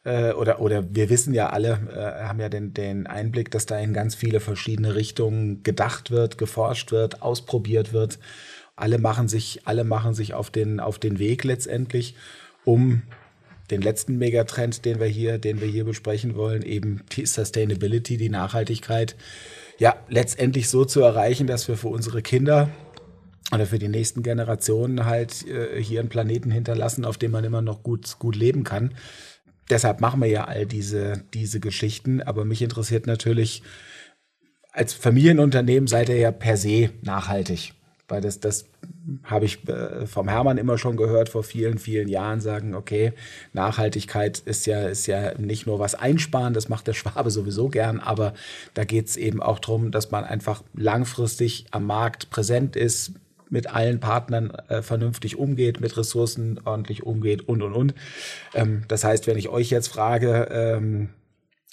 äh, 0.03 0.31
oder, 0.33 0.61
oder 0.61 0.83
wir 0.93 1.09
wissen 1.09 1.33
ja 1.33 1.49
alle, 1.49 1.79
äh, 1.95 2.23
haben 2.23 2.39
ja 2.39 2.49
den, 2.49 2.73
den 2.73 3.07
Einblick, 3.07 3.51
dass 3.51 3.65
da 3.65 3.79
in 3.79 3.93
ganz 3.93 4.15
viele 4.15 4.39
verschiedene 4.39 4.95
Richtungen 4.95 5.63
gedacht 5.63 6.11
wird, 6.11 6.37
geforscht 6.37 6.91
wird, 6.91 7.21
ausprobiert 7.21 7.93
wird 7.93 8.19
alle 8.75 8.97
machen 8.97 9.27
sich, 9.27 9.61
alle 9.65 9.83
machen 9.83 10.13
sich 10.13 10.33
auf 10.33 10.49
den, 10.49 10.79
auf 10.79 10.99
den 10.99 11.19
Weg 11.19 11.43
letztendlich, 11.43 12.15
um 12.65 13.03
den 13.69 13.81
letzten 13.81 14.17
Megatrend, 14.17 14.85
den 14.85 14.99
wir 14.99 15.07
hier, 15.07 15.37
den 15.37 15.61
wir 15.61 15.67
hier 15.67 15.85
besprechen 15.85 16.35
wollen, 16.35 16.61
eben 16.61 17.03
die 17.13 17.25
Sustainability, 17.25 18.17
die 18.17 18.29
Nachhaltigkeit, 18.29 19.15
ja, 19.77 19.95
letztendlich 20.09 20.69
so 20.69 20.85
zu 20.85 21.01
erreichen, 21.01 21.47
dass 21.47 21.67
wir 21.67 21.77
für 21.77 21.87
unsere 21.87 22.21
Kinder 22.21 22.69
oder 23.53 23.65
für 23.65 23.79
die 23.79 23.87
nächsten 23.87 24.23
Generationen 24.23 25.05
halt 25.05 25.47
äh, 25.47 25.81
hier 25.81 25.99
einen 25.99 26.09
Planeten 26.09 26.51
hinterlassen, 26.51 27.05
auf 27.05 27.17
dem 27.17 27.31
man 27.31 27.43
immer 27.43 27.61
noch 27.61 27.81
gut, 27.83 28.19
gut 28.19 28.35
leben 28.35 28.63
kann. 28.63 28.93
Deshalb 29.69 30.01
machen 30.01 30.21
wir 30.21 30.27
ja 30.27 30.45
all 30.45 30.65
diese, 30.65 31.23
diese 31.33 31.59
Geschichten. 31.59 32.21
Aber 32.21 32.45
mich 32.45 32.61
interessiert 32.61 33.07
natürlich, 33.07 33.63
als 34.71 34.93
Familienunternehmen 34.93 35.87
seid 35.87 36.09
ihr 36.09 36.17
ja 36.17 36.31
per 36.31 36.57
se 36.57 36.91
nachhaltig. 37.01 37.73
Weil 38.11 38.19
das, 38.19 38.41
das 38.41 38.65
habe 39.23 39.45
ich 39.45 39.65
äh, 39.69 40.05
vom 40.05 40.27
Hermann 40.27 40.57
immer 40.57 40.77
schon 40.77 40.97
gehört 40.97 41.29
vor 41.29 41.43
vielen, 41.43 41.77
vielen 41.77 42.09
Jahren 42.09 42.41
sagen, 42.41 42.75
okay, 42.75 43.13
Nachhaltigkeit 43.53 44.39
ist 44.39 44.65
ja, 44.65 44.89
ist 44.89 45.07
ja 45.07 45.37
nicht 45.37 45.65
nur 45.65 45.79
was 45.79 45.95
einsparen, 45.95 46.53
das 46.53 46.67
macht 46.67 46.87
der 46.87 46.93
Schwabe 46.93 47.31
sowieso 47.31 47.69
gern, 47.69 48.01
aber 48.01 48.33
da 48.73 48.83
geht 48.83 49.07
es 49.07 49.15
eben 49.15 49.41
auch 49.41 49.59
darum, 49.59 49.91
dass 49.91 50.11
man 50.11 50.25
einfach 50.25 50.61
langfristig 50.73 51.67
am 51.71 51.85
Markt 51.85 52.29
präsent 52.29 52.75
ist, 52.75 53.13
mit 53.49 53.73
allen 53.73 54.01
Partnern 54.01 54.51
äh, 54.67 54.81
vernünftig 54.81 55.37
umgeht, 55.37 55.79
mit 55.79 55.95
Ressourcen 55.95 56.59
ordentlich 56.65 57.03
umgeht 57.03 57.47
und, 57.47 57.61
und, 57.61 57.73
und. 57.73 57.93
Ähm, 58.53 58.83
das 58.89 59.05
heißt, 59.05 59.25
wenn 59.25 59.37
ich 59.37 59.47
euch 59.47 59.69
jetzt 59.69 59.87
frage, 59.87 60.49
ähm, 60.51 61.09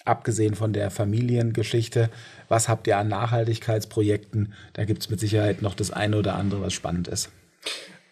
abgesehen 0.04 0.54
von 0.54 0.72
der 0.72 0.90
Familiengeschichte, 0.90 2.10
was 2.48 2.68
habt 2.68 2.86
ihr 2.86 2.96
an 2.96 3.08
Nachhaltigkeitsprojekten? 3.08 4.52
Da 4.72 4.84
gibt 4.84 5.02
es 5.02 5.10
mit 5.10 5.20
Sicherheit 5.20 5.62
noch 5.62 5.74
das 5.74 5.90
eine 5.90 6.16
oder 6.16 6.34
andere, 6.34 6.62
was 6.62 6.72
spannend 6.72 7.08
ist. 7.08 7.30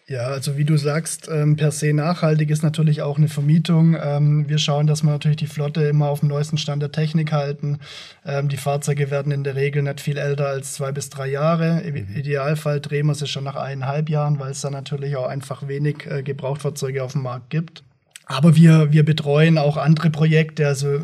Ja, 0.09 0.27
also 0.27 0.55
wie 0.55 0.63
du 0.63 0.77
sagst, 0.77 1.27
ähm, 1.29 1.57
per 1.57 1.71
se 1.71 1.91
nachhaltig 1.91 2.49
ist 2.49 2.63
natürlich 2.63 3.01
auch 3.01 3.17
eine 3.17 3.27
Vermietung. 3.27 3.97
Ähm, 4.01 4.47
wir 4.47 4.57
schauen, 4.57 4.87
dass 4.87 5.03
wir 5.03 5.09
natürlich 5.09 5.35
die 5.35 5.47
Flotte 5.47 5.83
immer 5.83 6.07
auf 6.07 6.21
dem 6.21 6.29
neuesten 6.29 6.57
Stand 6.57 6.81
der 6.81 6.93
Technik 6.93 7.33
halten. 7.33 7.79
Ähm, 8.25 8.47
die 8.47 8.55
Fahrzeuge 8.55 9.11
werden 9.11 9.33
in 9.33 9.43
der 9.43 9.55
Regel 9.55 9.83
nicht 9.83 9.99
viel 9.99 10.17
älter 10.17 10.47
als 10.47 10.75
zwei 10.75 10.93
bis 10.93 11.09
drei 11.09 11.27
Jahre. 11.27 11.81
Im 11.81 11.95
mhm. 11.95 12.15
Idealfall 12.15 12.79
drehen 12.79 13.07
wir 13.07 13.15
sie 13.15 13.27
schon 13.27 13.43
nach 13.43 13.57
eineinhalb 13.57 14.09
Jahren, 14.09 14.39
weil 14.39 14.51
es 14.51 14.61
da 14.61 14.69
natürlich 14.69 15.17
auch 15.17 15.27
einfach 15.27 15.67
wenig 15.67 16.05
äh, 16.09 16.23
Gebrauchtfahrzeuge 16.23 17.03
auf 17.03 17.11
dem 17.11 17.23
Markt 17.23 17.49
gibt. 17.49 17.83
Aber 18.29 18.57
wir, 18.57 18.91
wir 18.91 19.05
betreuen 19.05 19.57
auch 19.57 19.77
andere 19.77 20.09
Projekte. 20.09 20.67
Also 20.67 20.95
äh, 20.95 21.01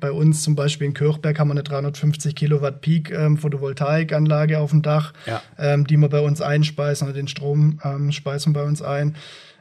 bei 0.00 0.10
uns 0.10 0.42
zum 0.42 0.56
Beispiel 0.56 0.88
in 0.88 0.94
Kirchberg 0.94 1.38
haben 1.38 1.48
wir 1.48 1.52
eine 1.52 1.62
350 1.62 2.34
Kilowatt 2.34 2.80
Peak 2.80 3.12
ähm, 3.12 3.38
Photovoltaikanlage 3.38 4.58
auf 4.58 4.70
dem 4.70 4.82
Dach, 4.82 5.12
ja. 5.26 5.40
ähm, 5.58 5.86
die 5.86 5.96
wir 5.96 6.08
bei 6.08 6.20
uns 6.20 6.40
einspeisen 6.40 7.06
oder 7.06 7.14
den 7.14 7.28
Strom 7.28 7.78
ähm, 7.84 8.10
speisen 8.10 8.52
bei 8.52 8.64
uns 8.64 8.82
ein. 8.82 9.14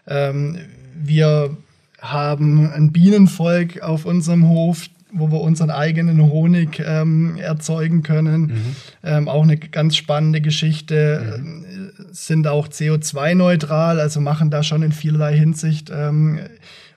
Ähm, 0.07 0.57
wir 0.95 1.55
haben 2.01 2.71
ein 2.71 2.91
Bienenvolk 2.91 3.81
auf 3.81 4.05
unserem 4.05 4.49
Hof, 4.49 4.87
wo 5.11 5.31
wir 5.31 5.39
unseren 5.39 5.69
eigenen 5.69 6.19
Honig 6.23 6.81
ähm, 6.83 7.37
erzeugen 7.37 8.01
können. 8.01 8.41
Mhm. 8.41 8.75
Ähm, 9.03 9.29
auch 9.29 9.43
eine 9.43 9.57
ganz 9.57 9.95
spannende 9.95 10.41
Geschichte. 10.41 11.39
Mhm. 11.39 11.91
Sind 12.11 12.47
auch 12.47 12.67
CO2-neutral, 12.67 13.99
also 13.99 14.19
machen 14.19 14.49
da 14.49 14.63
schon 14.63 14.81
in 14.81 14.91
vielerlei 14.91 15.37
Hinsicht 15.37 15.91
ähm, 15.95 16.39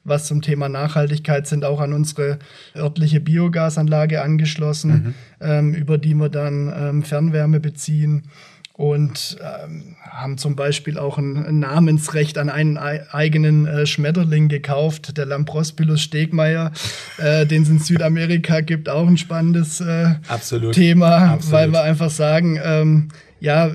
was 0.06 0.26
zum 0.26 0.42
Thema 0.42 0.68
Nachhaltigkeit 0.68 1.46
sind 1.46 1.64
auch 1.64 1.80
an 1.80 1.92
unsere 1.92 2.38
örtliche 2.74 3.20
Biogasanlage 3.20 4.22
angeschlossen, 4.22 4.90
mhm. 4.90 5.14
ähm, 5.40 5.74
über 5.74 5.98
die 5.98 6.14
wir 6.14 6.28
dann 6.28 6.72
ähm, 6.76 7.02
Fernwärme 7.02 7.60
beziehen 7.60 8.24
und 8.76 9.38
ähm, 9.40 9.96
haben 10.02 10.36
zum 10.36 10.54
Beispiel 10.54 10.98
auch 10.98 11.16
ein, 11.16 11.60
Namensrecht 11.60 12.36
an 12.36 12.50
einen 12.50 12.76
eigenen 12.76 13.66
äh, 13.66 13.86
Schmetterling 13.86 14.48
gekauft, 14.48 15.16
der 15.16 15.24
Lamprospilus 15.24 16.02
stegmeier, 16.02 16.72
äh, 17.16 17.46
den 17.46 17.62
es 17.62 17.70
in 17.70 17.78
Südamerika 17.78 18.60
gibt, 18.60 18.90
auch 18.90 19.06
ein 19.06 19.16
spannendes 19.16 19.80
äh, 19.80 20.14
Absolut. 20.28 20.74
Thema, 20.74 21.32
Absolut. 21.32 21.52
weil 21.52 21.72
wir 21.72 21.82
einfach 21.84 22.10
sagen, 22.10 22.60
ähm, 22.62 23.08
ja, 23.40 23.70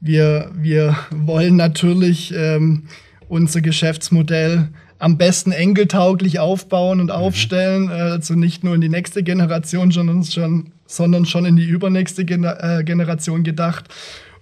wir, 0.00 0.50
wir 0.54 0.96
wollen 1.10 1.54
natürlich 1.54 2.34
ähm, 2.36 2.88
unser 3.28 3.60
Geschäftsmodell 3.60 4.68
am 4.98 5.18
besten 5.18 5.52
enkeltauglich 5.52 6.38
aufbauen 6.38 7.00
und 7.00 7.06
mhm. 7.06 7.12
aufstellen. 7.12 7.84
Mhm. 7.84 7.90
Also 7.90 8.34
nicht 8.34 8.64
nur 8.64 8.74
in 8.74 8.80
die 8.80 8.88
nächste 8.88 9.22
Generation, 9.22 9.90
sondern 9.90 10.24
schon, 10.24 10.72
sondern 10.86 11.26
schon 11.26 11.44
in 11.44 11.56
die 11.56 11.66
übernächste 11.66 12.24
Gener 12.24 12.62
äh, 12.62 12.84
Generation 12.84 13.42
gedacht. 13.42 13.86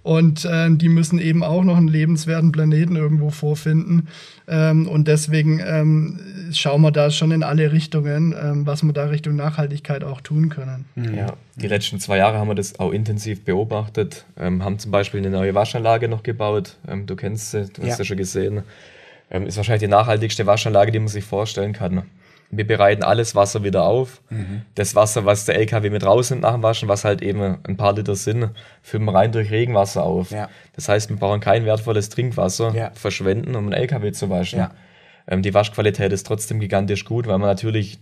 Und 0.05 0.45
äh, 0.45 0.69
die 0.69 0.87
müssen 0.87 1.17
eben 1.17 1.43
auch 1.43 1.63
noch 1.63 1.77
einen 1.77 1.87
lebenswerten 1.87 2.51
Planeten 2.51 2.95
irgendwo 2.95 3.31
vorfinden. 3.31 4.07
Ähm, 4.47 4.87
und 4.87 5.07
deswegen 5.07 5.59
ähm, 5.65 6.19
schauen 6.53 6.81
wir 6.81 6.91
da 6.91 7.09
schon 7.09 7.31
in 7.31 7.41
alle 7.41 7.71
Richtungen, 7.71 8.35
ähm, 8.39 8.67
was 8.67 8.83
wir 8.83 8.93
da 8.93 9.05
Richtung 9.05 9.35
Nachhaltigkeit 9.35 10.03
auch 10.03 10.21
tun 10.21 10.49
können. 10.49 10.85
Mhm. 10.93 11.15
Ja, 11.15 11.33
die 11.55 11.67
letzten 11.67 11.99
zwei 11.99 12.17
Jahre 12.17 12.37
haben 12.37 12.47
wir 12.47 12.53
das 12.53 12.79
auch 12.79 12.91
intensiv 12.91 13.43
beobachtet, 13.45 14.25
ähm, 14.37 14.63
haben 14.63 14.77
zum 14.77 14.91
Beispiel 14.91 15.21
eine 15.21 15.31
neue 15.31 15.55
Waschanlage 15.55 16.07
noch 16.07 16.21
gebaut. 16.21 16.77
Ähm, 16.87 17.07
du 17.07 17.15
kennst 17.15 17.49
sie, 17.49 17.65
du 17.65 17.81
hast 17.81 17.87
ja. 17.87 17.95
sie 17.95 18.05
schon 18.05 18.17
gesehen. 18.17 18.61
Ähm, 19.31 19.47
ist 19.47 19.57
wahrscheinlich 19.57 19.81
die 19.81 19.87
nachhaltigste 19.87 20.45
Waschanlage, 20.45 20.91
die 20.91 20.99
man 20.99 21.07
sich 21.07 21.23
vorstellen 21.23 21.73
kann. 21.73 22.03
Wir 22.51 22.65
bereiten 22.65 23.03
alles 23.03 23.35
Wasser 23.35 23.63
wieder 23.63 23.85
auf. 23.85 24.21
Mhm. 24.29 24.61
Das 24.75 24.95
Wasser, 24.95 25.25
was 25.25 25.45
der 25.45 25.55
LKW 25.55 25.89
mit 25.89 26.05
rausnimmt 26.05 26.43
nach 26.43 26.53
dem 26.53 26.63
Waschen, 26.63 26.87
was 26.87 27.03
halt 27.03 27.21
eben 27.21 27.57
ein 27.63 27.75
paar 27.75 27.93
Liter 27.93 28.15
sind, 28.15 28.51
füllen 28.81 29.05
wir 29.05 29.15
rein 29.15 29.31
durch 29.31 29.51
Regenwasser 29.51 30.03
auf. 30.03 30.31
Ja. 30.31 30.49
Das 30.75 30.87
heißt, 30.87 31.09
wir 31.09 31.17
brauchen 31.17 31.39
kein 31.39 31.65
wertvolles 31.65 32.09
Trinkwasser 32.09 32.73
ja. 32.75 32.91
verschwenden, 32.93 33.55
um 33.55 33.65
einen 33.65 33.73
LKW 33.73 34.11
zu 34.11 34.29
waschen. 34.29 34.59
Ja. 34.59 34.71
Ähm, 35.27 35.41
die 35.41 35.53
Waschqualität 35.53 36.13
ist 36.13 36.27
trotzdem 36.27 36.59
gigantisch 36.59 37.03
gut, 37.05 37.27
weil 37.27 37.39
man 37.39 37.49
natürlich 37.49 37.99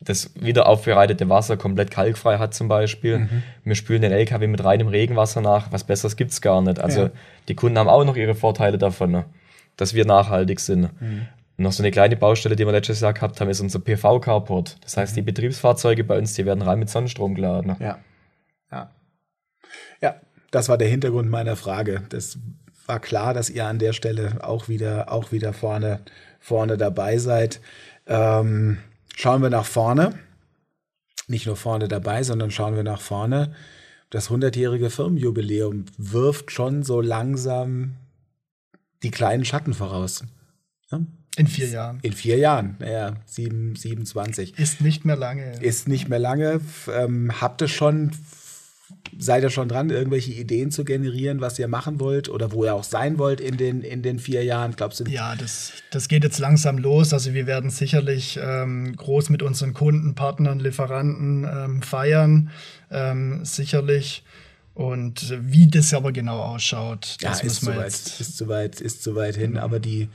das 0.00 0.32
wieder 0.34 0.66
aufbereitete 0.66 1.28
Wasser 1.28 1.56
komplett 1.56 1.90
kalkfrei 1.90 2.38
hat 2.38 2.54
zum 2.54 2.68
Beispiel. 2.68 3.20
Mhm. 3.20 3.42
Wir 3.64 3.74
spülen 3.74 4.02
den 4.02 4.12
LKW 4.12 4.46
mit 4.46 4.62
reinem 4.62 4.88
Regenwasser 4.88 5.40
nach. 5.40 5.72
Was 5.72 5.84
Besseres 5.84 6.16
gibt 6.16 6.30
es 6.30 6.40
gar 6.40 6.60
nicht. 6.62 6.78
Also 6.78 7.10
die 7.48 7.54
Kunden 7.54 7.78
haben 7.78 7.88
auch 7.88 8.04
noch 8.04 8.16
ihre 8.16 8.34
Vorteile 8.34 8.76
davon. 8.76 9.10
Ne? 9.10 9.24
Dass 9.76 9.94
wir 9.94 10.04
nachhaltig 10.04 10.60
sind. 10.60 10.90
Mhm. 11.00 11.26
Noch 11.56 11.72
so 11.72 11.82
eine 11.82 11.92
kleine 11.92 12.16
Baustelle, 12.16 12.56
die 12.56 12.66
wir 12.66 12.72
letztes 12.72 13.00
Jahr 13.00 13.12
gehabt 13.12 13.40
haben, 13.40 13.48
ist 13.48 13.60
unser 13.60 13.78
PV-Carport. 13.78 14.76
Das 14.82 14.96
heißt, 14.96 15.12
mhm. 15.12 15.16
die 15.16 15.22
Betriebsfahrzeuge 15.22 16.04
bei 16.04 16.18
uns, 16.18 16.34
die 16.34 16.46
werden 16.46 16.62
rein 16.62 16.78
mit 16.78 16.90
Sonnenstrom 16.90 17.34
geladen. 17.34 17.76
Ja. 17.78 17.98
Ja. 18.70 18.90
Ja, 20.00 20.16
das 20.50 20.68
war 20.68 20.78
der 20.78 20.88
Hintergrund 20.88 21.30
meiner 21.30 21.56
Frage. 21.56 22.02
Das 22.08 22.38
war 22.86 23.00
klar, 23.00 23.34
dass 23.34 23.50
ihr 23.50 23.66
an 23.66 23.78
der 23.78 23.92
Stelle 23.92 24.38
auch 24.42 24.68
wieder, 24.68 25.12
auch 25.12 25.32
wieder 25.32 25.52
vorne, 25.52 26.00
vorne 26.40 26.76
dabei 26.76 27.18
seid. 27.18 27.60
Ähm, 28.06 28.78
schauen 29.14 29.42
wir 29.42 29.50
nach 29.50 29.64
vorne. 29.64 30.18
Nicht 31.26 31.46
nur 31.46 31.56
vorne 31.56 31.88
dabei, 31.88 32.22
sondern 32.22 32.50
schauen 32.50 32.76
wir 32.76 32.82
nach 32.82 33.00
vorne. 33.00 33.54
Das 34.10 34.30
100-jährige 34.30 34.90
Firmenjubiläum 34.90 35.86
wirft 35.96 36.50
schon 36.50 36.82
so 36.82 37.00
langsam 37.00 37.96
die 39.04 39.10
kleinen 39.10 39.44
Schatten 39.44 39.74
voraus. 39.74 40.24
Ja? 40.90 41.00
In 41.36 41.46
vier 41.46 41.68
Jahren. 41.68 41.98
In 42.02 42.12
vier 42.12 42.38
Jahren, 42.38 42.76
naja, 42.78 43.14
7, 43.26 43.74
27. 43.74 44.58
Ist 44.58 44.80
nicht 44.80 45.04
mehr 45.04 45.16
lange. 45.16 45.60
Ist 45.60 45.88
nicht 45.88 46.08
mehr 46.08 46.20
lange. 46.20 46.60
Ähm, 46.92 47.40
habt 47.40 47.60
ihr 47.60 47.66
schon, 47.66 48.12
seid 49.18 49.42
ihr 49.42 49.50
schon 49.50 49.68
dran, 49.68 49.90
irgendwelche 49.90 50.32
Ideen 50.32 50.70
zu 50.70 50.84
generieren, 50.84 51.40
was 51.40 51.58
ihr 51.58 51.66
machen 51.66 51.98
wollt 51.98 52.28
oder 52.28 52.52
wo 52.52 52.64
ihr 52.64 52.74
auch 52.74 52.84
sein 52.84 53.18
wollt 53.18 53.40
in 53.40 53.56
den, 53.56 53.82
in 53.82 54.02
den 54.02 54.20
vier 54.20 54.44
Jahren? 54.44 54.76
Glaubst 54.76 55.00
du? 55.00 55.04
Ja, 55.04 55.34
das, 55.34 55.72
das 55.90 56.06
geht 56.06 56.22
jetzt 56.22 56.38
langsam 56.38 56.78
los. 56.78 57.12
Also 57.12 57.34
wir 57.34 57.48
werden 57.48 57.70
sicherlich 57.70 58.38
ähm, 58.40 58.94
groß 58.94 59.30
mit 59.30 59.42
unseren 59.42 59.74
Kunden, 59.74 60.14
Partnern, 60.14 60.60
Lieferanten 60.60 61.44
ähm, 61.44 61.82
feiern. 61.82 62.50
Ähm, 62.92 63.44
sicherlich 63.44 64.22
und 64.74 65.32
wie 65.40 65.68
das 65.68 65.94
aber 65.94 66.10
genau 66.10 66.40
ausschaut, 66.40 67.18
das 67.20 67.42
ja, 67.42 67.46
ist 67.46 67.60
zu, 67.60 67.76
weit, 67.76 67.86
ist 67.86 68.36
zu 68.36 68.48
weit, 68.48 68.80
ist 68.80 69.04
zu 69.04 69.14
weit 69.14 69.36
hin. 69.36 69.52
Mhm. 69.52 69.58
Aber 69.58 69.78
die, 69.78 70.08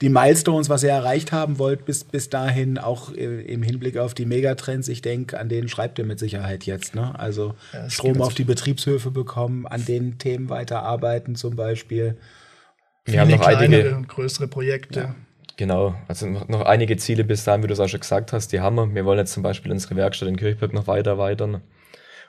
die 0.00 0.08
Milestones, 0.08 0.70
was 0.70 0.82
ihr 0.82 0.88
erreicht 0.88 1.30
haben 1.30 1.58
wollt, 1.58 1.84
bis, 1.84 2.04
bis 2.04 2.30
dahin, 2.30 2.78
auch 2.78 3.10
im 3.10 3.62
Hinblick 3.62 3.98
auf 3.98 4.14
die 4.14 4.24
Megatrends, 4.24 4.88
ich 4.88 5.02
denke, 5.02 5.38
an 5.38 5.50
denen 5.50 5.68
schreibt 5.68 5.98
ihr 5.98 6.06
mit 6.06 6.18
Sicherheit 6.18 6.64
jetzt. 6.64 6.94
Ne? 6.94 7.18
Also 7.18 7.54
ja, 7.74 7.90
Strom 7.90 8.22
auf 8.22 8.32
die 8.32 8.44
Betriebshöfe 8.44 9.10
bekommen, 9.10 9.66
an 9.66 9.84
den 9.84 10.16
Themen 10.16 10.48
weiterarbeiten 10.48 11.34
zum 11.36 11.54
Beispiel. 11.54 12.16
Wir 13.04 13.20
haben 13.20 13.30
noch 13.30 13.46
einige 13.46 13.94
und 13.94 14.08
größere 14.08 14.48
Projekte. 14.48 15.00
Ja. 15.00 15.14
Genau, 15.58 15.94
also 16.06 16.26
noch 16.26 16.62
einige 16.62 16.96
Ziele 16.96 17.24
bis 17.24 17.44
dahin, 17.44 17.62
wie 17.62 17.66
du 17.66 17.72
es 17.72 17.80
auch 17.80 17.88
schon 17.88 18.00
gesagt 18.00 18.32
hast, 18.32 18.52
die 18.52 18.60
haben 18.60 18.76
wir. 18.76 18.94
Wir 18.94 19.04
wollen 19.04 19.18
jetzt 19.18 19.32
zum 19.32 19.42
Beispiel 19.42 19.72
unsere 19.72 19.96
Werkstatt 19.96 20.28
in 20.28 20.36
Kirchberg 20.36 20.72
noch 20.72 20.86
weiter 20.86 21.10
erweitern. 21.10 21.60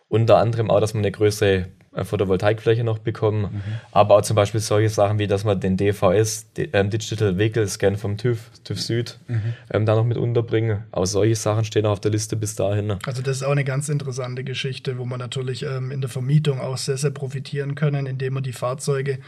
Unter 0.10 0.38
anderem 0.38 0.69
auch, 0.69 0.82
dass 0.82 0.93
wir 0.93 1.00
eine 1.00 1.12
größere 1.12 1.67
äh, 1.93 2.04
Photovoltaikfläche 2.04 2.84
noch 2.84 3.00
bekommen, 3.00 3.41
mhm. 3.41 3.62
aber 3.91 4.17
auch 4.17 4.22
zum 4.22 4.36
Beispiel 4.36 4.60
solche 4.60 4.89
Sachen 4.89 5.17
wie, 5.17 5.28
dass 5.28 5.43
man 5.43 5.60
den 5.60 5.76
DVS, 5.76 6.48
ähm, 6.58 6.89
Digital 6.89 7.38
Vehicle 7.38 7.67
Scan 7.67 7.95
vom 7.95 8.17
TÜV, 8.17 8.50
TÜV 8.63 8.82
Süd, 8.82 9.19
mhm. 9.28 9.54
ähm, 9.72 9.86
da 9.86 9.95
noch 9.95 10.04
mit 10.04 10.17
unterbringen. 10.17 10.84
Auch 10.91 11.06
solche 11.06 11.36
Sachen 11.36 11.63
stehen 11.63 11.86
auf 11.86 12.00
der 12.00 12.12
Liste 12.12 12.36
bis 12.36 12.56
dahin. 12.56 12.95
Also 13.06 13.22
das 13.22 13.38
ist 13.38 13.43
auch 13.43 13.52
eine 13.52 13.63
ganz 13.63 13.89
interessante 13.89 14.43
Geschichte, 14.43 14.98
wo 14.98 15.06
man 15.06 15.19
natürlich 15.19 15.63
ähm, 15.63 15.91
in 15.91 16.02
der 16.02 16.10
Vermietung 16.10 16.60
auch 16.60 16.78
sehr, 16.78 16.98
sehr 16.98 17.12
profitieren 17.12 17.76
können, 17.76 18.06
indem 18.06 18.34
man 18.34 18.43
die 18.43 18.54
Fahrzeuge 18.54 19.19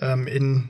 ähm, 0.00 0.26
in 0.26 0.68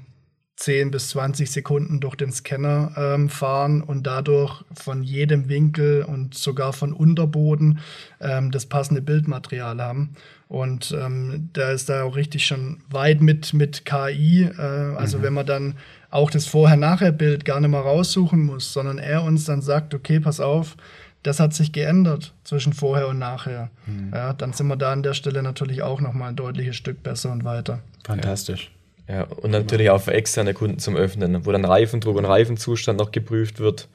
10 0.57 0.91
bis 0.91 1.11
20 1.11 1.51
Sekunden 1.51 2.01
durch 2.01 2.17
den 2.17 2.33
Scanner 2.33 2.93
ähm, 2.97 3.29
fahren 3.29 3.83
und 3.83 4.07
dadurch 4.07 4.65
von 4.75 5.03
jedem 5.03 5.49
Winkel 5.51 6.03
und 6.03 6.35
sogar 6.35 6.73
von 6.73 6.93
Unterboden 6.95 7.81
ähm, 8.21 8.51
das 8.51 8.65
passende 8.65 9.03
Bildmaterial 9.03 9.83
haben. 9.83 10.17
Und 10.49 10.97
ähm, 10.99 11.51
da 11.53 11.71
ist 11.73 11.89
da 11.89 12.05
auch 12.05 12.17
richtig 12.17 12.47
schon 12.47 12.79
weit 12.89 13.21
mit, 13.21 13.53
mit 13.53 13.85
KI. 13.85 14.45
Äh, 14.45 14.61
also 14.97 15.19
mhm. 15.19 15.23
wenn 15.23 15.35
man 15.35 15.47
dann 15.47 15.75
auch 16.11 16.31
das 16.31 16.47
Vorher-Nachher-Bild 16.47 17.45
gar 17.45 17.61
nicht 17.61 17.71
mehr 17.71 17.81
raussuchen 17.81 18.43
muss, 18.43 18.73
sondern 18.73 18.97
er 18.97 19.25
uns 19.25 19.45
dann 19.45 19.61
sagt, 19.61 19.93
okay, 19.93 20.21
pass 20.21 20.41
auf, 20.41 20.77
das 21.23 21.41
hat 21.41 21.53
sich 21.53 21.73
geändert 21.73 22.33
zwischen 22.45 22.73
vorher 22.73 23.09
und 23.09 23.19
nachher. 23.19 23.71
Mhm. 23.87 24.13
Ja, 24.15 24.33
dann 24.33 24.55
sind 24.55 24.69
wir 24.69 24.77
da 24.77 24.93
an 24.93 25.03
der 25.03 25.15
Stelle 25.15 25.43
natürlich 25.43 25.83
auch 25.83 26.01
nochmal 26.01 26.31
ein 26.31 26.37
deutliches 26.37 26.77
Stück 26.77 27.03
besser 27.03 27.33
und 27.33 27.45
weiter. 27.45 27.81
Fantastisch. 28.05 28.71
Ja, 29.09 29.23
und 29.23 29.51
natürlich 29.51 29.91
auch 29.91 30.01
für 30.01 30.15
externe 30.15 30.53
Kunden 30.53 30.79
zum 30.79 30.97
Öffnen, 30.97 31.47
wo 31.47 31.53
dann 31.53 31.65
Reifendruck 31.65 32.17
und 32.17 32.25
Reifenzustand 32.25 32.99
noch 32.99 33.13
geprüft 33.13 33.61
wird. 33.61 33.89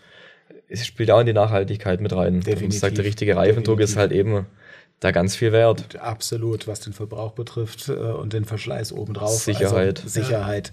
Es 0.70 0.86
spielt 0.86 1.12
auch 1.12 1.20
in 1.20 1.26
die 1.26 1.34
Nachhaltigkeit 1.34 2.00
mit 2.00 2.14
rein. 2.14 2.40
Definitiv. 2.40 2.76
Ich 2.76 2.80
sage, 2.80 2.94
der 2.94 3.04
richtige 3.04 3.36
Reifendruck 3.36 3.78
Definitiv. 3.78 3.96
ist 3.96 3.98
halt 3.98 4.12
eben 4.14 4.46
da 5.02 5.12
ganz 5.12 5.36
viel 5.36 5.52
Wert. 5.52 6.00
Absolut, 6.00 6.68
was 6.68 6.80
den 6.80 6.94
Verbrauch 6.94 7.34
betrifft 7.34 7.90
äh, 7.90 7.94
und 7.94 8.34
den 8.34 8.46
Verschleiß 8.46 8.94
obendrauf. 8.94 9.42
Sicherheit. 9.42 10.00
Also 10.00 10.10
Sicherheit 10.10 10.72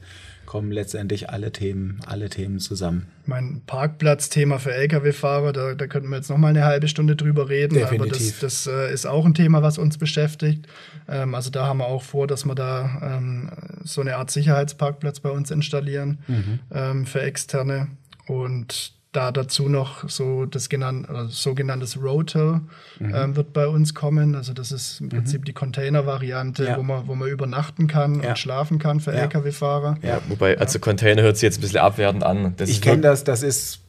kommen 0.48 0.72
letztendlich 0.72 1.28
alle 1.28 1.52
Themen, 1.52 2.00
alle 2.06 2.30
Themen 2.30 2.58
zusammen. 2.58 3.06
Mein 3.26 3.61
Parkplatzthema 3.66 4.58
für 4.58 4.72
Lkw-Fahrer, 4.72 5.52
da, 5.52 5.74
da 5.74 5.87
könnten 5.87 6.08
wir 6.08 6.16
jetzt 6.16 6.30
noch 6.30 6.38
mal 6.38 6.48
eine 6.48 6.64
halbe 6.64 6.88
Stunde 6.88 7.16
drüber 7.16 7.50
reden. 7.50 7.74
Definitiv. 7.74 8.00
Aber 8.00 8.46
das, 8.46 8.64
das 8.64 8.66
äh, 8.66 8.90
ist 8.90 9.04
auch 9.04 9.26
ein 9.26 9.34
Thema, 9.34 9.61
was 9.62 9.76
uns 9.76 9.98
beschäftigt. 9.98 10.66
Ähm, 11.06 11.35
also 11.35 11.50
da 11.50 11.66
haben 11.66 11.81
wir 11.81 11.87
auch 11.87 12.02
vor, 12.02 12.27
dass 12.27 12.46
wir 12.46 12.54
da 12.54 13.18
ähm, 13.18 13.50
so 13.85 14.00
eine 14.00 14.16
Art 14.16 14.31
Sicherheitsparkplatz 14.31 15.20
bei 15.20 15.29
uns 15.29 15.50
installieren 15.50 16.18
Mhm. 16.27 16.58
ähm, 16.73 17.04
für 17.06 17.20
Externe. 17.20 17.88
Und 18.27 18.94
da 19.13 19.33
dazu 19.33 19.69
noch 19.71 20.09
so 20.09 20.44
das 20.44 20.69
genannt, 20.69 21.09
äh, 21.09 21.25
sogenanntes 21.29 22.00
Rotel 22.02 22.61
Mhm. 22.98 23.15
ähm, 23.15 23.37
wird 23.37 23.52
bei 23.54 23.67
uns 23.67 23.94
kommen. 23.94 24.35
Also 24.35 24.52
das 24.52 24.71
ist 24.71 25.00
im 25.00 25.09
Prinzip 25.09 25.44
die 25.46 25.52
Container-Variante, 25.54 26.65
Ja. 26.65 26.77
wo, 26.77 26.83
man, 26.83 27.06
wo 27.09 27.15
man 27.15 27.29
übernachten 27.29 27.87
kann 27.87 28.23
Ja. 28.23 28.31
und 28.31 28.38
schlafen 28.38 28.79
kann 28.79 29.00
für 29.00 29.13
Ja. 29.15 29.23
Lkw-Fahrer. 29.25 29.96
Ja. 30.02 30.21
Wobei, 30.29 30.59
also 30.59 30.79
Container 30.79 31.23
hört 31.23 31.37
sich 31.37 31.44
jetzt 31.44 31.59
ein 31.59 31.63
bisschen 31.63 31.81
abwertend 31.81 32.23
an. 32.23 32.54
Das 32.59 32.69
Ich 32.69 32.83
kenne 32.83 33.00
das, 33.02 33.25
das 33.25 33.42
ist, 33.42 33.81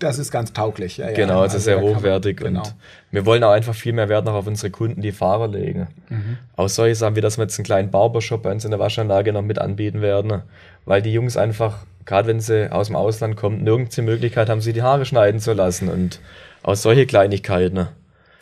das 0.00 0.18
ist 0.18 0.30
ganz 0.30 0.52
tauglich. 0.52 0.98
Ja, 0.98 1.08
ja. 1.08 1.14
Genau, 1.14 1.44
es 1.44 1.54
ist 1.54 1.64
sehr 1.64 1.76
kann 1.76 1.84
man- 1.84 1.96
hochwertig 1.96 2.36
genau. 2.38 2.60
und 2.62 2.74
wir 3.10 3.26
wollen 3.26 3.42
auch 3.44 3.50
einfach 3.52 3.74
viel 3.74 3.92
mehr 3.92 4.08
Wert 4.08 4.24
noch 4.24 4.34
auf 4.34 4.46
unsere 4.46 4.70
Kunden, 4.70 5.00
die 5.02 5.12
Fahrer 5.12 5.48
legen. 5.48 5.88
Mhm. 6.08 6.38
Auch 6.56 6.68
solche 6.68 6.94
Sachen, 6.94 7.16
wie 7.16 7.20
dass 7.20 7.38
wir 7.38 7.44
jetzt 7.44 7.58
einen 7.58 7.64
kleinen 7.64 7.90
Barbershop 7.90 8.42
bei 8.42 8.52
uns 8.52 8.64
in 8.64 8.70
der 8.70 8.80
Waschanlage 8.80 9.32
noch 9.32 9.42
mit 9.42 9.58
anbieten 9.58 10.00
werden, 10.00 10.42
weil 10.84 11.02
die 11.02 11.12
Jungs 11.12 11.36
einfach, 11.36 11.78
gerade 12.04 12.28
wenn 12.28 12.40
sie 12.40 12.70
aus 12.72 12.86
dem 12.88 12.96
Ausland 12.96 13.36
kommen, 13.36 13.62
nirgends 13.64 13.94
die 13.94 14.02
Möglichkeit 14.02 14.48
haben, 14.48 14.60
sie 14.60 14.72
die 14.72 14.82
Haare 14.82 15.04
schneiden 15.04 15.40
zu 15.40 15.52
lassen 15.52 15.88
und 15.88 16.20
auch 16.62 16.74
solche 16.76 17.06
Kleinigkeiten 17.06 17.88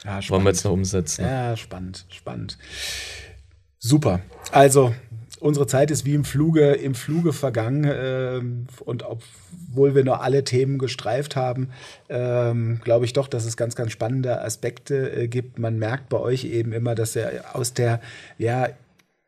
Ja, 0.04 0.20
wollen 0.28 0.42
wir 0.44 0.50
jetzt 0.50 0.64
noch 0.64 0.72
umsetzen. 0.72 1.24
Ja, 1.24 1.57
spannend, 1.57 2.07
spannend. 2.11 2.59
Super. 3.78 4.20
Also, 4.52 4.94
unsere 5.47 5.66
Zeit 5.66 5.90
ist 5.90 6.05
wie 6.05 6.14
im 6.14 6.24
Fluge, 6.24 6.72
im 6.72 6.94
Fluge 6.94 7.32
vergangen. 7.32 7.86
Ähm, 7.88 8.66
und 8.84 9.05
obwohl 9.05 9.94
wir 9.94 10.05
noch 10.05 10.20
alle 10.20 10.44
Themen 10.44 10.78
gestreift 10.78 11.36
haben, 11.36 11.70
ähm, 12.09 12.80
glaube 12.82 13.05
ich 13.05 13.12
doch, 13.12 13.28
dass 13.28 13.44
es 13.44 13.57
ganz, 13.57 13.76
ganz 13.76 13.92
spannende 13.92 14.42
Aspekte 14.42 15.12
äh, 15.12 15.28
gibt. 15.28 15.59
Man 15.59 15.78
merkt 15.78 16.09
bei 16.09 16.18
euch 16.18 16.44
eben 16.44 16.72
immer, 16.72 16.94
dass 16.94 17.16
er 17.16 17.55
aus 17.55 17.72
der, 17.72 18.01
ja, 18.38 18.68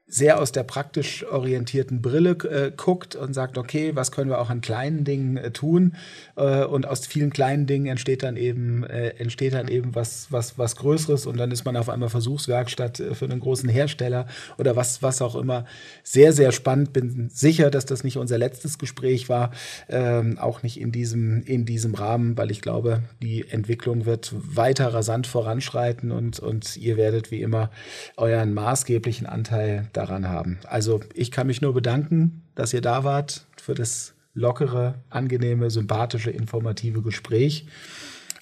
sehr 0.09 0.41
aus 0.41 0.53
der 0.53 0.63
praktisch 0.63 1.25
orientierten 1.27 2.01
Brille 2.01 2.31
äh, 2.31 2.73
guckt 2.75 3.15
und 3.15 3.35
sagt, 3.35 3.59
okay, 3.59 3.95
was 3.95 4.11
können 4.11 4.31
wir 4.31 4.41
auch 4.41 4.49
an 4.49 4.63
kleinen 4.63 5.05
Dingen 5.05 5.37
äh, 5.37 5.51
tun? 5.51 5.95
Äh, 6.35 6.65
und 6.65 6.87
aus 6.87 7.07
vielen 7.07 7.31
kleinen 7.31 7.67
Dingen 7.67 7.87
entsteht 7.87 8.23
dann 8.23 8.39
eben, 8.39 8.85
äh, 8.85 9.11
entsteht 9.19 9.53
dann 9.53 9.69
eben 9.69 9.95
was, 9.95 10.29
was, 10.31 10.57
was 10.57 10.77
Größeres 10.77 11.27
und 11.27 11.37
dann 11.37 11.51
ist 11.51 11.67
man 11.67 11.77
auf 11.77 11.91
einmal 11.91 12.09
Versuchswerkstatt 12.09 13.01
äh, 13.01 13.15
für 13.15 13.27
einen 13.27 13.41
großen 13.41 13.69
Hersteller 13.69 14.27
oder 14.57 14.77
was, 14.77 15.03
was 15.03 15.21
auch 15.21 15.37
immer. 15.37 15.67
Sehr, 16.03 16.33
sehr 16.33 16.53
spannend. 16.53 16.95
Bin 16.95 17.29
sicher, 17.29 17.71
dass 17.71 17.85
das 17.85 18.03
nicht 18.03 18.17
unser 18.17 18.39
letztes 18.39 18.79
Gespräch 18.79 19.29
war, 19.29 19.51
ähm, 19.91 20.39
auch 20.39 20.63
nicht 20.63 20.81
in 20.81 20.91
diesem, 20.91 21.43
in 21.43 21.67
diesem 21.67 21.95
Rahmen, 21.95 22.39
weil 22.39 22.51
ich 22.51 22.63
glaube, 22.63 23.03
die 23.23 23.47
Entwicklung 23.51 24.07
wird 24.07 24.33
weiter 24.35 24.95
rasant 24.95 25.27
voranschreiten 25.27 26.13
und, 26.13 26.41
und 26.41 26.79
ihr 26.79 26.97
werdet 26.97 27.31
wie 27.31 27.43
immer 27.43 27.71
euren 28.17 28.55
maßgeblichen 28.55 29.27
Anteil 29.27 29.87
daran 29.99 30.29
haben. 30.29 30.59
Also 30.67 31.01
ich 31.15 31.31
kann 31.31 31.47
mich 31.47 31.61
nur 31.61 31.75
bedanken, 31.75 32.43
dass 32.55 32.73
ihr 32.73 32.81
da 32.81 33.05
wart 33.05 33.45
für 33.61 33.75
das 33.75 34.15
lockere, 34.35 34.95
angenehme, 35.11 35.71
sympathische, 35.71 36.31
informative 36.31 37.03
Gespräch. 37.03 37.67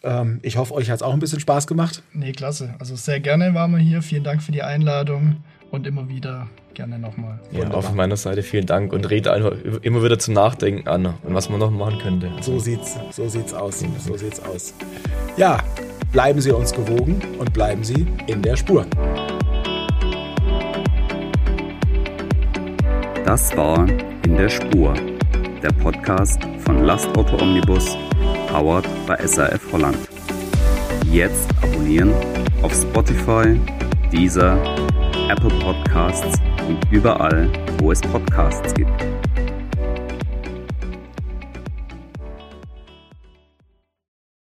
Ähm, 0.02 0.40
ich 0.42 0.56
hoffe, 0.58 0.74
euch 0.74 0.90
hat 0.90 0.96
es 0.96 1.02
auch 1.02 1.14
ein 1.14 1.18
bisschen 1.18 1.40
Spaß 1.40 1.66
gemacht. 1.66 2.02
Nee, 2.12 2.32
klasse. 2.32 2.74
Also 2.78 2.94
sehr 2.96 3.20
gerne 3.20 3.54
waren 3.54 3.72
wir 3.72 3.78
hier. 3.78 4.02
Vielen 4.02 4.24
Dank 4.24 4.42
für 4.42 4.52
die 4.52 4.62
Einladung 4.62 5.36
und 5.70 5.86
immer 5.86 6.08
wieder 6.08 6.46
gerne 6.74 6.98
nochmal. 6.98 7.40
Ja, 7.50 7.58
Wunderbar. 7.60 7.78
auch 7.78 7.84
von 7.84 7.96
meiner 7.96 8.16
Seite 8.16 8.42
vielen 8.42 8.66
Dank 8.66 8.92
und 8.92 9.08
rede 9.08 9.32
einfach 9.32 9.52
immer 9.80 10.02
wieder 10.02 10.18
zum 10.18 10.34
Nachdenken 10.34 10.86
an 10.86 11.06
und 11.06 11.34
was 11.34 11.48
man 11.48 11.58
noch 11.58 11.70
machen 11.70 11.98
könnte. 11.98 12.30
So 12.42 12.58
sieht's, 12.58 12.96
so 13.10 13.26
sieht's 13.28 13.54
aus. 13.54 13.82
So 14.06 14.16
sieht's 14.16 14.40
aus. 14.40 14.74
Ja, 15.38 15.58
bleiben 16.12 16.40
Sie 16.42 16.50
uns 16.52 16.72
gewogen 16.72 17.20
und 17.38 17.54
bleiben 17.54 17.82
Sie 17.82 18.06
in 18.26 18.42
der 18.42 18.56
Spur. 18.56 18.86
Das 23.26 23.56
war 23.56 23.88
In 24.24 24.36
der 24.36 24.48
Spur, 24.48 24.94
der 25.60 25.72
Podcast 25.82 26.40
von 26.60 26.84
Lastauto 26.84 27.42
Omnibus, 27.42 27.98
powered 28.46 28.86
bei 29.04 29.16
SAF 29.26 29.60
Holland. 29.72 29.98
Jetzt 31.10 31.50
abonnieren 31.60 32.14
auf 32.62 32.72
Spotify, 32.72 33.60
Deezer, 34.12 34.56
Apple 35.28 35.50
Podcasts 35.58 36.38
und 36.68 36.78
überall, 36.92 37.50
wo 37.80 37.90
es 37.90 38.00
Podcasts 38.00 38.72
gibt. 38.74 39.15